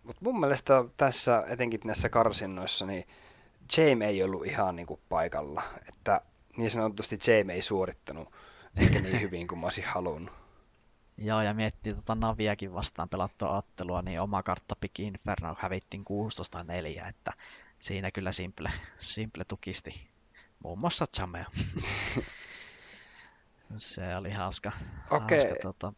Mutta 0.03 0.21
mun 0.23 0.39
mielestä 0.39 0.73
tässä, 0.97 1.43
etenkin 1.47 1.81
näissä 1.83 2.09
karsinnoissa, 2.09 2.85
niin 2.85 3.07
James 3.77 4.07
ei 4.07 4.23
ollut 4.23 4.45
ihan 4.45 4.75
niin 4.75 4.87
kuin 4.87 4.99
paikalla. 5.09 5.63
Että 5.87 6.21
niin 6.57 6.69
sanotusti 6.69 7.19
James 7.27 7.55
ei 7.55 7.61
suorittanut 7.61 8.33
ehkä 8.75 8.99
niin 8.99 9.21
hyvin 9.25 9.47
kuin 9.47 9.59
mä 9.59 9.65
olisin 9.65 9.85
halunnut. 9.85 10.33
Joo, 11.17 11.41
ja 11.41 11.53
miettii 11.53 11.93
tota 11.93 12.15
Naviakin 12.15 12.73
vastaan 12.73 13.09
pelattua 13.09 13.57
ottelua, 13.57 14.01
niin 14.01 14.21
oma 14.21 14.43
kartta 14.43 14.75
Big 14.75 14.99
Inferno 14.99 15.55
hävittiin 15.59 16.05
16-4, 17.03 17.09
että 17.09 17.33
siinä 17.79 18.11
kyllä 18.11 18.31
Simple, 18.31 18.71
Simple 18.97 19.43
tukisti 19.43 20.11
muun 20.63 20.79
muassa 20.79 21.05
Jamea. 21.19 21.45
Se 23.77 24.15
oli 24.15 24.31
hauska. 24.31 24.71
Okei. 25.11 25.37
hauska 25.37 25.55
tota... 25.61 25.93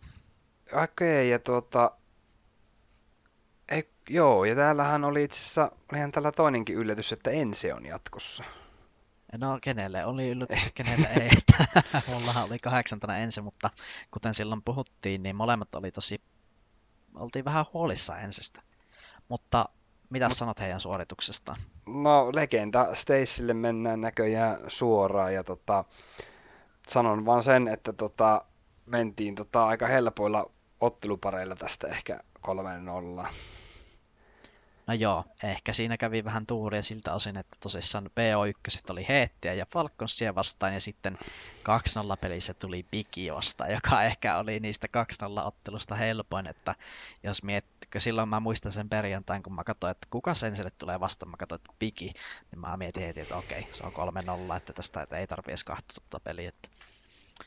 Okei, 0.83 1.29
ja 1.29 1.39
tuota... 1.39 1.91
Ei, 3.69 3.89
joo, 4.09 4.45
ja 4.45 4.55
täällähän 4.55 5.03
oli 5.03 5.23
itse 5.23 5.39
asiassa, 5.39 5.71
olihan 5.91 6.11
täällä 6.11 6.31
toinenkin 6.31 6.75
yllätys, 6.75 7.11
että 7.11 7.31
Ense 7.31 7.73
on 7.73 7.85
jatkossa. 7.85 8.43
No 9.37 9.59
kenelle 9.61 10.05
oli 10.05 10.29
yllätys, 10.29 10.69
kenelle 10.75 11.07
ei. 11.07 11.29
Mullahan 12.13 12.43
oli 12.43 12.59
kahdeksantana 12.59 13.17
ensin, 13.17 13.43
mutta 13.43 13.69
kuten 14.11 14.33
silloin 14.33 14.61
puhuttiin, 14.61 15.23
niin 15.23 15.35
molemmat 15.35 15.75
oli 15.75 15.91
tosi, 15.91 16.21
oltiin 17.15 17.45
vähän 17.45 17.65
huolissa 17.73 18.17
ensestä. 18.17 18.61
Mutta 19.29 19.69
mitä 20.09 20.25
Mut, 20.25 20.37
sanot 20.37 20.59
heidän 20.59 20.79
suorituksestaan? 20.79 21.59
No 21.85 22.29
legenda 22.33 22.95
Stacylle 22.95 23.53
mennään 23.53 24.01
näköjään 24.01 24.57
suoraan 24.67 25.33
ja 25.33 25.43
tota, 25.43 25.83
sanon 26.87 27.25
vaan 27.25 27.43
sen, 27.43 27.67
että 27.67 27.93
tota, 27.93 28.45
mentiin 28.85 29.35
tota, 29.35 29.67
aika 29.67 29.87
helpoilla 29.87 30.51
ottelupareilla 30.79 31.55
tästä 31.55 31.87
ehkä 31.87 32.19
3-0. 33.27 33.33
No 34.87 34.93
joo, 34.93 35.25
ehkä 35.43 35.73
siinä 35.73 35.97
kävi 35.97 36.23
vähän 36.23 36.45
tuuria 36.45 36.81
siltä 36.81 37.13
osin, 37.13 37.37
että 37.37 37.57
tosissaan 37.59 38.05
BO1 38.05 38.79
oli 38.89 39.05
Heettiä 39.09 39.53
ja 39.53 39.65
Falconsia 39.65 40.35
vastaan 40.35 40.73
ja 40.73 40.79
sitten 40.79 41.17
2-0 41.23 41.23
pelissä 42.21 42.53
tuli 42.53 42.85
Bigi 42.91 43.33
vastaan, 43.33 43.71
joka 43.71 44.03
ehkä 44.03 44.37
oli 44.37 44.59
niistä 44.59 44.87
2-0 45.23 45.45
ottelusta 45.45 45.95
helpoin, 45.95 46.47
että 46.47 46.75
jos 47.23 47.43
miettikö, 47.43 47.99
silloin 47.99 48.29
mä 48.29 48.39
muistan 48.39 48.71
sen 48.71 48.89
perjantain, 48.89 49.43
kun 49.43 49.53
mä 49.53 49.63
katsoin, 49.63 49.91
että 49.91 50.07
kuka 50.09 50.33
sen 50.33 50.55
sille 50.55 50.71
tulee 50.77 50.99
vastaan, 50.99 51.29
mä 51.29 51.37
katsoin, 51.37 51.59
että 51.59 51.73
Bigi, 51.79 52.11
niin 52.51 52.59
mä 52.59 52.77
mietin 52.77 53.03
heti, 53.03 53.19
että 53.19 53.37
okei, 53.37 53.67
se 53.71 53.83
on 53.83 54.13
3-0, 54.53 54.57
että 54.57 54.73
tästä 54.73 55.01
että 55.01 55.17
ei 55.17 55.27
tarvitse 55.27 55.51
edes 55.51 55.63
200 55.63 56.19
peliä. 56.19 56.49
Että... 56.49 56.69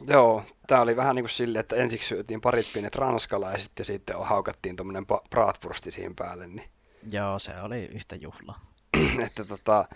Joo, 0.09 0.43
tää 0.67 0.81
oli 0.81 0.97
vähän 0.97 1.17
niin 1.17 1.23
kuin 1.23 1.31
silleen, 1.31 1.61
että 1.61 1.77
ensiksi 1.77 2.09
syötiin 2.09 2.41
parit 2.41 2.67
pienet 2.73 2.95
ranskalaiset 2.95 3.73
ja 3.79 3.85
sitten 3.85 4.17
haukattiin 4.21 4.77
tuommoinen 4.77 5.07
bratwursti 5.31 5.91
siihen 5.91 6.15
päälle, 6.15 6.47
niin 6.47 6.69
Joo, 7.11 7.39
se 7.39 7.53
oli 7.63 7.85
yhtä 7.85 8.17
juhla. 8.17 8.55
että 9.27 9.45
tota, 9.45 9.89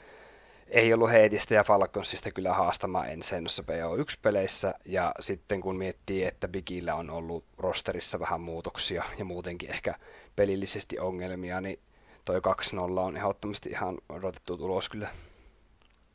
ei 0.69 0.95
ollut 0.95 1.11
Heitistä 1.11 1.55
ja 1.55 1.65
Falconsista 1.65 2.31
kyllä 2.31 2.55
haastamaan 2.55 3.11
ensin 3.11 3.45
noissa 3.45 3.63
PO1-peleissä, 3.63 4.75
ja 4.85 5.15
sitten 5.21 5.61
kun 5.61 5.77
miettii, 5.77 6.25
että 6.25 6.49
Bigillä 6.49 6.95
on 6.95 7.11
ollut 7.11 7.45
rosterissa 7.59 8.21
vähän 8.21 8.41
muutoksia 8.41 9.05
ja 9.19 9.25
muutenkin 9.25 9.71
ehkä 9.71 9.95
pelillisesti 10.37 10.99
ongelmia, 10.99 11.61
niin 11.61 11.79
toi 12.25 12.39
2-0 12.39 12.99
on 12.99 13.17
ehdottomasti 13.17 13.71
ihan 13.71 13.99
odotettu 14.09 14.57
tulos 14.57 14.89
kyllä. 14.89 15.09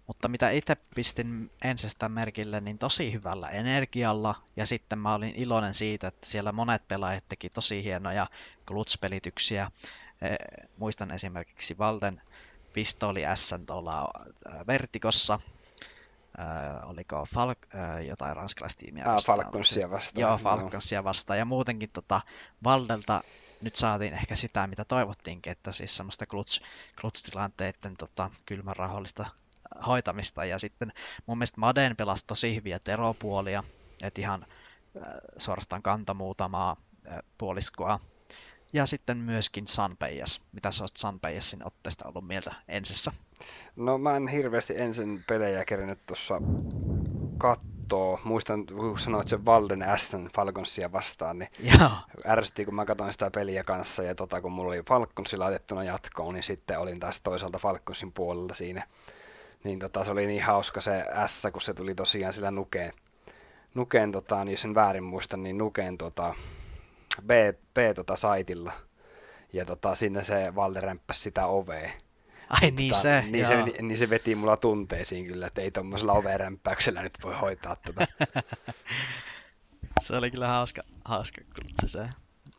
Mutta 0.08 0.28
mitä 0.28 0.50
itse 0.50 0.76
pistin 0.96 1.52
ensestään 1.64 2.12
merkille, 2.12 2.62
niin 2.62 2.78
tosi 2.78 3.14
hyvällä 3.14 3.50
energialla. 3.50 4.36
Ja 4.56 4.66
sitten 4.66 5.00
mä 5.00 5.14
olin 5.14 5.34
iloinen 5.36 5.74
siitä, 5.74 6.08
että 6.08 6.30
siellä 6.30 6.52
monet 6.52 6.88
pelaajat 6.88 7.24
teki 7.30 7.50
tosi 7.50 7.84
hienoja 7.84 8.28
kluts-pelityksiä. 8.66 9.72
Eh, 10.22 10.38
muistan 10.78 11.12
esimerkiksi 11.12 11.78
Valden 11.78 12.22
pistooli 12.74 13.24
S 13.36 13.56
tuolla 13.66 14.12
Vertikossa, 14.68 15.40
äh, 16.40 16.90
oliko 16.90 17.28
Fal- 17.36 17.80
äh, 17.80 18.06
jotain 18.06 18.36
ranskalaistiimiä 18.36 19.06
vastaan. 19.06 19.40
Ah, 19.40 19.46
Falconsia 19.46 19.90
vastaan. 19.90 20.22
Joo, 20.22 20.38
Falconsia 20.38 21.04
vastaan. 21.04 21.40
Ja 21.40 21.46
muutenkin 21.46 21.90
tota, 21.90 22.22
Valdelta 22.64 23.24
nyt 23.62 23.76
saatiin 23.76 24.14
ehkä 24.14 24.36
sitä, 24.36 24.68
mitä 24.68 24.86
toivottiinkin, 24.86 25.52
että 25.52 25.72
siis 25.72 25.98
semmoista 25.98 26.26
kluts, 26.26 26.62
kluts-tilanteiden 27.02 27.98
tota, 27.98 28.30
kylmän 28.46 28.76
rahollista 28.76 29.26
hoitamista. 29.88 30.46
Ja 30.46 30.60
sitten 30.60 30.92
mun 31.26 31.38
mielestä 31.38 31.62
Maden 31.62 31.96
pelasi 31.96 32.28
tosi 32.28 32.56
hyviä 32.56 32.80
teropuolia, 32.80 33.64
että 34.04 34.22
ihan 34.22 34.46
äh, 34.98 35.04
suorastaan 35.38 35.82
kanta 35.82 36.14
muutamaa 36.14 36.76
äh, 37.12 37.20
puoliskoa 37.38 38.00
ja 38.74 38.86
sitten 38.86 39.18
myöskin 39.18 39.68
Sanpeijas. 39.68 40.42
Mitä 40.52 40.72
sä 40.72 40.84
oot 40.84 40.98
Sanpeijasin 40.98 41.68
otteesta 41.68 42.08
ollut 42.08 42.28
mieltä 42.28 42.54
ensissä? 42.68 43.12
No 43.76 43.98
mä 43.98 44.18
en 44.18 44.28
hirveästi 44.28 44.74
ensin 44.78 45.24
pelejä 45.28 45.66
kerinyt 45.66 46.06
tuossa 46.06 46.42
kattoo. 47.38 48.20
Muistan, 48.24 48.66
kun 48.66 49.00
sanoit 49.00 49.28
sen 49.28 49.46
Valden 49.46 49.84
Aston 49.84 50.30
Falconsia 50.36 50.92
vastaan, 50.92 51.40
niin 51.40 51.50
Joo. 51.80 51.90
ärsytti, 52.28 52.66
kun 52.66 52.76
mä 52.76 52.86
katsoin 52.86 53.12
sitä 53.12 53.32
peliä 53.32 53.64
kanssa. 53.64 54.04
Ja 54.04 54.16
tota, 54.16 54.42
kun 54.42 54.52
mulla 54.52 54.70
oli 54.70 54.84
Falconsi 54.88 55.38
laitettuna 55.38 55.84
jatkoon, 55.84 56.34
niin 56.34 56.44
sitten 56.44 56.80
olin 56.80 57.00
taas 57.00 57.22
toisaalta 57.22 57.58
Falconsin 57.58 58.12
puolella 58.12 58.54
siinä. 58.54 58.88
Niin 59.66 59.80
tota, 59.80 60.04
se 60.04 60.12
oli 60.12 60.28
niin 60.28 60.44
hauska 60.44 60.82
se 60.82 61.06
S, 61.26 61.48
kun 61.54 61.62
se 61.62 61.74
tuli 61.74 61.96
tosiaan 61.96 62.34
sillä 62.34 62.52
nukeen. 62.52 62.94
Nukeen, 63.74 64.12
tota, 64.12 64.44
niin 64.46 64.54
jos 64.54 64.62
sen 64.62 64.76
väärin 64.76 65.04
muistan, 65.04 65.44
niin 65.44 65.58
nukeen 65.58 65.98
tota, 65.98 66.36
B, 67.26 67.30
B 67.74 67.78
tota 67.96 68.16
saitilla. 68.16 68.74
Ja 69.54 69.66
tota, 69.66 69.96
sinne 69.96 70.24
se 70.24 70.54
rämppäsi 70.80 71.22
sitä 71.22 71.46
ovea. 71.46 71.92
Ai 72.50 72.72
niin 72.72 72.90
tota, 72.92 73.02
se, 73.02 73.24
niin, 73.28 73.46
se, 73.46 73.64
niin, 73.64 73.88
niin 73.88 73.98
se 73.98 74.10
veti 74.10 74.36
mulla 74.36 74.58
tunteisiin 74.58 75.28
kyllä, 75.28 75.48
että 75.48 75.62
ei 75.62 75.72
tuommoisella 75.72 76.14
overämpäyksellä 76.14 77.02
nyt 77.02 77.18
voi 77.24 77.36
hoitaa 77.36 77.76
tätä. 77.76 78.08
se 80.02 80.18
oli 80.18 80.32
kyllä 80.32 80.48
hauska, 80.48 80.82
hauska 81.06 81.42
klutsi 81.56 81.88
se. 81.88 82.10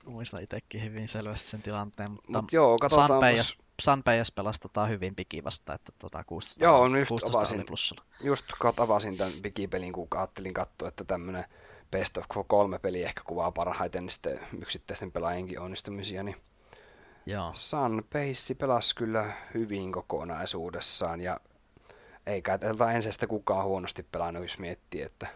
Muistan 0.06 0.42
itsekin 0.42 0.82
hyvin 0.82 1.08
selvästi 1.08 1.48
sen 1.48 1.62
tilanteen, 1.62 2.10
mutta 2.10 2.42
Mut 2.42 2.52
joo, 2.52 2.78
Sanpeijas, 2.88 3.58
Sanpeijas 3.82 4.32
pelasi 4.32 4.60
tota 4.60 4.86
hyvin 4.86 5.14
piki 5.14 5.44
vasta, 5.44 5.74
että 5.74 5.92
tota 5.98 6.24
16, 6.24 6.64
joo, 6.64 6.88
no 6.88 6.98
just 6.98 7.08
16 7.08 7.38
avasin, 7.38 7.66
plussalla. 7.66 8.04
Just 8.20 8.44
avasin 8.76 9.16
tämän 9.16 9.32
pikipelin, 9.42 9.92
kun 9.92 10.08
ajattelin 10.14 10.54
katsoa, 10.54 10.88
että 10.88 11.04
tämmöinen 11.04 11.44
Best 11.90 12.16
of 12.16 12.24
kolme 12.46 12.78
peli 12.78 13.02
ehkä 13.02 13.22
kuvaa 13.26 13.52
parhaiten 13.52 14.10
sitten 14.10 14.40
yksittäisten 14.58 15.12
pelaajienkin 15.12 15.60
onnistumisia, 15.60 16.22
niin 16.22 16.36
Joo. 17.26 17.52
Sun 17.54 18.04
Pace 18.12 18.54
pelasi 18.54 18.94
kyllä 18.94 19.32
hyvin 19.54 19.92
kokonaisuudessaan 19.92 21.20
ja 21.20 21.40
eikä 22.26 22.58
tältä 22.58 22.92
ensestä 22.92 23.26
kukaan 23.26 23.64
huonosti 23.64 24.02
pelannut, 24.02 24.42
jos 24.42 24.58
miettii, 24.58 25.02
että 25.02 25.26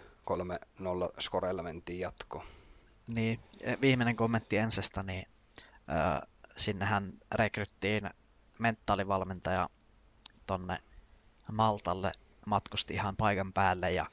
3-0 0.81 0.85
skorella 1.19 1.63
mentiin 1.63 2.01
jatkoon. 2.01 2.45
Niin, 3.15 3.41
e, 3.63 3.75
viimeinen 3.81 4.17
kommentti 4.17 4.57
ensestä, 4.57 5.03
niin 5.03 5.27
äh, 5.75 6.29
sinnehän 6.57 7.13
rekryttiin 7.35 8.11
mentaalivalmentaja 8.61 9.69
tonne 10.47 10.83
Maltalle, 11.53 12.13
matkusti 12.47 12.95
ihan 12.95 13.17
paikan 13.17 13.53
päälle 13.53 13.93
ja 13.93 14.07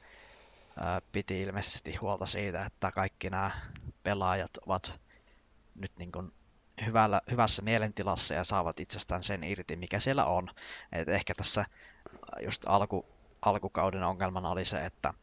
piti 1.12 1.40
ilmeisesti 1.40 1.96
huolta 1.96 2.26
siitä, 2.26 2.66
että 2.66 2.92
kaikki 2.92 3.30
nämä 3.30 3.50
pelaajat 4.02 4.50
ovat 4.66 5.00
nyt 5.74 5.92
niin 5.98 6.12
kuin 6.12 6.32
hyvällä, 6.86 7.20
hyvässä 7.30 7.62
mielentilassa 7.62 8.34
ja 8.34 8.44
saavat 8.44 8.80
itsestään 8.80 9.22
sen 9.22 9.44
irti, 9.44 9.76
mikä 9.76 10.00
siellä 10.00 10.24
on. 10.24 10.50
Et 10.92 11.08
ehkä 11.08 11.34
tässä 11.34 11.64
just 12.40 12.62
alku, 12.66 13.06
alkukauden 13.42 14.02
ongelmana 14.02 14.50
oli 14.50 14.64
se, 14.64 14.84
että 14.84 15.14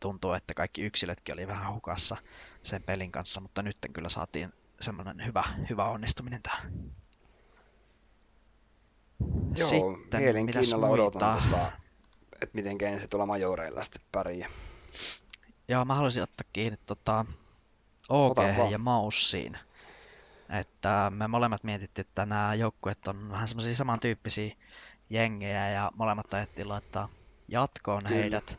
tuntuu, 0.00 0.32
että 0.32 0.54
kaikki 0.54 0.82
yksilötkin 0.82 1.32
oli 1.32 1.46
vähän 1.46 1.74
hukassa 1.74 2.16
sen 2.62 2.82
pelin 2.82 3.12
kanssa, 3.12 3.40
mutta 3.40 3.62
nyt 3.62 3.76
kyllä 3.92 4.08
saatiin 4.08 4.52
semmoinen 4.80 5.26
hyvä, 5.26 5.44
hyvä 5.70 5.84
onnistuminen 5.84 6.42
tähän. 6.42 6.96
Joo, 9.58 9.68
sitten, 9.68 10.22
mielenkiinnolla 10.22 10.88
odotan, 10.88 11.42
tota, 11.42 11.72
että 12.42 12.54
miten 12.54 13.00
se 13.00 13.06
tuolla 13.06 13.26
majoreilla 13.26 13.82
sitten 13.82 14.02
pärjää. 14.12 14.50
Joo, 15.68 15.84
mä 15.84 15.94
haluaisin 15.94 16.22
ottaa 16.22 16.48
kiinni 16.52 16.78
tota, 16.86 17.24
OG 18.08 18.38
ja 18.70 18.78
Maussiin. 18.78 19.58
Että 20.60 21.12
me 21.14 21.28
molemmat 21.28 21.64
mietittiin, 21.64 22.06
että 22.06 22.26
nämä 22.26 22.54
joukkueet 22.54 23.08
on 23.08 23.30
vähän 23.30 23.48
semmoisia 23.48 23.76
samantyyppisiä 23.76 24.52
jengejä 25.10 25.70
ja 25.70 25.90
molemmat 25.96 26.34
ajettiin 26.34 26.68
laittaa 26.68 27.08
jatkoon 27.48 28.04
Kyllä. 28.04 28.20
heidät. 28.20 28.58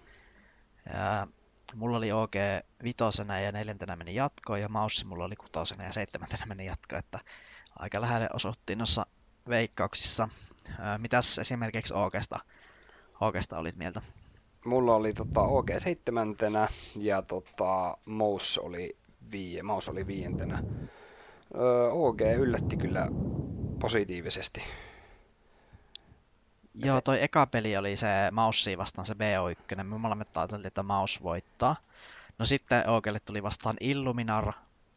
Ja 0.93 1.27
mulla 1.75 1.97
oli 1.97 2.11
OG 2.11 2.35
vitosena 2.83 3.39
ja 3.39 3.51
neljäntenä 3.51 3.95
meni 3.95 4.15
jatkoon 4.15 4.61
ja 4.61 4.69
Maussi 4.69 5.05
mulla 5.05 5.25
oli 5.25 5.35
kutosena 5.35 5.83
ja 5.83 5.93
seitsemäntenä 5.93 6.45
meni 6.45 6.65
jatkoon, 6.65 6.99
että 6.99 7.19
aika 7.79 8.01
lähelle 8.01 8.29
osoittiin 8.33 8.77
noissa 8.77 9.05
veikkauksissa. 9.49 10.29
Mitäs 10.97 11.39
esimerkiksi 11.39 11.93
OGsta, 11.93 12.39
OGsta 13.21 13.57
olit 13.57 13.75
mieltä? 13.75 14.01
Mulla 14.65 14.95
oli 14.95 15.13
tota, 15.13 15.41
OG 15.41 15.67
seitsemäntenä 15.77 16.67
ja 16.95 17.21
tota, 17.21 17.97
Mous 18.05 18.57
oli, 18.57 18.97
vii, 19.31 19.61
Maus 19.61 19.89
oli 19.89 20.07
viientenä. 20.07 20.63
Öö, 21.55 21.89
OG 21.91 22.21
yllätti 22.21 22.77
kyllä 22.77 23.09
positiivisesti. 23.79 24.63
Joo, 26.73 27.01
toi 27.01 27.23
eka 27.23 27.45
peli 27.45 27.77
oli 27.77 27.95
se 27.95 28.07
Maussi 28.31 28.77
vastaan 28.77 29.05
se 29.05 29.13
BO1. 29.13 29.75
Me 29.75 29.83
molemmat 29.83 30.37
ajateltiin, 30.37 30.67
että 30.67 30.83
Maus 30.83 31.23
voittaa. 31.23 31.75
No 32.39 32.45
sitten 32.45 32.89
OGlle 32.89 33.19
tuli 33.19 33.43
vastaan 33.43 33.77
Illuminar 33.79 34.53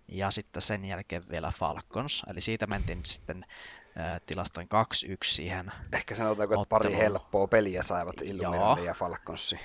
ja 0.09 0.31
sitten 0.31 0.63
sen 0.63 0.85
jälkeen 0.85 1.29
vielä 1.31 1.53
Falcons. 1.57 2.25
Eli 2.31 2.41
siitä 2.41 2.67
mentiin 2.67 3.01
sitten 3.05 3.45
äh, 4.01 4.21
tilastoin 4.27 4.69
2-1 5.05 5.17
siihen 5.25 5.73
Ehkä 5.93 6.15
sanotaanko, 6.15 6.55
että 6.55 6.69
pari 6.69 6.97
helppoa 6.97 7.47
peliä 7.47 7.83
saivat 7.83 8.23
Illuminar 8.23 8.79
ja 8.79 8.95
Falconsi. 8.95 9.61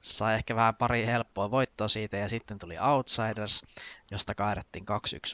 Sai 0.00 0.34
ehkä 0.34 0.56
vähän 0.56 0.74
pari 0.74 1.06
helppoa 1.06 1.50
voittoa 1.50 1.88
siitä 1.88 2.16
ja 2.16 2.28
sitten 2.28 2.58
tuli 2.58 2.78
Outsiders, 2.78 3.64
josta 4.10 4.34
kairattiin 4.34 4.86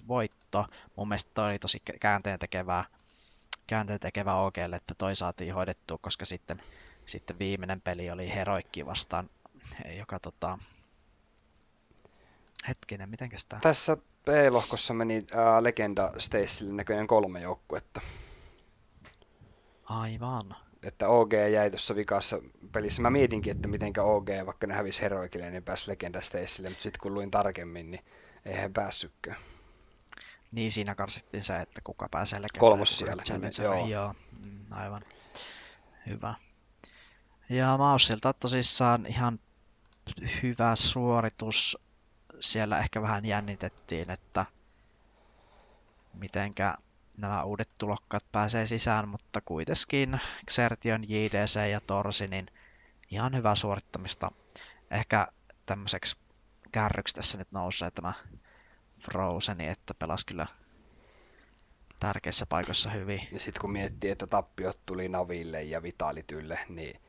2-1 0.02 0.08
voitto. 0.08 0.66
Mun 0.96 1.08
mielestä 1.08 1.30
toi 1.34 1.48
oli 1.48 1.58
tosi 1.58 1.82
käänteen 2.00 2.38
tekevää 2.38 2.84
käänteen 3.66 4.00
tekevä 4.00 4.34
OGlle, 4.34 4.76
että 4.76 4.94
toi 4.98 5.16
saatiin 5.16 5.54
hoidettua, 5.54 5.98
koska 6.00 6.24
sitten, 6.24 6.62
sitten 7.06 7.38
viimeinen 7.38 7.80
peli 7.80 8.10
oli 8.10 8.34
Heroikki 8.34 8.86
vastaan, 8.86 9.28
joka 9.98 10.18
tota... 10.18 10.58
Hetkinen, 12.68 13.08
miten 13.08 13.30
tämä? 13.48 13.60
Tässä 13.60 13.96
B-lohkossa 13.96 14.94
meni 14.94 15.26
ää, 15.32 15.62
Legenda 15.62 16.12
Stacelle 16.18 16.72
näköjään 16.72 17.06
kolme 17.06 17.40
joukkuetta. 17.40 18.00
Aivan. 19.84 20.56
Että 20.82 21.08
OG 21.08 21.32
jäi 21.52 21.70
tuossa 21.70 21.96
vikassa 21.96 22.38
pelissä. 22.72 23.02
Mä 23.02 23.10
mietinkin, 23.10 23.56
että 23.56 23.68
mitenkä 23.68 24.02
OG, 24.02 24.28
vaikka 24.46 24.66
ne 24.66 24.74
hävisi 24.74 25.02
Heroikille, 25.02 25.50
niin 25.50 25.62
pääsi 25.62 25.90
Legenda 25.90 26.20
Stacelle, 26.20 26.68
mutta 26.68 26.82
sitten 26.82 27.00
kun 27.02 27.14
luin 27.14 27.30
tarkemmin, 27.30 27.90
niin 27.90 28.04
eihän 28.44 28.72
päässytkään. 28.72 29.36
Niin 30.52 30.72
siinä 30.72 30.94
karsittiin 30.94 31.42
se, 31.42 31.56
että 31.56 31.80
kuka 31.84 32.08
pääsee 32.10 32.40
Kolmos 32.58 32.98
siellä. 32.98 33.22
Joo. 33.62 33.86
joo. 33.86 34.14
Mm, 34.46 34.66
aivan. 34.70 35.02
Hyvä. 36.06 36.34
Ja 37.48 37.76
Maussilta 37.78 38.32
tosissaan 38.32 39.06
ihan 39.06 39.38
hyvä 40.42 40.76
suoritus. 40.76 41.78
Siellä 42.42 42.78
ehkä 42.78 43.02
vähän 43.02 43.24
jännitettiin, 43.24 44.10
että 44.10 44.46
mitenkä 46.14 46.74
nämä 47.18 47.44
uudet 47.44 47.68
tulokkaat 47.78 48.24
pääsee 48.32 48.66
sisään, 48.66 49.08
mutta 49.08 49.40
kuitenkin 49.40 50.20
Xertion, 50.50 51.04
JDC 51.08 51.70
ja 51.70 51.80
Torsi, 51.80 52.28
niin 52.28 52.46
ihan 53.10 53.36
hyvää 53.36 53.54
suorittamista. 53.54 54.30
Ehkä 54.90 55.28
tämmöiseksi 55.66 56.16
kärryksi 56.72 57.14
tässä 57.14 57.38
nyt 57.38 57.52
nousee 57.52 57.90
tämä 57.90 58.12
Frozeni, 58.98 59.68
että 59.68 59.94
pelasi 59.94 60.26
kyllä 60.26 60.46
tärkeissä 62.00 62.46
paikoissa 62.46 62.90
hyvin. 62.90 63.28
Ja 63.32 63.40
sitten 63.40 63.60
kun 63.60 63.72
miettii, 63.72 64.10
että 64.10 64.26
tappiot 64.26 64.78
tuli 64.86 65.08
Naville 65.08 65.62
ja 65.62 65.82
Vitalitylle, 65.82 66.58
niin 66.68 67.00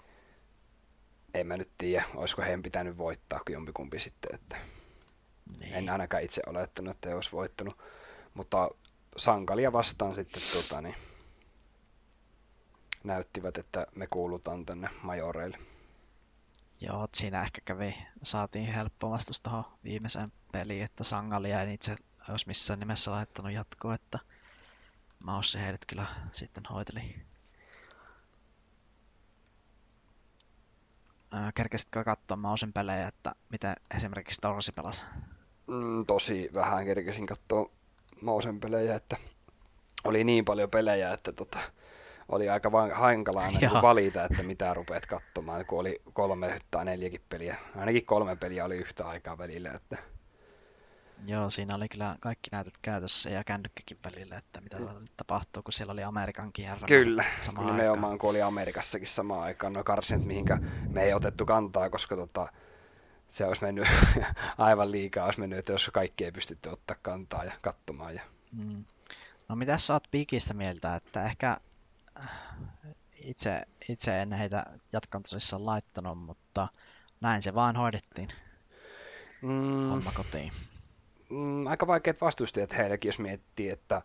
en 1.34 1.48
mä 1.48 1.58
nyt 1.58 1.72
tiedä, 1.78 2.06
olisiko 2.16 2.42
heidän 2.42 2.64
pitänyt 2.64 2.98
voittaa 2.98 3.42
jompikumpi 3.50 4.00
sitten. 4.00 4.36
Että 4.36 4.58
niin. 5.60 5.74
En 5.74 5.89
ainakaan 5.89 6.24
itse 6.24 6.41
olettanut, 6.48 6.96
että 6.96 7.16
olisi 7.16 7.32
voittanut. 7.32 7.78
Mutta 8.34 8.70
Sankalia 9.18 9.74
vastaan 9.74 10.16
sitten 10.16 10.41
tota, 10.54 10.82
niin, 10.82 10.96
näyttivät, 13.04 13.58
että 13.58 13.88
me 13.96 14.08
kuulutaan 14.08 14.66
tänne 14.66 14.89
majoreille. 15.02 15.58
Joo, 16.82 17.08
siinä 17.14 17.44
ehkä 17.44 17.62
kävi, 17.66 17.96
saatiin 18.24 18.74
helppo 18.74 19.12
vastus 19.12 19.41
tuohon 19.41 19.64
viimeiseen 19.84 20.32
peliin, 20.52 20.84
että 20.84 21.04
Sangalia 21.04 21.62
en 21.62 21.70
itse 21.70 21.96
olisi 22.30 22.48
missään 22.48 22.80
nimessä 22.80 23.12
laittanut 23.12 23.52
jatkoa, 23.52 23.96
että 23.96 24.20
Maussi 25.26 25.60
heidät 25.60 25.86
kyllä 25.86 26.06
sitten 26.32 26.64
hoiteli. 26.70 27.16
Kerkesitkö 31.56 32.04
katsoa 32.04 32.38
Mausin 32.38 32.74
pelejä, 32.74 33.08
että 33.08 33.32
miten 33.52 33.76
esimerkiksi 33.96 34.41
Torsi 34.41 34.72
pelasi? 34.72 35.02
Mm, 35.74 36.05
tosi 36.05 36.49
vähän 36.53 36.86
kerkesin 36.86 37.26
katsoa 37.26 37.71
Mausen 38.21 38.59
pelejä, 38.59 38.95
että 38.95 39.17
oli 40.03 40.24
niin 40.24 40.45
paljon 40.45 40.69
pelejä, 40.69 41.13
että 41.13 41.32
tota, 41.32 41.59
oli 42.30 42.49
aika 42.49 42.71
hankalaa 42.93 43.47
niin 43.47 43.71
valita, 43.82 44.26
että 44.26 44.43
mitä 44.43 44.74
rupeat 44.74 45.05
katsomaan, 45.05 45.65
kun 45.65 45.80
oli 45.80 46.01
kolme 46.13 46.59
tai 46.71 46.86
neljäkin 46.86 47.21
peliä. 47.30 47.57
Ainakin 47.76 48.05
kolme 48.05 48.36
peliä 48.36 48.65
oli 48.65 48.78
yhtä 48.78 49.07
aikaa 49.07 49.38
välillä. 49.38 49.71
Että... 49.71 49.97
Joo, 51.26 51.49
siinä 51.49 51.76
oli 51.76 51.89
kyllä 51.89 52.15
kaikki 52.19 52.49
näytöt 52.51 52.74
käytössä 52.82 53.30
ja 53.30 53.43
kännykkäkin 53.43 53.97
välillä, 54.05 54.38
että 54.38 54.61
mitä 54.61 54.78
mm. 54.78 55.05
tapahtuu, 55.17 55.63
kun 55.63 55.74
siellä 55.74 55.93
oli 55.93 56.03
Amerikan 56.03 56.53
kierro. 56.53 56.88
Kyllä, 56.88 57.26
nimenomaan 57.65 58.17
kun 58.17 58.30
oli 58.30 58.41
Amerikassakin 58.41 59.07
samaan 59.07 59.41
aikaan. 59.41 59.74
No 59.74 59.84
karsinat, 59.84 60.26
mihinkä 60.26 60.57
me 60.89 61.03
ei 61.03 61.13
otettu 61.13 61.45
kantaa, 61.45 61.89
koska 61.89 62.15
tota, 62.15 62.47
se 63.34 63.46
olisi 63.46 63.62
mennyt 63.62 63.88
aivan 64.58 64.92
liikaa, 64.92 65.26
olisi 65.26 65.40
mennyt, 65.40 65.60
että 65.60 65.72
jos 65.72 65.90
kaikki 65.94 66.26
ei 66.26 66.32
pystytty 66.32 66.70
ottaa 66.70 66.96
kantaa 67.02 67.44
ja 67.44 67.52
katsomaan. 67.62 68.16
Ja... 68.16 68.22
Mm. 68.52 68.86
No 69.50 69.56
mitä 69.56 69.78
sä 69.78 69.94
oot 69.94 70.08
Pikistä 70.12 70.54
mieltä, 70.54 70.96
että 70.96 71.26
ehkä 71.26 71.58
itse, 73.16 73.64
itse 73.90 74.22
en 74.22 74.32
heitä 74.32 74.66
jatkan 74.94 75.24
tosissaan 75.24 75.66
laittanut, 75.66 76.18
mutta 76.18 76.68
näin 77.22 77.42
se 77.42 77.54
vaan 77.54 77.76
hoidettiin. 77.76 78.30
Mm, 79.42 79.90
homma 79.90 80.12
kotiin. 80.12 80.52
Mm, 81.30 81.68
aika 81.68 81.88
vaikeat 81.88 82.22
vastustajat 82.22 82.78
heillekin, 82.78 83.10
jos 83.10 83.20
miettii, 83.20 83.70
että 83.70 84.02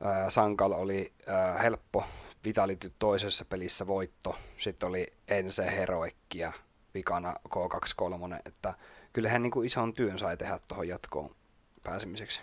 ää, 0.00 0.30
Sankal 0.30 0.72
oli 0.72 1.12
ää, 1.26 1.58
helppo 1.58 2.04
Vitality 2.44 2.92
toisessa 2.98 3.44
pelissä 3.44 3.86
voitto, 3.86 4.38
sitten 4.56 4.88
oli 4.88 5.12
Ense 5.28 5.70
Heroikki 5.76 6.38
ja 6.38 6.52
vikana 6.96 7.34
K23, 7.48 8.40
että 8.44 8.74
kyllähän 9.12 9.42
niin 9.42 9.50
kuin 9.50 9.66
ison 9.66 9.94
työn 9.94 10.18
sai 10.18 10.36
tehdä 10.36 10.58
tuohon 10.68 10.88
jatkoon 10.88 11.36
pääsemiseksi. 11.82 12.40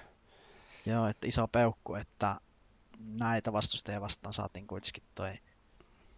Joo, 0.85 1.07
että 1.07 1.27
iso 1.27 1.47
peukku, 1.47 1.95
että 1.95 2.35
näitä 3.19 3.53
vastustajia 3.53 4.01
vastaan 4.01 4.33
saatiin 4.33 4.67
kuitenkin 4.67 5.03
toi 5.15 5.33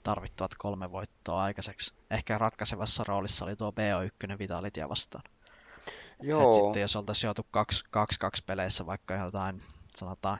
tarvittavat 0.04 0.56
kolme 0.58 0.92
voittoa 0.92 1.44
aikaiseksi. 1.44 1.96
Ehkä 2.12 2.38
ratkaisevassa 2.38 3.04
roolissa 3.08 3.46
oli 3.46 3.56
tuo 3.56 3.72
BO1 3.72 4.40
Vitalitia 4.40 4.90
vastaan. 4.90 5.24
Joo. 6.22 6.50
Et 6.50 6.54
sitten 6.54 6.82
jos 6.82 6.96
oltaisiin 6.96 7.28
joutu 7.28 7.48
2-2 7.98 7.98
peleissä 8.46 8.86
vaikka 8.86 9.14
jotain, 9.14 9.62
sanotaan, 9.96 10.40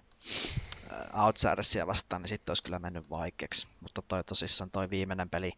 Outsidersia 1.14 1.88
vastaan, 1.88 2.22
niin 2.22 2.30
sitten 2.30 2.52
olisi 2.52 2.64
kyllä 2.64 2.80
mennyt 2.80 3.10
vaikeaksi. 3.10 3.68
Mutta 3.82 4.02
toi 4.02 4.24
tosissaan 4.24 4.72
toi 4.72 4.90
viimeinen 4.90 5.30
peli 5.30 5.52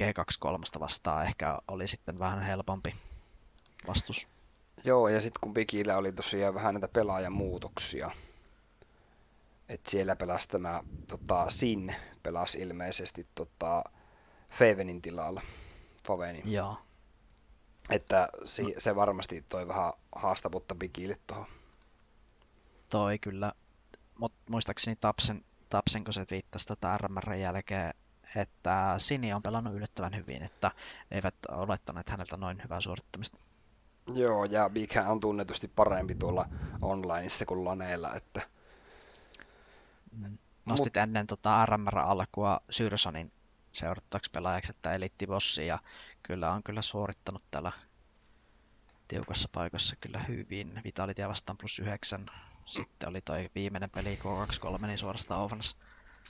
G23 0.00 0.80
vastaan 0.80 1.24
ehkä 1.24 1.58
oli 1.68 1.86
sitten 1.86 2.18
vähän 2.18 2.42
helpompi 2.42 2.92
vastus. 3.86 4.28
Joo, 4.84 5.08
ja 5.08 5.20
sitten 5.20 5.40
kun 5.40 5.54
Bigillä 5.54 5.96
oli 5.96 6.12
tosiaan 6.12 6.54
vähän 6.54 6.74
näitä 6.74 6.88
pelaajamuutoksia, 6.88 8.10
että 9.68 9.90
siellä 9.90 10.16
pelasi 10.16 10.48
tämä 10.48 10.82
tota, 11.08 11.50
Sin 11.50 11.96
pelasi 12.22 12.58
ilmeisesti 12.58 13.26
tota, 13.34 13.84
Favenin 14.50 15.02
tilalla. 15.02 15.42
Faveni. 16.06 16.42
Joo. 16.44 16.76
Että 17.90 18.28
si- 18.44 18.74
se 18.78 18.96
varmasti 18.96 19.44
toi 19.48 19.68
vähän 19.68 19.92
haastavuutta 20.16 20.74
Bigille 20.74 21.18
tuohon. 21.26 21.46
Toi 22.90 23.18
kyllä, 23.18 23.52
mutta 24.20 24.38
muistaakseni 24.50 24.96
Tapsen, 24.96 25.44
Tapsen 25.68 26.04
kun 26.04 26.12
se 26.12 26.24
viittasi 26.30 26.68
tätä 26.68 26.98
RMR 26.98 27.34
jälkeen, 27.34 27.94
että 28.36 28.94
Sini 28.98 29.32
on 29.32 29.42
pelannut 29.42 29.74
yllättävän 29.74 30.16
hyvin, 30.16 30.42
että 30.42 30.70
eivät 31.10 31.34
olettaneet 31.48 32.08
häneltä 32.08 32.36
noin 32.36 32.62
hyvää 32.64 32.80
suorittamista. 32.80 33.40
Joo, 34.14 34.44
ja 34.44 34.70
Big 34.70 34.90
on 35.06 35.20
tunnetusti 35.20 35.68
parempi 35.68 36.14
tuolla 36.14 36.48
onlineissa 36.82 37.46
kuin 37.46 37.64
laneilla, 37.64 38.14
että 38.14 38.42
Mm. 40.16 40.38
Nostit 40.66 40.94
Mut... 40.94 41.02
ennen 41.02 41.26
tota 41.26 41.66
RMR-alkua 41.66 42.60
Syrsonin 42.70 43.32
seurattavaksi 43.72 44.30
pelaajaksi, 44.30 44.72
että 44.76 44.92
elitti 44.92 45.26
bossi 45.26 45.66
ja 45.66 45.78
kyllä 46.22 46.52
on 46.52 46.62
kyllä 46.62 46.82
suorittanut 46.82 47.42
täällä 47.50 47.72
tiukassa 49.08 49.48
paikassa 49.52 49.96
kyllä 49.96 50.18
hyvin. 50.18 50.80
Vitalitia 50.84 51.28
vastaan 51.28 51.56
plus 51.56 51.78
9. 51.78 52.26
Sitten 52.66 53.08
oli 53.08 53.20
toi 53.20 53.50
viimeinen 53.54 53.90
peli 53.90 54.18
K23 54.22 54.86
niin 54.86 54.98
suorastaan 54.98 55.40
ovnas. 55.40 55.76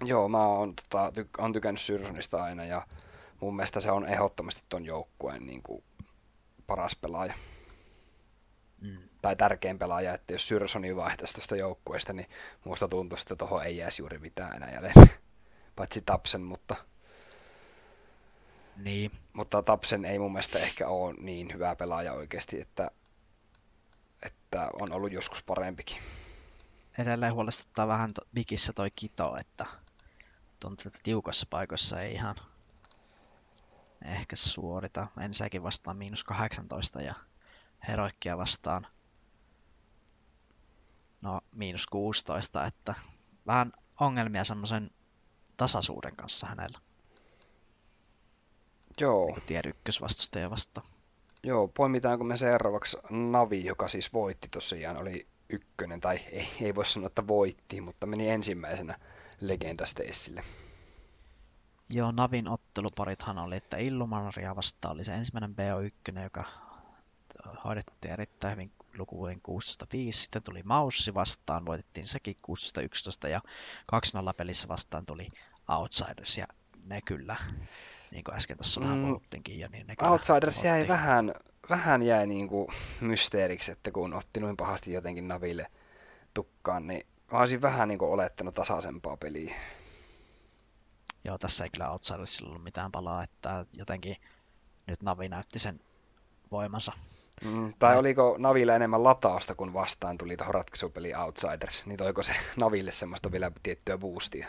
Joo, 0.05 0.29
mä 0.29 0.47
oon, 0.47 0.75
tota, 0.75 1.13
tyk- 1.21 1.45
on 1.45 1.53
tykännyt 1.53 1.81
Syrsonista 1.81 2.45
aina 2.45 2.65
ja 2.65 2.87
mun 3.41 3.57
mielestä 3.57 3.81
se 3.81 3.91
on 3.91 4.07
ehdottomasti 4.07 4.63
ton 4.69 4.85
joukkueen 4.85 5.47
niin 5.47 5.63
kuin, 5.63 5.85
paras 6.67 6.97
pelaaja. 6.97 7.35
Mm. 8.81 8.99
Tai 9.23 9.37
tärkein 9.37 9.79
pelaaja, 9.79 10.15
että 10.15 10.33
jos 10.33 10.49
Syrsoni 10.49 10.97
vaihtaisi 10.97 11.35
tuosta 11.35 11.57
joukkueesta, 11.57 12.13
niin 12.13 12.29
muusta 12.65 12.89
tuntuu, 12.89 13.19
että 13.21 13.37
tuohon 13.37 13.65
ei 13.65 13.77
jäisi 13.77 14.03
juuri 14.03 14.19
mitään 14.19 14.57
enää 14.57 14.73
jäljellä. 14.73 15.07
Paitsi 15.77 16.03
Tapsen, 16.07 16.41
mutta 16.43 16.77
niin. 18.77 19.11
Mutta 19.33 19.63
Tapsen 19.63 20.05
ei 20.05 20.19
mun 20.19 20.33
mielestä 20.33 20.59
ehkä 20.59 20.89
ole 20.89 21.15
niin 21.19 21.53
hyvä 21.53 21.77
pelaaja 21.77 22.13
oikeasti, 22.13 22.61
että, 22.61 22.91
että 24.23 24.69
on 24.81 24.93
ollut 24.93 25.13
joskus 25.13 25.43
parempikin. 25.43 25.99
Edelleen 26.99 27.35
huolestuttaa 27.35 27.89
vähän 27.89 28.15
to, 28.15 28.23
Bigissä 28.35 28.73
toi 28.73 28.91
Kito, 28.91 29.37
että 29.41 29.67
tuntuu, 30.61 30.85
että 30.87 30.99
tiukassa 31.03 31.47
paikoissa 31.51 32.01
ei 32.01 32.13
ihan 32.13 32.37
ehkä 34.05 34.37
suorita. 34.37 35.07
Ensinnäkin 35.21 35.63
vastaan 35.63 35.97
miinus 35.97 36.25
18 36.25 37.03
ja 37.03 37.15
Heroikkia 37.89 38.39
vastaan 38.39 38.87
no 41.23 41.41
miinus 41.55 41.87
16, 41.87 42.67
että 42.67 42.95
vähän 43.47 43.73
ongelmia 44.01 44.45
semmoisen 44.45 44.91
tasaisuuden 45.57 46.17
kanssa 46.17 46.47
hänellä. 46.47 46.79
Joo. 49.01 49.27
Niin 49.27 49.43
tier 49.43 49.69
ykkösvastustaja 49.69 50.51
vasta. 50.51 50.83
Joo, 51.43 51.69
poimitaanko 51.69 52.25
me 52.25 52.37
seuraavaksi 52.37 52.97
Navi, 53.11 53.65
joka 53.65 53.89
siis 53.89 54.13
voitti 54.13 54.49
tosiaan, 54.49 54.97
oli 54.97 55.27
ykkönen, 55.55 56.01
tai 56.01 56.17
ei, 56.17 56.49
ei 56.61 56.75
voi 56.75 56.87
sanoa, 56.87 57.07
että 57.07 57.27
voitti, 57.27 57.81
mutta 57.81 58.07
meni 58.07 58.29
ensimmäisenä 58.29 58.99
legendasteissille. 59.41 60.45
Joo, 61.89 62.13
Navin 62.13 62.49
otteluparithan 62.49 63.39
oli, 63.39 63.57
että 63.57 63.77
Illuminaria 63.77 64.57
vastaan 64.57 64.95
oli 64.95 65.05
se 65.05 65.15
ensimmäinen 65.15 65.57
BO1, 65.57 66.23
joka 66.23 66.45
hoidettiin 67.65 68.13
erittäin 68.13 68.53
hyvin 68.53 68.73
lukuvuoden 68.99 69.41
16-5. 69.49 70.13
Sitten 70.13 70.43
tuli 70.43 70.63
Maussi 70.63 71.15
vastaan, 71.15 71.67
voitettiin 71.67 72.07
sekin 72.07 72.37
16-11 73.27 73.29
ja 73.29 73.41
2-0 74.31 74.35
pelissä 74.37 74.69
vastaan 74.69 75.07
tuli 75.07 75.29
Outsiders 75.69 76.39
ja 76.39 76.47
ne 76.87 77.01
kyllä 77.01 77.37
niin 78.11 78.25
kuin 78.25 78.35
äsken 78.35 78.57
tuossa 78.57 78.81
vähän 78.81 78.99
mm. 78.99 79.07
puhuttiinkin. 79.07 79.59
Ja 79.59 79.69
niin 79.69 79.87
ne 79.87 80.09
Outsiders 80.11 80.65
jäi 80.65 80.89
vähän, 80.89 81.35
vähän 81.71 82.03
jäi 82.03 82.27
niin 82.27 82.49
kuin 82.49 82.69
mysteeriksi, 83.01 83.73
että 83.73 83.91
kun 83.91 84.15
otti 84.15 84.41
noin 84.41 84.57
pahasti 84.57 84.93
jotenkin 84.93 85.29
Naville 85.29 85.67
tukkaan, 86.35 86.87
niin 86.87 87.07
mä 87.33 87.39
olisin 87.39 87.63
vähän 87.63 87.89
niin 87.89 87.99
kuin 87.99 88.11
olettanut 88.11 88.55
tasaisempaa 88.55 89.17
peliä. 89.17 89.55
Joo, 91.25 91.39
tässä 91.39 91.65
ei 91.65 91.71
kyllä 91.71 91.91
Outsidersilla 91.91 92.51
ollut 92.51 92.65
mitään 92.65 92.93
palaa, 92.93 93.23
että 93.23 93.67
jotenkin 93.77 94.17
nyt 94.87 95.03
Navi 95.03 95.29
näytti 95.29 95.59
sen 95.59 95.81
voimansa. 96.51 96.93
Mm, 97.45 97.75
tai 97.79 97.99
oliko 97.99 98.37
Naville 98.39 98.77
enemmän 98.77 99.05
latausta, 99.05 99.55
kun 99.55 99.73
vastaan 99.73 100.19
tuli 100.19 100.37
tuohon 100.37 100.55
ratkaisupeli 100.55 101.15
Outsiders, 101.15 101.87
niin 101.87 101.97
toiko 101.97 102.23
se 102.23 102.33
Naville 102.57 102.93
semmoista 102.93 103.33
vielä 103.33 103.51
tiettyä 103.63 103.99
boostia? 103.99 104.49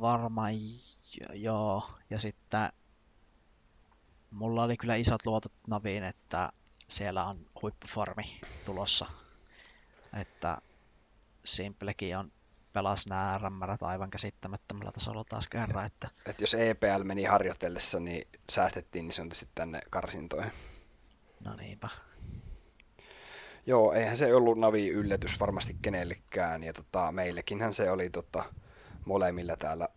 Varmaan 0.00 0.52
joo. 1.32 1.90
Ja 2.10 2.18
sitten 2.18 2.68
mulla 4.30 4.62
oli 4.62 4.76
kyllä 4.76 4.94
isot 4.94 5.26
luotot 5.26 5.52
Naviin, 5.66 6.04
että 6.04 6.52
siellä 6.88 7.24
on 7.24 7.46
huippuformi 7.62 8.24
tulossa. 8.64 9.06
Että 10.20 10.58
Simplekin 11.44 12.16
on 12.16 12.32
pelas 12.72 13.06
nämä 13.06 13.38
rämmärät 13.42 13.82
aivan 13.82 14.10
käsittämättömällä 14.10 14.92
tasolla 14.92 15.24
taas 15.24 15.48
kerran. 15.48 15.86
Että... 15.86 16.08
Et 16.26 16.40
jos 16.40 16.54
EPL 16.54 17.04
meni 17.04 17.24
harjoitellessa, 17.24 18.00
niin 18.00 18.28
säästettiin 18.50 19.04
niin 19.04 19.12
se 19.12 19.22
on 19.22 19.32
sitten 19.32 19.54
tänne 19.54 19.80
karsintoihin. 19.90 20.52
No 21.44 21.56
niinpä. 21.56 21.88
Joo, 23.66 23.92
eihän 23.92 24.16
se 24.16 24.34
ollut 24.34 24.58
Navi 24.58 24.88
yllätys 24.88 25.40
varmasti 25.40 25.76
kenellekään, 25.82 26.62
ja 26.62 26.72
tota, 26.72 27.12
meillekinhän 27.12 27.72
se 27.72 27.90
oli 27.90 28.10
tota, 28.10 28.44
molemmilla 29.04 29.56
täällä 29.56 29.88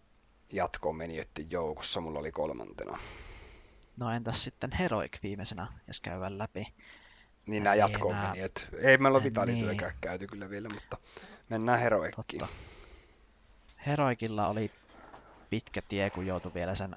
jatkoon 0.52 0.96
menijöiden 0.96 1.52
joukossa, 1.52 2.02
mulla 2.02 2.20
oli 2.20 2.32
kolmantena. 2.32 3.00
No 3.98 4.12
entäs 4.12 4.44
sitten 4.44 4.72
Heroic 4.72 5.24
viimeisenä, 5.24 5.68
jos 5.88 6.02
käydään 6.02 6.38
läpi? 6.38 6.74
Niin 7.46 7.64
nämä 7.64 7.76
jatkoon 7.76 8.16
nää... 8.16 8.28
menijät. 8.28 8.68
Ei 8.82 8.98
meillä 8.98 9.18
ole 9.18 9.24
vitalityökään 9.24 9.92
niin. 9.92 10.02
käyty 10.02 10.28
kyllä 10.28 10.50
vielä, 10.50 10.70
mutta 10.70 10.98
mennään 11.50 11.80
Heroikkiin. 11.80 12.42
Heroikilla 13.86 14.48
oli 14.48 14.72
pitkä 15.50 15.82
tie, 15.82 16.10
kun 16.10 16.28
joutui 16.28 16.54
vielä 16.54 16.76
sen 16.76 16.96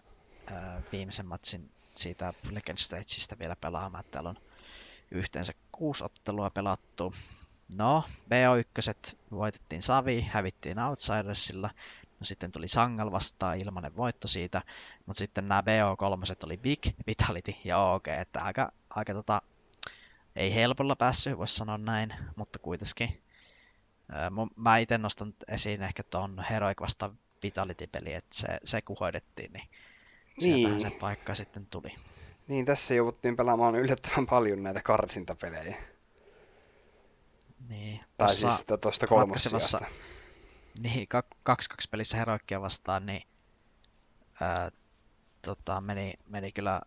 äh, 0.52 0.82
viimeisen 0.92 1.26
matsin 1.26 1.70
siitä 1.94 2.34
Legend 2.50 2.78
Stageista 2.78 3.38
vielä 3.38 3.56
pelaamaan. 3.56 4.04
Täällä 4.10 4.30
on 4.30 4.36
yhteensä 5.10 5.52
kuusi 5.72 6.04
ottelua 6.04 6.50
pelattu. 6.50 7.14
No, 7.76 8.04
BO1 8.24 9.16
voitettiin 9.30 9.82
Savi, 9.82 10.22
hävittiin 10.30 10.78
Outsidersilla. 10.78 11.70
No 12.24 12.26
sitten 12.26 12.52
tuli 12.52 12.68
Sangal 12.68 13.12
vastaan, 13.12 13.58
ilmanen 13.58 13.96
voitto 13.96 14.28
siitä. 14.28 14.62
Mutta 15.06 15.18
sitten 15.18 15.48
nämä 15.48 15.60
BO3 15.60 16.46
oli 16.46 16.56
Big, 16.56 16.86
Vitality 17.06 17.54
ja 17.64 17.78
OG, 17.78 18.08
että 18.08 18.42
aika, 18.42 18.72
aika 18.90 19.14
tota, 19.14 19.42
ei 20.36 20.54
helpolla 20.54 20.96
päässyt, 20.96 21.38
voisi 21.38 21.54
sanoa 21.54 21.78
näin, 21.78 22.14
mutta 22.36 22.58
kuitenkin. 22.58 23.22
Mä 24.56 24.78
itse 24.78 24.98
nostan 24.98 25.34
esiin 25.48 25.82
ehkä 25.82 26.02
tuon 26.02 26.44
Heroic 26.50 26.80
vastaan 26.80 27.18
Vitality-peli, 27.42 28.14
että 28.14 28.36
se, 28.36 28.46
se 28.64 28.82
kun 28.82 28.96
hoidettiin, 29.00 29.52
niin 29.52 29.68
niin. 30.40 30.80
se 30.80 30.90
paikka 30.90 31.34
sitten 31.34 31.66
tuli. 31.66 31.94
Niin, 32.48 32.64
tässä 32.64 32.94
jouduttiin 32.94 33.36
pelaamaan 33.36 33.74
yllättävän 33.74 34.26
paljon 34.26 34.62
näitä 34.62 34.82
karsintapelejä. 34.82 35.76
Niin. 37.68 38.00
Tai 38.16 38.34
siis 38.34 38.64
tuosta 38.80 39.06
kolmosta 39.06 39.80
Niin, 40.80 41.08
2-2 41.50 41.54
pelissä 41.90 42.16
Heroikkia 42.16 42.60
vastaan, 42.60 43.06
niin 43.06 43.22
ää, 44.40 44.70
tota, 45.42 45.80
meni, 45.80 46.14
meni 46.28 46.52
kyllä 46.52 46.80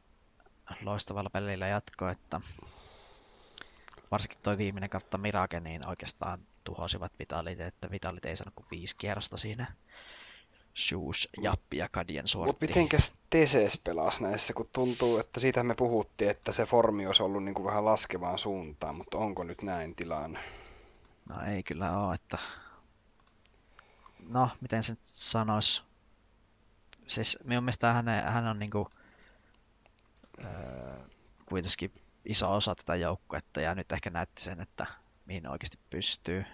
loistavalla 0.81 1.29
pelillä 1.29 1.67
jatko, 1.67 2.09
että 2.09 2.41
varsinkin 4.11 4.39
toi 4.43 4.57
viimeinen 4.57 4.89
kartta 4.89 5.17
Mirage, 5.17 5.59
niin 5.59 5.87
oikeastaan 5.87 6.39
tuhosivat 6.63 7.11
Vitalit, 7.19 7.61
että 7.61 7.91
Vitalit 7.91 8.25
ei 8.25 8.35
saanut 8.35 8.55
kuin 8.55 8.67
viisi 8.71 8.95
kierrosta 8.97 9.37
siinä. 9.37 9.73
Shoes, 10.77 11.29
Jappi 11.41 11.77
ja 11.77 11.89
Kadien 11.91 12.27
suoritti. 12.27 12.65
Mutta 12.65 12.79
mitenkäs 12.79 13.13
TCS 13.29 13.81
pelasi 13.83 14.23
näissä, 14.23 14.53
kun 14.53 14.69
tuntuu, 14.73 15.19
että 15.19 15.39
siitä 15.39 15.63
me 15.63 15.75
puhuttiin, 15.75 16.31
että 16.31 16.51
se 16.51 16.65
formi 16.65 17.07
olisi 17.07 17.23
ollut 17.23 17.43
niin 17.43 17.55
kuin 17.55 17.65
vähän 17.65 17.85
laskevaan 17.85 18.39
suuntaan, 18.39 18.95
mutta 18.95 19.17
onko 19.17 19.43
nyt 19.43 19.61
näin 19.61 19.95
tilanne? 19.95 20.39
No 21.29 21.35
ei 21.51 21.63
kyllä 21.63 21.99
ole, 21.99 22.15
että... 22.15 22.37
No, 24.23 24.49
miten 24.61 24.83
se 24.83 24.91
nyt 24.91 24.99
sanoisi? 25.03 25.83
Siis 27.07 27.37
minun 27.43 27.63
mielestä 27.63 27.93
hän, 27.93 28.05
hän 28.07 28.47
on 28.47 28.59
niinku, 28.59 28.89
öö, 30.45 30.97
kuitenkin 31.45 31.91
iso 32.25 32.53
osa 32.53 32.75
tätä 32.75 32.95
joukkuetta 32.95 33.61
ja 33.61 33.75
nyt 33.75 33.91
ehkä 33.91 34.09
näytti 34.09 34.41
sen, 34.41 34.61
että 34.61 34.85
mihin 35.25 35.47
oikeasti 35.47 35.79
pystyy. 35.89 36.45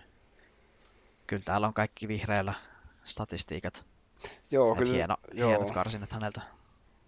kyllä 1.28 1.43
täällä 1.45 1.68
on 1.68 1.74
kaikki 1.74 2.07
vihreällä 2.07 2.53
statistiikat. 3.03 3.86
Joo, 4.51 4.72
Et 4.72 4.78
kyllä, 4.80 4.93
hieno, 4.93 5.18
joo, 5.34 5.49
hienot 5.49 5.72
karsinnat 5.72 6.11
häneltä. 6.11 6.41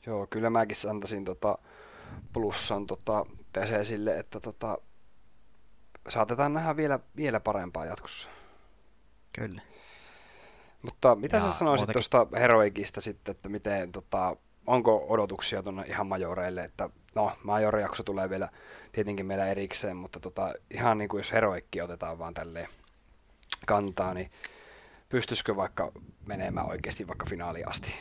joo, 0.06 0.28
kyllä 0.28 0.49
mäkin 0.49 0.78
antaisin 0.89 1.26
tota 1.26 1.58
plussan 2.34 2.88
tota 2.88 3.26
sille, 3.84 4.20
että 4.20 4.39
tota, 4.39 4.78
saatetaan 6.10 6.53
nähdä 6.53 6.76
vielä, 6.76 6.99
vielä 7.16 7.39
parempaa 7.39 7.86
jatkossa. 7.86 8.30
Kyllä. 9.34 9.62
Mutta 10.82 11.16
mitä 11.16 11.38
Ja 11.38 11.44
sä 11.44 11.52
sanoisit 11.52 11.88
muutenkin- 11.88 11.94
tuosta 11.94 12.28
Heroikista 12.40 13.02
sitten, 13.02 13.32
että 13.32 13.50
miten, 13.50 13.92
tota, 13.92 14.36
onko 14.68 15.06
odotuksia 15.10 15.64
tuonne 15.64 15.84
ihan 15.88 16.08
majoreille, 16.08 16.64
että 16.64 16.90
no, 17.16 17.32
majorijakso 17.44 18.04
tulee 18.04 18.30
vielä 18.30 18.50
tietenkin 18.92 19.26
meillä 19.26 19.48
erikseen, 19.48 19.98
mutta 19.98 20.20
tota, 20.20 20.54
ihan 20.72 20.98
niin 20.98 21.10
kuin 21.10 21.20
jos 21.20 21.32
Heroikki 21.32 21.82
otetaan 21.82 22.20
vaan 22.20 22.34
tälleen 22.34 22.68
kantaa, 23.66 24.14
niin 24.14 24.32
pystyisikö 25.10 25.56
vaikka 25.56 25.92
menemään 26.26 26.70
oikeasti 26.70 27.08
vaikka 27.08 27.26
finaaliin 27.30 27.70
asti? 27.70 27.92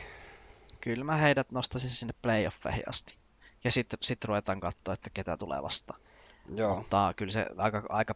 Kyllä 0.81 1.03
mä 1.03 1.17
heidät 1.17 1.51
nostaisin 1.51 1.89
sinne 1.89 2.13
playoffeihin 2.21 2.89
asti. 2.89 3.17
Ja 3.63 3.71
sitten 3.71 3.97
sit 4.01 4.23
ruvetaan 4.25 4.59
katsoa, 4.59 4.93
että 4.93 5.09
ketä 5.13 5.37
tulee 5.37 5.63
vastaan. 5.63 5.99
Joo, 6.55 6.75
Mutta 6.75 7.13
kyllä 7.15 7.31
se 7.31 7.45
aika, 7.57 7.83
aika 7.89 8.15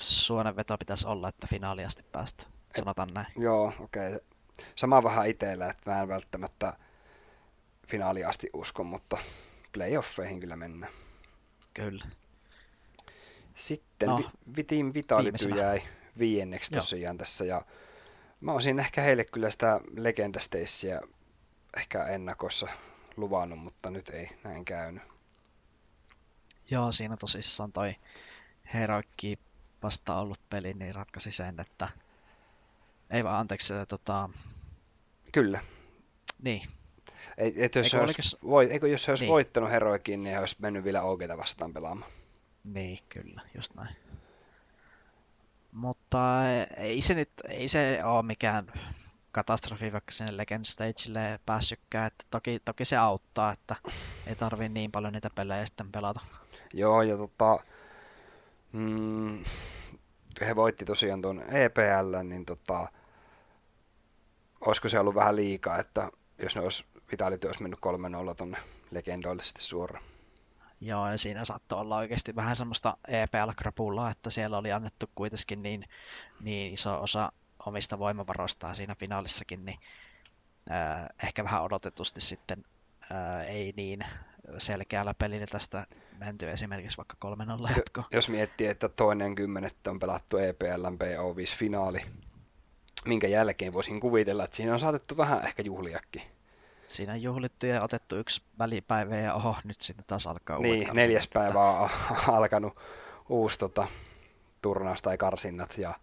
suonenveto 0.00 0.78
pitäisi 0.78 1.06
olla, 1.06 1.28
että 1.28 1.46
finaaliin 1.50 1.86
asti 1.86 2.02
päästä. 2.12 2.46
Sanotaan 2.76 3.08
näin. 3.14 3.26
joo, 3.36 3.72
okei. 3.80 4.06
Okay. 4.14 4.20
Sama 4.76 5.02
vähän 5.02 5.28
itsellä, 5.28 5.70
että 5.70 5.90
mä 5.90 6.02
en 6.02 6.08
välttämättä 6.08 6.76
finaaliin 7.86 8.26
asti 8.28 8.50
usko, 8.52 8.84
mutta 8.84 9.18
playoffeihin 9.72 10.40
kyllä 10.40 10.56
mennään. 10.56 10.92
Kyllä. 11.74 12.04
Sitten 13.56 14.08
No, 14.08 14.16
vi- 14.18 14.56
Vitin 14.56 14.94
Vitality 14.94 15.24
viimeisenä. 15.24 15.56
jäi 15.56 15.82
viienneksi 16.18 16.74
Joo. 16.74 16.80
tosiaan 16.80 17.18
tässä 17.18 17.44
ja 17.44 17.62
mä 18.40 18.52
olisin 18.52 18.78
ehkä 18.78 19.02
heille 19.02 19.24
kyllä 19.24 19.50
sitä 19.50 19.80
Legenda 19.96 20.40
Stacea 20.40 21.00
ehkä 21.76 22.04
ennakossa 22.04 22.68
luvannut, 23.16 23.58
mutta 23.58 23.90
nyt 23.90 24.08
ei 24.08 24.28
näin 24.44 24.64
käynyt. 24.64 25.02
Joo, 26.70 26.92
siinä 26.92 27.16
tosissaan 27.16 27.72
toi 27.72 27.94
Heroikki 28.74 29.38
vasta 29.82 30.18
ollut 30.18 30.40
peli, 30.50 30.74
niin 30.74 30.94
ratkaisi 30.94 31.30
sen, 31.30 31.60
että... 31.60 31.88
Ei 33.10 33.24
vaan, 33.24 33.40
anteeksi, 33.40 33.66
se, 33.66 33.86
tota... 33.86 34.30
Kyllä. 35.32 35.60
Niin, 36.42 36.62
Ei, 37.38 37.54
et 37.64 37.74
jos, 37.74 37.86
Eikö 37.86 37.88
se 37.90 38.00
olisi, 38.00 38.36
olikos- 38.36 38.48
voi, 38.48 38.72
eikö, 38.72 38.88
jos 38.88 39.02
se 39.04 39.12
olisi 39.12 39.24
Niin. 39.24 39.32
voittanut 39.32 39.70
Heroikin, 39.70 40.22
niin 40.24 40.32
he 40.34 40.40
olisi 40.40 40.56
mennyt 40.58 40.84
vielä 40.84 41.02
Ogeita 41.02 41.38
vastaan 41.38 41.72
pelaamaan. 41.72 42.10
niin, 42.64 42.98
kyllä, 43.08 43.42
just 43.56 43.74
näin. 43.74 43.96
Mutta 45.72 46.18
ei 46.76 47.00
se 47.00 47.14
nyt, 47.14 47.30
ei 47.48 47.68
se 47.68 48.00
ole 48.04 48.22
mikään 48.22 48.72
katastrofi, 49.32 49.92
vaikka 49.92 50.10
sinne 50.10 50.36
Legend 50.36 50.64
Stagelle 50.64 51.40
päässytkään. 51.46 52.06
Että 52.06 52.24
toki, 52.30 52.58
toki 52.64 52.84
se 52.84 52.96
auttaa, 52.96 53.52
että 53.52 53.76
ei 54.26 54.36
tarvii 54.36 54.68
niin 54.68 54.92
paljon 54.92 55.12
niitä 55.12 55.30
pelejä 55.34 55.66
sitten 55.66 55.92
pelata. 55.92 56.20
Joo, 56.72 57.02
ja 57.02 57.16
tota, 57.16 57.58
mm, 58.72 59.44
he 60.40 60.56
voitti 60.56 60.84
tosiaan 60.84 61.22
tuon 61.22 61.42
EPL, 61.42 62.16
niin 62.24 62.44
tota, 62.44 62.88
olisiko 64.60 64.88
se 64.88 64.98
ollut 64.98 65.14
vähän 65.14 65.36
liikaa, 65.36 65.78
että 65.78 66.10
jos 66.42 66.56
ne 66.56 66.62
olisi, 66.62 66.84
Vitality 67.10 67.46
olisi 67.46 67.62
mennyt 67.62 67.78
3-0 68.32 68.34
tuonne 68.34 68.58
legendoille 68.90 69.44
sitten 69.44 69.64
suoraan. 69.64 70.04
Joo, 70.80 71.10
ja 71.10 71.18
siinä 71.18 71.44
saattoi 71.44 71.80
olla 71.80 71.96
oikeasti 71.96 72.36
vähän 72.36 72.56
semmoista 72.56 72.96
EPL-krapullaa, 73.08 74.10
että 74.10 74.30
siellä 74.30 74.58
oli 74.58 74.72
annettu 74.72 75.10
kuitenkin 75.14 75.62
niin, 75.62 75.84
niin 76.40 76.72
iso 76.72 77.02
osa 77.02 77.32
omista 77.66 77.98
voimavaroistaan 77.98 78.76
siinä 78.76 78.94
finaalissakin, 78.94 79.64
niin 79.64 79.78
äh, 80.70 81.06
ehkä 81.22 81.44
vähän 81.44 81.62
odotetusti 81.62 82.20
sitten 82.20 82.64
äh, 83.12 83.48
ei 83.48 83.72
niin 83.76 84.04
selkeällä 84.58 85.14
pelillä 85.14 85.46
tästä 85.46 85.86
menty 86.18 86.50
esimerkiksi 86.50 86.96
vaikka 86.96 87.16
3-0 87.70 87.76
jatko. 87.76 88.04
Jos 88.10 88.28
miettii, 88.28 88.66
että 88.66 88.88
toinen 88.88 89.34
kymmenettä 89.34 89.90
on 89.90 89.98
pelattu 89.98 90.36
EPLn 90.36 90.98
PO5-finaali, 91.02 92.02
minkä 93.08 93.26
jälkeen 93.26 93.72
voisin 93.72 94.00
kuvitella, 94.00 94.44
että 94.44 94.56
siinä 94.56 94.72
on 94.72 94.80
saatettu 94.80 95.16
vähän 95.16 95.44
ehkä 95.46 95.62
juhliakin. 95.62 96.22
Siinä 96.86 97.12
on 97.12 97.22
juhlittu 97.22 97.66
ja 97.66 97.84
otettu 97.84 98.16
yksi 98.16 98.42
välipäivä 98.58 99.16
ja 99.16 99.34
oho, 99.34 99.56
nyt 99.64 99.80
sitten 99.80 100.04
taas 100.06 100.26
alkaa 100.26 100.56
uudet 100.56 100.70
Niin, 100.70 100.80
karsinnat, 100.80 101.04
neljäs 101.04 101.28
päivä 101.34 101.70
on 101.70 101.90
alkanut 102.36 102.76
uusi 103.28 103.58
tota, 103.58 103.88
turnaus 104.62 105.02
tai 105.02 105.18
karsinnat 105.18 105.78
ja 105.78 105.94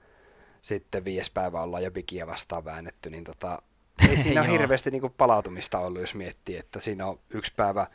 sitten 0.61 1.05
viides 1.05 1.29
päivä 1.29 1.61
ollaan 1.61 1.83
jo 1.83 1.91
bikiä 1.91 2.27
vastaan 2.27 2.65
väännetty, 2.65 3.09
niin 3.09 3.23
tota, 3.23 3.61
ei 4.09 4.17
siinä 4.23 4.41
ole 4.41 4.51
hirveästi 4.51 4.91
niinku 4.91 5.09
palautumista 5.09 5.79
ollut, 5.79 6.01
jos 6.01 6.15
miettii, 6.15 6.57
että 6.57 6.79
siinä 6.79 7.07
on 7.07 7.19
yksi 7.29 7.53
päivä 7.55 7.87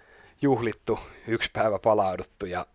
juhlittu, 0.42 0.98
yksi 1.26 1.50
päivä 1.52 1.78
palauduttu 1.78 2.46
ja 2.46 2.66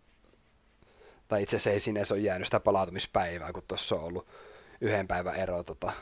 tai 1.28 1.42
itse 1.42 1.56
asiassa 1.56 1.90
ei 1.90 1.96
edes 1.96 2.12
ole 2.12 2.20
jäänyt 2.20 2.46
sitä 2.46 2.60
palautumispäivää, 2.60 3.52
kun 3.52 3.62
tuossa 3.68 3.96
on 3.96 4.02
ollut 4.02 4.26
yhden 4.80 5.08
päivän 5.08 5.36
ero 5.36 5.62
tota, 5.62 5.92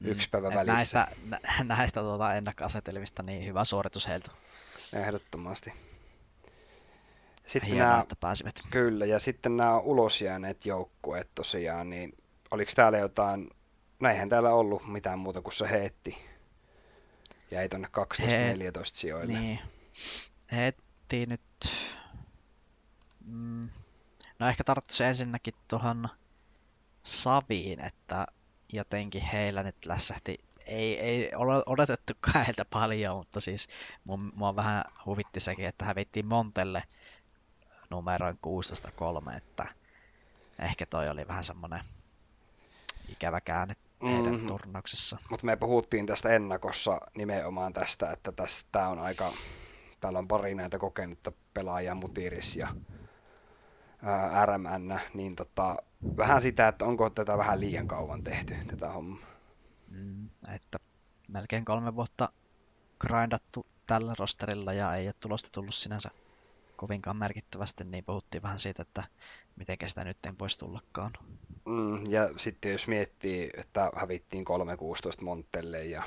yksi 0.00 0.28
päivä 0.30 0.48
Mm. 0.48 0.52
Et 0.52 0.66
välissä. 0.66 0.98
Näistä, 0.98 1.16
nä- 1.26 1.64
näistä 1.76 2.00
tuota 2.00 2.34
ennakkoasetelmista 2.34 3.22
niin 3.22 3.46
hyvä 3.46 3.64
suoritus 3.64 4.08
heiltä. 4.08 4.30
Ehdottomasti. 4.92 5.72
Sitten 7.46 7.70
Hienoa, 7.70 7.88
nämä, 7.88 8.02
että 8.02 8.16
pääsivät. 8.20 8.54
kyllä, 8.70 9.06
ja 9.06 9.18
sitten 9.18 9.56
nämä 9.56 9.78
ulos 9.78 10.20
jääneet 10.20 10.66
joukkueet 10.66 11.28
tosiaan, 11.34 11.90
niin 11.90 12.12
oliko 12.50 12.72
täällä 12.76 12.98
jotain, 12.98 13.50
no 14.00 14.08
eihän 14.08 14.28
täällä 14.28 14.50
ollut 14.54 14.86
mitään 14.88 15.18
muuta 15.18 15.40
kuin 15.40 15.54
se 15.54 15.70
heetti. 15.70 16.16
Jäi 17.50 17.68
tonne 17.68 17.88
12-14 17.88 17.90
sijoille. 18.84 19.38
Niin. 19.38 19.58
Heti 20.52 21.26
nyt... 21.26 21.40
Mm, 23.26 23.68
no 24.38 24.48
ehkä 24.48 24.64
tarttuisi 24.64 25.04
ensinnäkin 25.04 25.54
tuohon 25.68 26.08
Saviin, 27.02 27.80
että 27.80 28.26
jotenkin 28.72 29.22
heillä 29.22 29.62
nyt 29.62 29.86
lässähti. 29.86 30.38
Ei, 30.66 31.00
ei 31.00 31.34
ole 31.34 31.62
odotettukaan 31.66 32.44
heiltä 32.44 32.64
paljon, 32.64 33.16
mutta 33.16 33.40
siis 33.40 33.68
mun, 34.04 34.32
mua 34.34 34.56
vähän 34.56 34.84
huvitti 35.06 35.40
sekin, 35.40 35.66
että 35.66 35.84
hävittiin 35.84 36.26
Montelle 36.26 36.82
numeroin 37.90 38.38
16-3, 39.30 39.36
että 39.36 39.66
ehkä 40.58 40.86
toi 40.86 41.08
oli 41.08 41.28
vähän 41.28 41.44
semmonen 41.44 41.80
ikävä 43.08 43.40
käänne 43.40 43.74
heidän 44.02 44.34
Mhm. 44.34 44.46
turnauksessa. 44.46 45.18
Mutta 45.30 45.46
me 45.46 45.56
puhuttiin 45.56 46.06
tästä 46.06 46.28
ennakossa 46.28 47.00
nimenomaan 47.16 47.72
tästä, 47.72 48.10
että 48.10 48.32
tästä 48.32 48.88
on 48.88 48.98
aika, 48.98 49.32
täällä 50.00 50.18
on 50.18 50.28
pari 50.28 50.54
näitä 50.54 50.78
kokenutta 50.78 51.32
pelaajia, 51.54 51.94
Mutiris 51.94 52.56
ja 52.56 52.68
ää, 54.04 54.46
RMN, 54.46 55.00
niin 55.14 55.36
tota, 55.36 55.76
vähän 56.16 56.42
sitä, 56.42 56.68
että 56.68 56.84
onko 56.84 57.10
tätä 57.10 57.38
vähän 57.38 57.60
liian 57.60 57.88
kauan 57.88 58.24
tehty, 58.24 58.54
tätä 58.66 58.88
hommaa. 58.88 59.28
Mm, 59.90 60.28
että 60.54 60.78
melkein 61.28 61.64
kolme 61.64 61.96
vuotta 61.96 62.28
grindattu 62.98 63.66
tällä 63.86 64.14
rosterilla 64.18 64.72
ja 64.72 64.94
ei 64.94 65.06
ole 65.06 65.14
tulosta 65.20 65.48
tullut 65.52 65.74
sinänsä 65.74 66.10
kovinkaan 66.76 67.16
merkittävästi, 67.16 67.84
niin 67.84 68.04
puhuttiin 68.04 68.42
vähän 68.42 68.58
siitä, 68.58 68.82
että 68.82 69.04
miten 69.56 69.76
sitä 69.86 70.04
nyt 70.04 70.26
ei 70.26 70.32
voisi 70.38 70.58
tullakaan. 70.58 71.10
Mm, 71.64 72.06
ja 72.06 72.30
sitten 72.36 72.72
jos 72.72 72.88
miettii, 72.88 73.50
että 73.56 73.90
hävittiin 73.96 74.44
3-16 75.20 75.22
Montelle 75.24 75.84
ja 75.84 76.02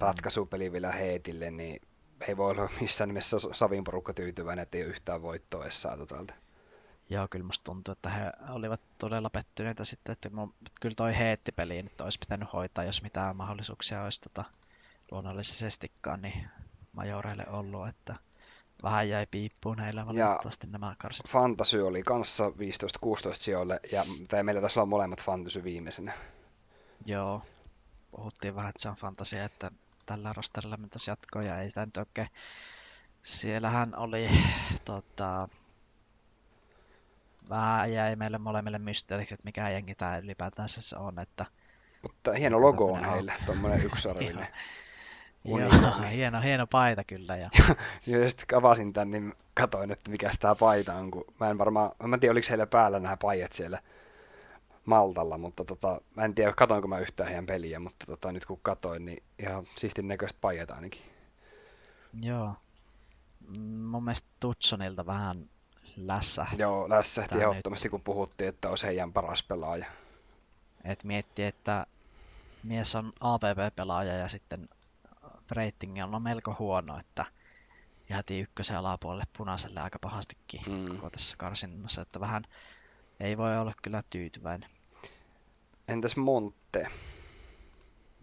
ratkaisupeli 0.00 0.72
vielä 0.72 0.92
Heetille, 0.92 1.50
niin 1.50 1.80
ei 2.28 2.36
voi 2.36 2.50
olla 2.50 2.68
missään 2.80 3.08
nimessä 3.08 3.36
Savin 3.52 3.84
porukka 3.84 4.14
tyytyväinen, 4.14 4.62
että 4.62 4.78
ei 4.78 4.84
ole 4.84 4.90
yhtään 4.90 5.22
voittoa 5.22 5.62
edes 5.62 5.82
saatu 5.82 6.06
täältä. 6.06 6.34
Joo, 7.10 7.28
kyllä 7.30 7.46
musta 7.46 7.64
tuntuu, 7.64 7.92
että 7.92 8.10
he 8.10 8.32
olivat 8.48 8.80
todella 8.98 9.30
pettyneitä 9.30 9.84
sitten, 9.84 10.12
että 10.12 10.28
mu- 10.28 10.70
kyllä 10.80 10.94
toi 10.94 11.18
heettipeli 11.18 11.82
nyt 11.82 12.00
olisi 12.00 12.18
pitänyt 12.18 12.52
hoitaa, 12.52 12.84
jos 12.84 13.02
mitään 13.02 13.36
mahdollisuuksia 13.36 14.02
olisi 14.02 14.20
tota, 14.20 14.44
luonnollisestikaan, 15.10 16.22
niin 16.22 16.48
majoreille 16.92 17.44
ollut, 17.48 17.88
että 17.88 18.14
vähän 18.82 19.08
jäi 19.08 19.26
piippuun 19.30 19.78
heillä 19.78 20.06
valitettavasti 20.06 20.66
nämä 20.66 20.94
karsit. 20.98 21.28
Fantasy 21.28 21.80
oli 21.80 22.02
kanssa 22.02 22.48
15-16 22.48 22.52
sijoille, 23.32 23.80
ja 23.92 24.04
tai 24.28 24.42
meillä 24.42 24.60
taisi 24.60 24.78
olla 24.78 24.86
molemmat 24.86 25.22
Fantasy 25.22 25.64
viimeisenä. 25.64 26.12
Joo, 27.04 27.42
puhuttiin 28.10 28.54
vähän, 28.54 28.68
että 28.68 28.82
se 28.82 28.88
on 28.88 28.94
fantasia, 28.94 29.44
että 29.44 29.70
tällä 30.06 30.32
rosterilla 30.32 30.76
mentäisiin 30.76 31.12
jatkoon 31.12 31.46
ja 31.46 31.60
ei 31.60 31.68
sitä 31.68 31.86
nyt 31.86 31.96
oikein. 31.96 32.28
Siellähän 33.22 33.96
oli 33.96 34.28
tota, 34.84 35.48
vähän 37.48 37.92
jäi 37.92 38.16
meille 38.16 38.38
molemmille 38.38 38.78
mysteeriksi, 38.78 39.34
että 39.34 39.44
mikä 39.44 39.68
jengi 39.68 39.94
tämä 39.94 40.18
ylipäätään 40.18 40.68
se 40.68 40.96
on, 40.96 41.18
että 41.18 41.44
Mutta 42.02 42.32
hieno 42.32 42.60
logo 42.60 42.92
on 42.92 43.04
heillä, 43.04 43.32
tuommoinen 43.46 43.82
yksisarvinen. 43.86 44.48
Joo, 45.44 45.58
hieno, 46.10 46.40
hieno 46.40 46.66
paita 46.66 47.04
kyllä. 47.04 47.36
Ja, 47.36 47.50
Ja 48.06 48.30
sitten 48.30 48.58
avasin 48.58 48.92
tän, 48.92 49.10
niin 49.10 49.34
katoin, 49.54 49.90
että 49.90 50.10
mikä 50.10 50.30
tämä 50.40 50.54
paita 50.54 50.94
on, 50.94 51.10
kun 51.10 51.24
mä 51.40 51.50
en 51.50 51.58
varmaan, 51.58 51.90
mä 52.06 52.16
en 52.16 52.20
tiedä 52.20 52.32
oliko 52.32 52.46
heillä 52.50 52.66
päällä 52.66 53.00
nämä 53.00 53.16
paidat 53.16 53.52
siellä 53.52 53.82
Maltalla, 54.84 55.38
mutta 55.38 55.64
tota, 55.64 56.00
mä 56.14 56.24
en 56.24 56.34
tiedä, 56.34 56.52
katoinko 56.52 56.88
mä 56.88 56.98
yhtään 56.98 57.28
heidän 57.28 57.46
peliä, 57.46 57.78
mutta 57.78 58.06
tota, 58.06 58.32
nyt 58.32 58.44
kun 58.46 58.60
katoin, 58.62 59.04
niin 59.04 59.22
ihan 59.38 59.66
siistin 59.78 60.08
näköistä 60.08 60.38
pajat 60.40 60.70
ainakin. 60.70 61.02
Joo. 62.22 62.54
Mm, 63.48 63.60
Mun 63.60 64.04
mielestä 64.04 64.28
Tutsonilta 64.40 65.06
vähän 65.06 65.36
lässähti. 65.96 66.62
Joo, 66.62 66.88
lässähti 66.88 67.38
ehdottomasti, 67.38 67.88
kun 67.88 68.00
puhuttiin, 68.02 68.48
että 68.48 68.68
olisi 68.70 68.86
heidän 68.86 69.12
paras 69.12 69.42
pelaaja. 69.42 69.86
Et 70.84 71.04
miettii, 71.04 71.44
että 71.44 71.86
mies 72.62 72.94
on 72.94 73.12
APP-pelaaja 73.20 74.16
ja 74.16 74.28
sitten 74.28 74.68
rating 75.50 76.02
on 76.14 76.22
melko 76.22 76.56
huono, 76.58 76.98
että 76.98 77.24
jäätiin 78.08 78.42
ykkösen 78.42 78.76
alapuolelle 78.76 79.24
punaiselle 79.36 79.80
aika 79.80 79.98
pahastikin 79.98 80.60
Mm. 80.66 80.88
koko 80.96 81.10
tässä 81.10 81.36
karsinnassa, 81.36 82.02
että 82.02 82.20
vähän 82.20 82.44
ei 83.20 83.36
voi 83.36 83.58
olla 83.58 83.72
kyllä 83.82 84.02
tyytyväinen. 84.10 84.70
Entäs 85.88 86.16
Monte? 86.16 86.86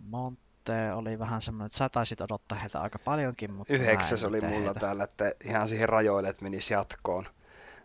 Monte 0.10 0.94
oli 0.94 1.20
vähän 1.20 1.42
semmoinen, 1.42 1.66
että 1.66 1.78
sä 1.78 1.90
taisit 1.90 2.22
odottaa 2.22 2.60
heiltä 2.60 2.82
aika 2.82 3.00
paljonkin, 3.00 3.54
mutta 3.54 3.74
Yhdeksäs 3.74 4.24
oli 4.24 4.42
mulla 4.42 4.56
heitä. 4.56 4.80
täällä, 4.80 5.04
että 5.04 5.34
ihan 5.44 5.68
siihen 5.68 5.90
rajoille, 5.90 6.30
että 6.30 6.44
menisi 6.44 6.74
jatkoon. 6.74 7.28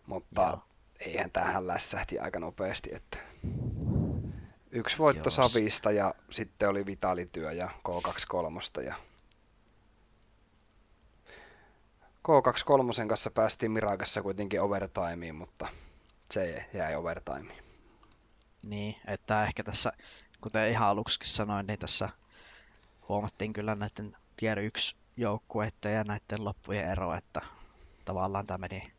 Mutta 0.09 0.41
Joo. 0.41 0.59
eihän 0.99 1.31
tähän 1.31 1.67
lässähti 1.67 2.19
aika 2.19 2.39
nopeasti, 2.39 2.89
että 2.93 3.17
yksi 4.71 4.97
voitto 4.97 5.29
Joo. 5.29 5.47
Savista 5.47 5.91
ja 5.91 6.13
sitten 6.29 6.69
oli 6.69 6.85
Vitalityö 6.85 7.51
ja 7.51 7.69
K23 7.89 8.83
ja 8.85 8.95
K23 12.27 13.07
kanssa 13.07 13.31
päästiin 13.31 13.71
Mirakassa 13.71 14.21
kuitenkin 14.21 14.61
overtimeen, 14.61 15.35
mutta 15.35 15.67
se 16.31 16.65
jäi 16.73 16.95
overtimeen. 16.95 17.63
Niin, 18.61 18.95
että 19.07 19.43
ehkä 19.43 19.63
tässä, 19.63 19.91
kuten 20.41 20.71
ihan 20.71 20.87
aluksi 20.87 21.19
sanoin, 21.23 21.67
niin 21.67 21.79
tässä 21.79 22.09
huomattiin 23.09 23.53
kyllä 23.53 23.75
näiden 23.75 24.17
tier 24.37 24.59
1 24.59 24.95
joukkueiden 25.17 25.93
ja 25.93 26.03
näiden 26.03 26.45
loppujen 26.45 26.91
ero, 26.91 27.15
että 27.15 27.41
tavallaan 28.05 28.45
tämä 28.45 28.57
meni 28.57 28.98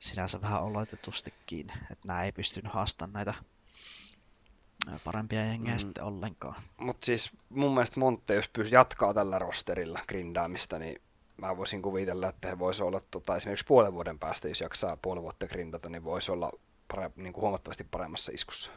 sinänsä 0.00 0.40
vähän 0.40 0.62
oletetustikin, 0.62 1.72
että 1.90 2.08
nämä 2.08 2.22
ei 2.24 2.32
pystynyt 2.32 2.72
haastamaan 2.72 3.12
näitä 3.12 3.34
parempia 5.04 5.44
jengejä 5.44 5.74
Mm. 5.74 5.78
sitten 5.78 6.04
ollenkaan. 6.04 6.54
Mutta 6.76 7.06
siis 7.06 7.30
mun 7.48 7.74
mielestä 7.74 8.00
Monte, 8.00 8.34
jos 8.34 8.48
pyys 8.48 8.72
jatkaa 8.72 9.14
tällä 9.14 9.38
rosterilla 9.38 10.00
grindaamista, 10.08 10.78
niin 10.78 11.02
mä 11.36 11.56
voisin 11.56 11.82
kuvitella, 11.82 12.28
että 12.28 12.48
he 12.48 12.58
voisi 12.58 12.82
olla 12.82 13.00
tota, 13.10 13.36
esimerkiksi 13.36 13.64
puolen 13.68 13.92
vuoden 13.92 14.18
päästä, 14.18 14.48
jos 14.48 14.60
jaksaa 14.60 14.96
puoli 14.96 15.22
vuotta 15.22 15.46
grindata, 15.48 15.88
niin 15.88 16.04
voisi 16.04 16.32
olla 16.32 16.52
pare- 16.94 17.12
niin 17.16 17.32
kuin 17.32 17.42
huomattavasti 17.42 17.84
paremmassa 17.84 18.32
iskussa. 18.34 18.70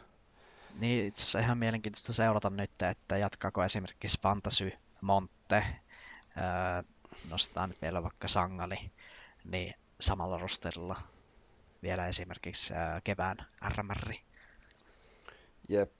Niin 0.79 1.05
itse 1.07 1.21
asiassa 1.21 1.39
ihan 1.39 1.57
mielenkiintoista 1.57 2.13
seurata 2.13 2.49
nyt, 2.49 2.81
että 2.81 3.17
jatkaako 3.17 3.63
esimerkiksi 3.63 4.21
Fantasy 4.21 4.71
Monte, 5.01 5.65
ää, 6.35 6.83
nostetaan 7.29 7.69
nyt 7.69 7.81
vielä 7.81 8.03
vaikka 8.03 8.27
Sangali, 8.27 8.91
niin 9.43 9.73
samalla 9.99 10.37
rosterilla 10.37 11.01
vielä 11.83 12.07
esimerkiksi 12.07 12.73
ää, 12.73 13.01
kevään 13.03 13.37
RMR. 13.69 14.13
Jep. 15.69 15.91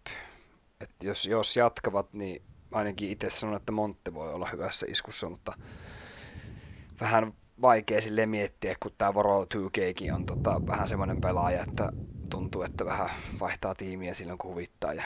Et 0.81 0.91
jos, 1.03 1.25
jos 1.25 1.55
jatkavat, 1.55 2.13
niin 2.13 2.41
ainakin 2.71 3.09
itse 3.09 3.29
sanon, 3.29 3.55
että 3.55 3.71
Monte 3.71 4.13
voi 4.13 4.34
olla 4.34 4.49
hyvässä 4.49 4.86
iskussa, 4.89 5.29
mutta 5.29 5.57
vähän 7.01 7.34
vaikea 7.61 8.01
sille 8.01 8.25
miettiä, 8.25 8.75
kun 8.79 8.91
tämä 8.97 9.13
Voro 9.13 9.43
2Kkin 9.43 10.13
on 10.13 10.25
tota, 10.25 10.61
vähän 10.67 10.88
semmoinen 10.88 11.17
pelaaja, 11.17 11.63
että 11.63 11.91
tuntuu, 12.29 12.61
että 12.61 12.86
vähän 12.86 13.09
vaihtaa 13.39 13.75
tiimiä 13.75 14.13
silloin, 14.13 14.38
kun 14.38 14.51
huvittaa. 14.51 14.93
Ja 14.93 15.03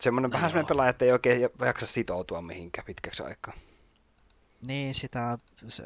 semmoinen, 0.00 0.32
vähän 0.32 0.44
Joo. 0.44 0.50
semmoinen 0.50 0.68
pelaaja, 0.68 0.90
että 0.90 1.04
ei 1.04 1.12
oikein 1.12 1.48
jaksa 1.64 1.86
sitoutua 1.86 2.42
mihinkään 2.42 2.84
pitkäksi 2.84 3.22
aikaa. 3.22 3.54
Niin, 4.66 4.94
sitä 4.94 5.38
se, 5.68 5.84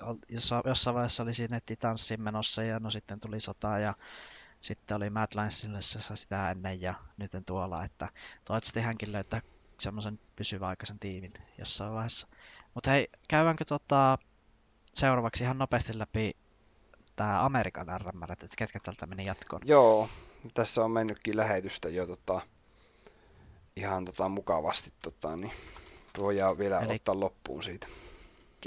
jossain 0.64 0.94
vaiheessa 0.94 1.22
oli 1.22 1.34
siinä 1.34 1.60
tanssin 1.80 2.20
menossa 2.20 2.62
ja 2.62 2.78
no 2.78 2.90
sitten 2.90 3.20
tuli 3.20 3.40
sota 3.40 3.78
ja 3.78 3.94
sitten 4.60 4.96
oli 4.96 5.10
Mad 5.10 5.28
Lionsilla 5.34 5.80
sitä 5.80 6.50
ennen 6.50 6.80
ja 6.80 6.94
nyt 7.16 7.32
tuolla, 7.46 7.84
että 7.84 8.08
toivottavasti 8.44 8.80
hänkin 8.80 9.12
löytää 9.12 9.42
semmoisen 9.80 10.20
pysyväaikaisen 10.36 10.98
tiimin 10.98 11.32
jossain 11.58 11.92
vaiheessa. 11.92 12.26
Mutta 12.74 12.90
hei, 12.90 13.08
käydäänkö 13.28 13.64
tota 13.64 14.18
seuraavaksi 14.94 15.44
ihan 15.44 15.58
nopeasti 15.58 15.98
läpi 15.98 16.36
tämä 17.16 17.44
Amerikan 17.44 18.00
RMR, 18.00 18.32
että 18.32 18.46
ketkä 18.56 18.78
tältä 18.82 19.06
meni 19.06 19.24
jatkoon? 19.24 19.62
Joo, 19.64 20.08
tässä 20.54 20.84
on 20.84 20.90
mennytkin 20.90 21.36
lähetystä 21.36 21.88
jo 21.88 22.06
tota, 22.06 22.40
ihan 23.76 24.04
tota, 24.04 24.28
mukavasti, 24.28 24.92
tota, 25.02 25.36
niin 25.36 25.52
voidaan 26.18 26.58
vielä 26.58 26.80
Eli- 26.80 26.94
ottaa 26.94 27.20
loppuun 27.20 27.62
siitä. 27.62 27.86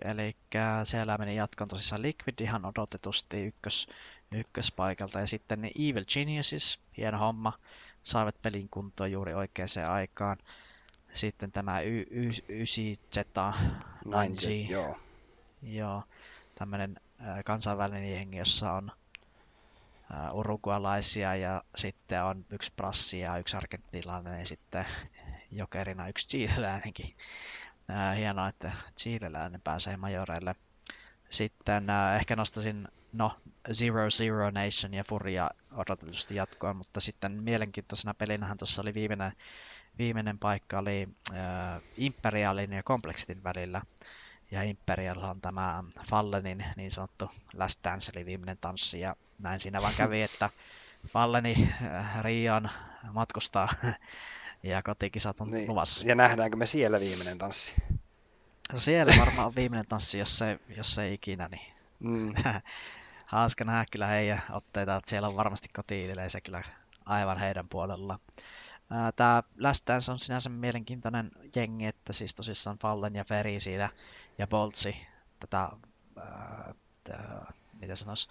Eli 0.04 0.36
siellä 0.84 1.18
meni 1.18 1.36
jatkoon 1.36 1.68
tosissaan 1.68 2.02
Liquid 2.02 2.40
ihan 2.42 2.66
odotetusti 2.66 3.46
ykkös, 3.46 3.88
ykköspaikalta 4.32 5.20
ja 5.20 5.28
sitten 5.28 5.62
ne 5.62 5.72
Evil 5.80 6.06
Geniuses, 6.14 6.80
hieno 6.98 7.18
homma, 7.18 7.54
saivat 8.04 8.42
pelin 8.42 8.70
kuntoon 8.70 9.12
juuri 9.12 9.34
oikeaan 9.34 9.90
aikaan. 9.90 10.38
Sitten 11.14 11.52
tämä 11.52 11.82
y- 11.82 12.06
y- 12.10 12.30
9Z, 12.50 13.54
9G, 14.06 14.70
joo. 14.70 14.98
joo, 15.62 16.04
tämmöinen 16.56 17.00
kansainvälinen 17.46 18.12
jengi, 18.12 18.38
jossa 18.38 18.74
on 18.74 18.92
ää, 20.12 20.32
urugualaisia 20.32 21.36
ja 21.36 21.64
sitten 21.76 22.24
on 22.24 22.46
yksi 22.50 22.74
brassi 22.76 23.20
ja 23.20 23.38
yksi 23.38 23.58
argentilainen 23.58 24.40
ja 24.40 24.46
sitten 24.46 24.86
jokerina 25.52 26.08
yksi 26.08 26.28
chileläinenkin. 26.28 27.16
Hienoa, 28.18 28.48
että 28.48 28.72
chileläinen 29.00 29.62
pääsee 29.62 29.98
majoreille. 29.98 30.56
Sitten 31.30 31.88
ehkä 32.16 32.36
nostasin, 32.36 32.88
no, 33.14 33.40
Zero 33.74 34.10
Zero 34.10 34.52
Nation 34.52 34.94
ja 34.94 35.04
Furia 35.04 35.50
odotetusti 35.72 36.36
jatkoon, 36.36 36.76
mutta 36.76 37.00
sitten 37.00 37.32
mielenkiintoisena 37.32 38.14
pelinähän 38.14 38.58
tuossa 38.58 38.82
oli 38.82 38.94
viimeinen, 38.94 39.32
viimeinen 39.98 40.40
paikka 40.40 40.80
oli 40.80 41.08
ää, 41.34 41.82
Imperialin 41.98 42.74
ja 42.74 42.84
Complexitin 42.84 43.44
välillä. 43.44 43.82
Ja 44.52 44.64
Imperial 44.64 45.24
on 45.24 45.42
tämä 45.42 45.84
Fallenin 46.10 46.66
niin 46.76 46.92
sanottu 46.92 47.32
Last 47.54 47.84
Dance, 47.84 48.12
eli 48.16 48.26
viimeinen 48.26 48.58
tanssi, 48.58 49.00
ja 49.00 49.16
näin 49.40 49.60
siinä 49.60 49.82
vaan 49.82 49.94
kävi, 49.98 50.22
että 50.22 50.50
Falleni 51.08 51.70
äh, 51.82 52.24
Rion 52.24 52.70
matkustaa 53.14 53.70
ja 54.66 54.84
kotikisat 54.84 55.42
on 55.42 55.52
Niin. 55.52 55.70
luvassa. 55.70 56.08
Ja 56.08 56.16
nähdäänkö 56.16 56.58
me 56.58 56.66
siellä 56.66 57.00
viimeinen 57.00 57.38
tanssi? 57.38 57.74
No 58.74 58.80
siellä 58.80 59.14
varmaan 59.20 59.48
on 59.48 59.56
viimeinen 59.56 59.88
tanssi, 59.88 60.20
jos 60.20 60.42
ei, 60.42 60.60
jos 60.78 60.98
ei 60.98 61.14
ikinä, 61.14 61.48
niin 61.48 61.76
Mm. 62.00 62.34
hauska 63.26 63.64
nähdä 63.66 63.86
kyllä 63.92 64.08
heidän 64.08 64.42
otteita, 64.52 64.96
että 64.96 65.10
siellä 65.10 65.28
on 65.28 65.36
varmasti 65.36 65.68
koti-yleisö 65.76 66.42
kyllä 66.42 66.64
aivan 67.06 67.38
heidän 67.38 67.70
puolellaan. 67.70 68.20
Tämä 69.16 69.44
Last 69.60 69.88
Dance 69.88 70.12
on 70.12 70.20
sinänsä 70.20 70.50
mielenkiintoinen 70.50 71.32
jengi, 71.56 71.86
että 71.86 72.14
siis 72.14 72.36
tosissaan 72.36 72.78
Fallen 72.78 73.16
ja 73.16 73.24
Feri 73.24 73.60
siinä 73.60 73.90
ja 74.38 74.48
Boltsi 74.48 75.08
tätä, 75.40 75.70
ää, 76.18 76.74
tää, 77.04 77.54
mitä 77.82 77.96
sanois, 77.96 78.30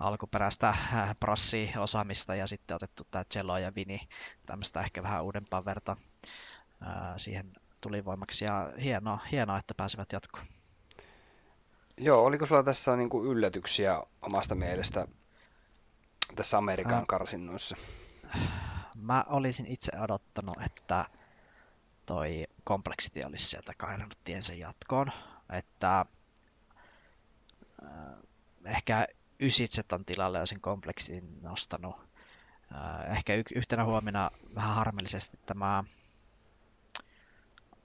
alkuperäistä 0.00 0.68
äh, 0.68 1.14
brassi-osaamista 1.20 2.34
ja 2.34 2.46
sitten 2.46 2.74
otettu 2.74 3.02
tämä 3.10 3.24
Cello 3.24 3.58
ja 3.58 3.74
Vini, 3.74 4.00
tämmöistä 4.46 4.80
ehkä 4.80 5.02
vähän 5.02 5.24
uudempaa 5.24 5.64
verta 5.64 5.96
ää, 6.80 7.18
siihen 7.18 7.52
tulivoimaksi 7.80 8.44
ja 8.44 8.72
hienoa, 8.82 9.18
hienoa, 9.32 9.58
että 9.58 9.74
pääsivät 9.74 10.12
jatkoon. 10.12 10.44
Joo, 11.98 12.24
oliko 12.24 12.46
sulla 12.46 12.62
tässä 12.62 12.96
niinku 12.96 13.24
yllätyksiä 13.24 14.02
omasta 14.22 14.54
mielestä 14.54 15.06
tässä 16.36 16.58
Amerikan 16.58 16.94
Ää. 16.94 17.04
karsinnoissa? 17.08 17.76
Mä 18.96 19.24
olisin 19.28 19.66
itse 19.66 19.92
odottanut, 20.00 20.56
että 20.66 21.04
toi 22.06 22.46
Complexity 22.66 23.20
olisi 23.26 23.48
sieltä 23.48 23.72
kairannut 23.76 24.18
tiensä 24.24 24.54
jatkoon. 24.54 25.12
Että 25.52 26.06
äh, 27.82 27.88
ehkä 28.64 29.06
Ysitsetan 29.40 30.04
tilalle 30.04 30.38
olisin 30.38 30.60
Complexityn 30.60 31.42
nostanut. 31.42 31.96
Äh, 32.74 33.16
ehkä 33.16 33.34
y- 33.34 33.42
yhtenä 33.54 33.84
huomina 33.84 34.30
vähän 34.54 34.74
harmillisesti 34.74 35.38
tämä 35.46 35.84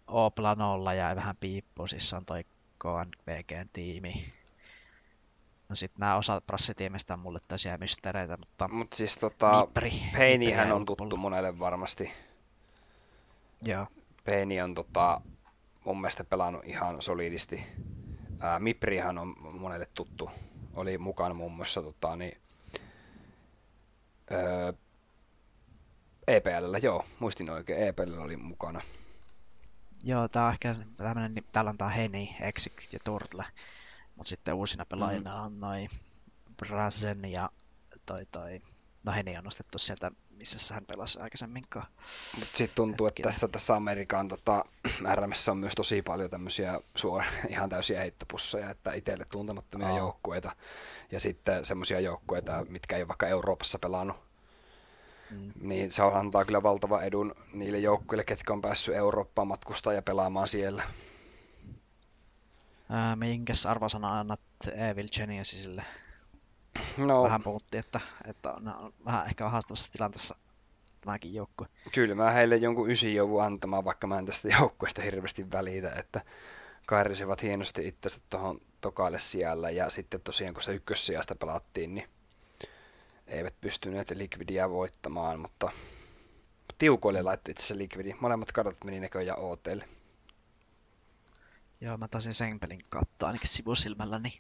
O-Planolla 0.08 0.94
jäi 0.94 1.16
vähän 1.16 1.38
piippuun, 1.38 1.90
siis 1.90 2.14
on 2.14 2.26
toi 2.26 2.46
KNVGn 2.80 3.70
tiimi. 3.74 4.34
No 5.70 5.76
sit 5.76 5.98
nämä 5.98 6.16
osa 6.16 6.42
prassitiimistä 6.48 7.14
on 7.14 7.20
mulle 7.20 7.40
täysiä 7.48 7.78
mysteereitä, 7.78 8.38
mutta 8.38 8.68
Mutta 8.68 8.98
siis 8.98 9.18
tota, 9.18 9.66
Mipri, 9.66 9.92
Peinihän 10.14 10.72
on 10.72 10.86
tuttu 10.86 11.18
monelle 11.18 11.60
varmasti. 11.60 12.12
Joo, 13.62 13.88
Peini 14.24 14.62
on 14.62 14.76
tota, 14.76 15.22
mun 15.86 16.02
mielestä 16.02 16.24
pelannut 16.24 16.66
ihan 16.66 17.02
solidisti. 17.02 17.64
Ää, 18.40 18.60
Miprihan 18.60 19.18
on 19.18 19.36
monelle 19.60 19.88
tuttu. 19.94 20.30
Oli 20.76 20.98
mukana 20.98 21.34
muun 21.34 21.52
muassa 21.52 21.82
tota, 21.82 22.16
niin, 22.16 22.38
öö, 24.32 24.74
EPL, 26.28 26.76
joo, 26.82 27.06
muistin 27.20 27.50
oikein, 27.50 27.88
EPL 27.88 28.14
oli 28.18 28.38
mukana. 28.38 28.82
Joo, 30.04 30.28
tää 30.28 30.46
on 30.46 30.52
ehkä 30.52 30.76
tämmönen, 30.98 31.34
täällä 31.52 31.70
on 31.70 31.78
tää 31.78 31.90
Heni, 31.90 32.36
Exit 32.42 32.94
ja 32.94 33.00
Turtle. 33.04 33.46
Mutta 34.16 34.30
sitten 34.30 34.54
uusina 34.54 34.86
pelaajina 34.86 35.38
mm. 35.38 35.46
on 35.46 35.60
noin 35.60 35.90
Brazen 36.58 37.26
ja 37.26 37.50
toi 38.06 38.26
toi, 38.26 38.62
no 39.04 39.14
Heni 39.14 39.38
on 39.38 39.44
nostettu 39.44 39.78
sieltä, 39.78 40.12
missä 40.38 40.74
hän 40.74 40.86
pelasi 40.86 41.20
aikaisemminkaan. 41.20 41.86
Mutta 42.40 42.58
sitten 42.58 42.76
tuntuu, 42.76 43.06
Hetkinen. 43.06 43.30
että 43.30 43.34
tässä, 43.34 43.48
tässä 43.48 43.76
Amerikan 43.76 44.28
tota, 44.28 44.66
RMS 45.16 45.50
on 45.50 45.58
myös 45.58 45.76
tosi 45.76 46.02
paljon 46.02 46.30
tämmöisiä 46.30 46.80
suora, 46.96 47.26
ihan 47.50 47.70
täysiä 47.70 48.00
heittopusseja, 48.00 48.70
että 48.70 48.94
itselle 48.94 49.26
tuntemattomia 49.32 49.90
oh. 49.90 49.98
joukkueita 49.98 50.52
ja 51.12 51.20
sitten 51.20 51.66
semmoisia 51.66 52.00
joukkueita, 52.00 52.66
mitkä 52.70 52.96
ei 52.96 53.02
ole 53.02 53.08
vaikka 53.08 53.28
Euroopassa 53.28 53.80
pelannut. 53.80 54.18
Mm. 55.32 55.52
Niin 55.62 55.92
se 55.92 56.02
antaa 56.02 56.46
kyllä 56.46 56.64
valtava 56.64 57.02
edun 57.02 57.36
niille 57.54 57.80
joukkueille, 57.80 58.24
ketkä 58.24 58.54
on 58.54 58.62
päässyt 58.62 58.96
Eurooppaan 58.96 59.48
matkustaa 59.48 59.94
ja 59.94 60.02
pelaamaan 60.02 60.48
siellä. 60.48 60.84
Ää, 62.90 63.16
minkäs 63.16 63.66
arvosana 63.66 64.20
annat 64.20 64.42
Evil 64.92 65.08
Geniusisille? 65.18 65.84
No, 66.98 67.24
vähän 67.24 67.44
puhuttiin, 67.44 67.80
että, 67.80 68.00
että 68.26 68.52
on, 68.52 68.68
on 68.68 68.94
vähän 69.06 69.26
ehkä 69.26 69.50
haastavassa 69.50 69.92
tilanteessa 69.92 70.36
tämäkin 71.02 71.34
joukkue. 71.34 71.68
Kyllä 71.92 72.16
mä 72.16 72.32
heille 72.32 72.56
jonkun 72.56 72.92
ysi 72.92 73.16
joudun 73.16 73.44
antamaan, 73.44 73.86
vaikka 73.86 74.08
mä 74.08 74.20
en 74.20 74.26
tästä 74.26 74.48
joukkueesta 74.60 75.02
hirveästi 75.02 75.52
välitä, 75.52 75.92
että 75.92 76.22
kairisivat 76.86 77.44
hienosti 77.44 77.88
itsensä 77.88 78.20
tuohon 78.30 78.62
tokaille 78.82 79.20
siellä 79.20 79.70
ja 79.70 79.90
sitten 79.90 80.22
tosiaan 80.22 80.54
kun 80.54 80.64
se 80.64 80.74
ykkössijasta 80.74 81.36
pelattiin, 81.36 81.96
niin 81.96 82.10
eivät 83.28 83.62
pystyneet 83.62 84.10
Liquidia 84.10 84.70
voittamaan, 84.70 85.40
mutta 85.40 85.72
tiukoille 86.78 87.22
laittoi 87.22 87.52
itse 87.52 87.62
asiassa 87.62 87.78
Liquidi. 87.78 88.14
Molemmat 88.20 88.52
kartat 88.52 88.84
meni 88.84 89.00
näköjään 89.00 89.40
OTlle. 89.40 89.90
Joo, 91.82 91.98
mä 91.98 92.08
taisin 92.08 92.34
sen 92.34 92.60
pelin 92.60 92.82
katsoa 92.90 93.28
ainakin 93.28 93.50
sivusilmällä, 93.50 94.20
niin 94.20 94.34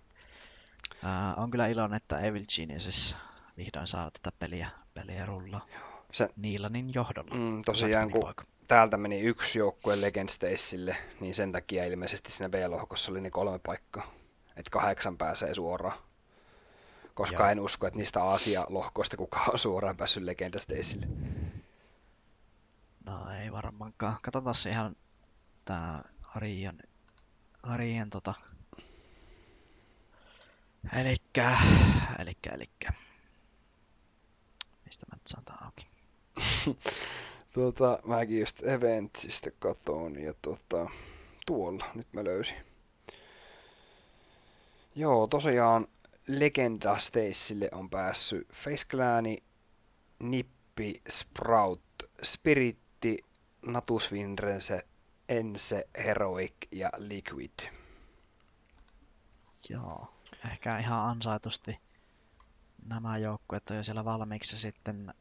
uh, 1.03 1.43
on 1.43 1.51
kyllä 1.51 1.67
iloinen, 1.67 1.97
että 1.97 2.19
Evil 2.19 2.43
Geniuses 2.55 3.15
vihdoin 3.57 3.87
saa 3.87 4.11
tätä 4.11 4.37
peliä, 4.39 4.69
peliä 4.93 5.25
rullaa. 5.25 5.65
Se, 6.11 6.29
Niilanin 6.35 6.93
johdolla. 6.93 7.35
Mm, 7.35 7.61
tosiaan, 7.61 8.11
kun 8.11 8.21
poika. 8.21 8.45
täältä 8.67 8.97
meni 8.97 9.19
yksi 9.19 9.59
joukkue 9.59 10.01
Legend 10.01 10.29
Stacelle, 10.29 10.97
niin 11.19 11.35
sen 11.35 11.51
takia 11.51 11.85
ilmeisesti 11.85 12.31
siinä 12.31 12.49
B-lohkossa 12.49 13.11
oli 13.11 13.21
ne 13.21 13.29
kolme 13.29 13.59
paikkaa. 13.59 14.11
Että 14.55 14.71
kahdeksan 14.71 15.17
pääsee 15.17 15.55
suoraan. 15.55 15.97
Koska 17.13 17.43
Joo. 17.43 17.49
en 17.49 17.59
usko, 17.59 17.87
että 17.87 17.97
niistä 17.97 18.23
Aasia-lohkoista 18.23 19.17
kukaan 19.17 19.51
on 19.51 19.59
suoraan 19.59 19.97
päässyt 19.97 20.23
Legend 20.23 20.59
Stacelle. 20.59 21.07
No 23.05 23.31
ei 23.31 23.51
varmaankaan. 23.51 24.17
Katsotaan 24.21 24.55
se 24.55 24.69
ihan 24.69 24.95
tää 25.65 26.03
Arian 26.35 26.79
Arjen 27.63 28.09
tota... 28.09 28.33
Elikkä, 30.93 31.57
elikkä, 32.19 32.49
elikkä. 32.49 32.89
Mistä 34.85 35.05
mä 35.11 35.15
nyt 35.15 35.27
saan 35.27 35.45
tää 35.45 35.57
auki? 35.61 35.87
tuota, 37.53 37.99
mäkin 38.05 38.39
just 38.39 38.63
Eventsistä 38.63 39.51
katoin 39.59 40.23
ja 40.23 40.33
tuota, 40.41 40.89
tuolla 41.45 41.85
nyt 41.95 42.13
mä 42.13 42.23
löysin. 42.23 42.57
Joo, 44.95 45.27
tosiaan 45.27 45.87
Legenda 46.27 46.99
Stacelle 46.99 47.69
on 47.71 47.89
päässyt 47.89 48.47
Face 48.53 48.85
Clani, 48.87 49.43
Nippi, 50.19 51.01
Sprout, 51.09 51.81
Spiritti, 52.23 53.17
Natus 53.61 54.11
Vinrense, 54.11 54.85
Ense, 55.29 55.87
Heroic 55.97 56.53
ja 56.71 56.89
Liquid. 56.97 57.69
Joo, 59.69 60.14
ehkä 60.51 60.77
ihan 60.77 61.09
ansaitusti 61.09 61.79
nämä 62.85 63.17
joukkueet 63.17 63.69
on 63.69 63.77
jo 63.77 63.83
siellä 63.83 64.05
valmiiksi 64.05 64.59
sitten 64.59 65.13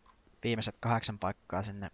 viimeiset 0.45 0.77
kahdeksan 0.81 1.19
paikkaa 1.19 1.63
sinne 1.63 1.91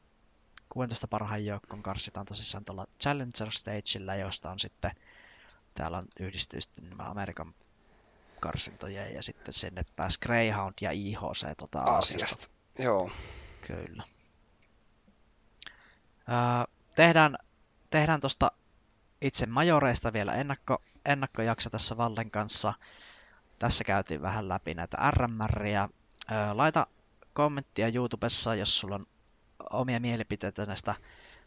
16 0.69 1.09
parhaan 1.09 1.47
joukkoon 1.47 1.83
karsitaan 1.83 2.27
tosissaan 2.27 2.65
tuolla 2.65 2.87
Challenger 3.01 3.51
Stageillä, 3.51 4.15
josta 4.15 4.51
on 4.51 4.59
sitten, 4.59 4.91
täällä 5.75 5.99
on 5.99 6.07
yhdistyy 6.21 6.61
sitten 6.61 6.91
nämä 6.91 7.11
Amerikan 7.11 7.55
karsintoja 8.41 9.11
ja 9.11 9.23
sitten 9.23 9.55
sinne 9.55 9.85
pääsi 9.97 10.21
Greyhound 10.21 10.75
ja 10.81 10.91
IHC 10.91 11.57
tota 11.57 11.81
Aasiasta. 11.81 12.49
Joo. 12.79 13.11
Kyllä. 13.67 14.03
Öö, 16.29 16.75
tehdään 16.95 17.39
tehdään 17.91 18.21
tuosta 18.21 18.53
itse 19.21 19.47
majoreista 19.47 20.13
vielä 20.13 20.35
ennakko, 20.35 20.83
ennakkojakso 21.05 21.71
tässä 21.71 21.97
Vallen 21.97 22.31
kanssa. 22.31 22.75
Tässä 23.61 23.85
käytiin 23.85 24.23
vähän 24.23 24.49
läpi 24.49 24.75
näitä 24.75 24.97
RMRiä. 25.11 25.89
Laita 26.53 26.87
kommenttia 27.33 27.91
YouTubessa, 27.95 28.55
jos 28.55 28.81
sulla 28.81 28.95
on 28.95 29.07
omia 29.71 30.01
mielipiteitä 30.01 30.67
näistä 30.67 30.95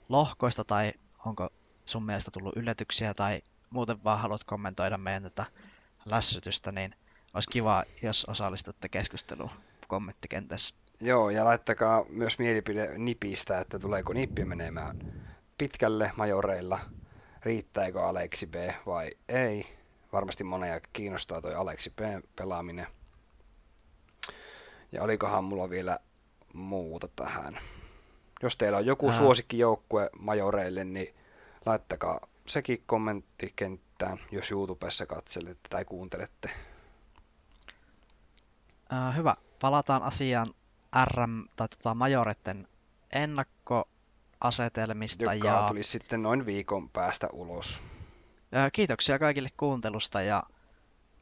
lohkoista 0.10 0.64
tai 0.64 0.94
onko 1.26 1.50
sun 1.86 2.06
mielestä 2.06 2.32
tullut 2.32 2.58
yllätyksiä 2.58 3.14
tai 3.14 3.42
muuten 3.70 4.04
vaan 4.04 4.20
haluat 4.20 4.44
kommentoida 4.44 4.98
meidän 4.98 5.24
tätä 5.24 5.46
lässytystä, 6.06 6.72
niin 6.72 6.96
olisi 7.34 7.50
kiva, 7.52 7.84
jos 8.02 8.26
osallistutte 8.26 8.90
keskusteluun 8.90 9.52
kommenttikentässä. 9.88 10.76
Joo, 11.00 11.30
ja 11.30 11.46
laittakaa 11.46 12.06
myös 12.10 12.40
mielipide 12.40 12.98
nipistä, 12.98 13.60
että 13.60 13.80
tuleeko 13.80 14.14
nippi 14.14 14.46
menemään 14.46 15.00
pitkälle 15.58 16.12
majoreilla. 16.16 16.80
Riittääkö 17.42 18.04
Aleksi 18.04 18.48
B 18.48 18.56
vai 18.86 19.12
ei? 19.30 19.83
Varmasti 20.14 20.44
monia 20.44 20.82
kiinnostaa 20.94 21.42
toi 21.42 21.56
Aleksi 21.56 21.90
B 21.90 22.00
pelaaminen. 22.36 22.88
Ja 24.92 25.04
olikohan 25.04 25.44
mulla 25.44 25.70
vielä 25.70 26.00
muuta 26.54 27.08
tähän. 27.16 27.60
Jos 28.42 28.58
teillä 28.58 28.78
on 28.78 28.86
joku 28.86 29.10
Ää. 29.10 29.18
suosikkijoukkue 29.18 30.10
majoreille, 30.20 30.84
niin 30.84 31.16
laittakaa 31.66 32.28
sekin 32.46 32.84
kommenttikenttään, 32.86 34.20
jos 34.32 34.52
YouTubessa 34.52 35.06
katselette 35.06 35.70
tai 35.70 35.86
kuuntelette. 35.86 36.50
Ää, 38.90 39.12
hyvä. 39.12 39.36
Palataan 39.62 40.04
asiaan 40.04 40.48
RM 41.06 41.48
tai 41.56 41.68
tota 41.68 41.96
majoretten 41.96 42.68
ennakko 43.14 43.90
asetelmista. 44.42 45.34
Joka 45.34 45.48
ja... 45.48 45.66
tuli 45.68 45.84
sitten 45.84 46.24
noin 46.24 46.46
viikon 46.46 46.90
päästä 46.90 47.28
ulos. 47.32 47.82
Kiitoksia 48.74 49.20
kaikille 49.20 49.50
kuuntelusta 49.58 50.22
ja 50.22 50.44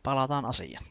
palataan 0.04 0.46
asiaan. 0.46 0.84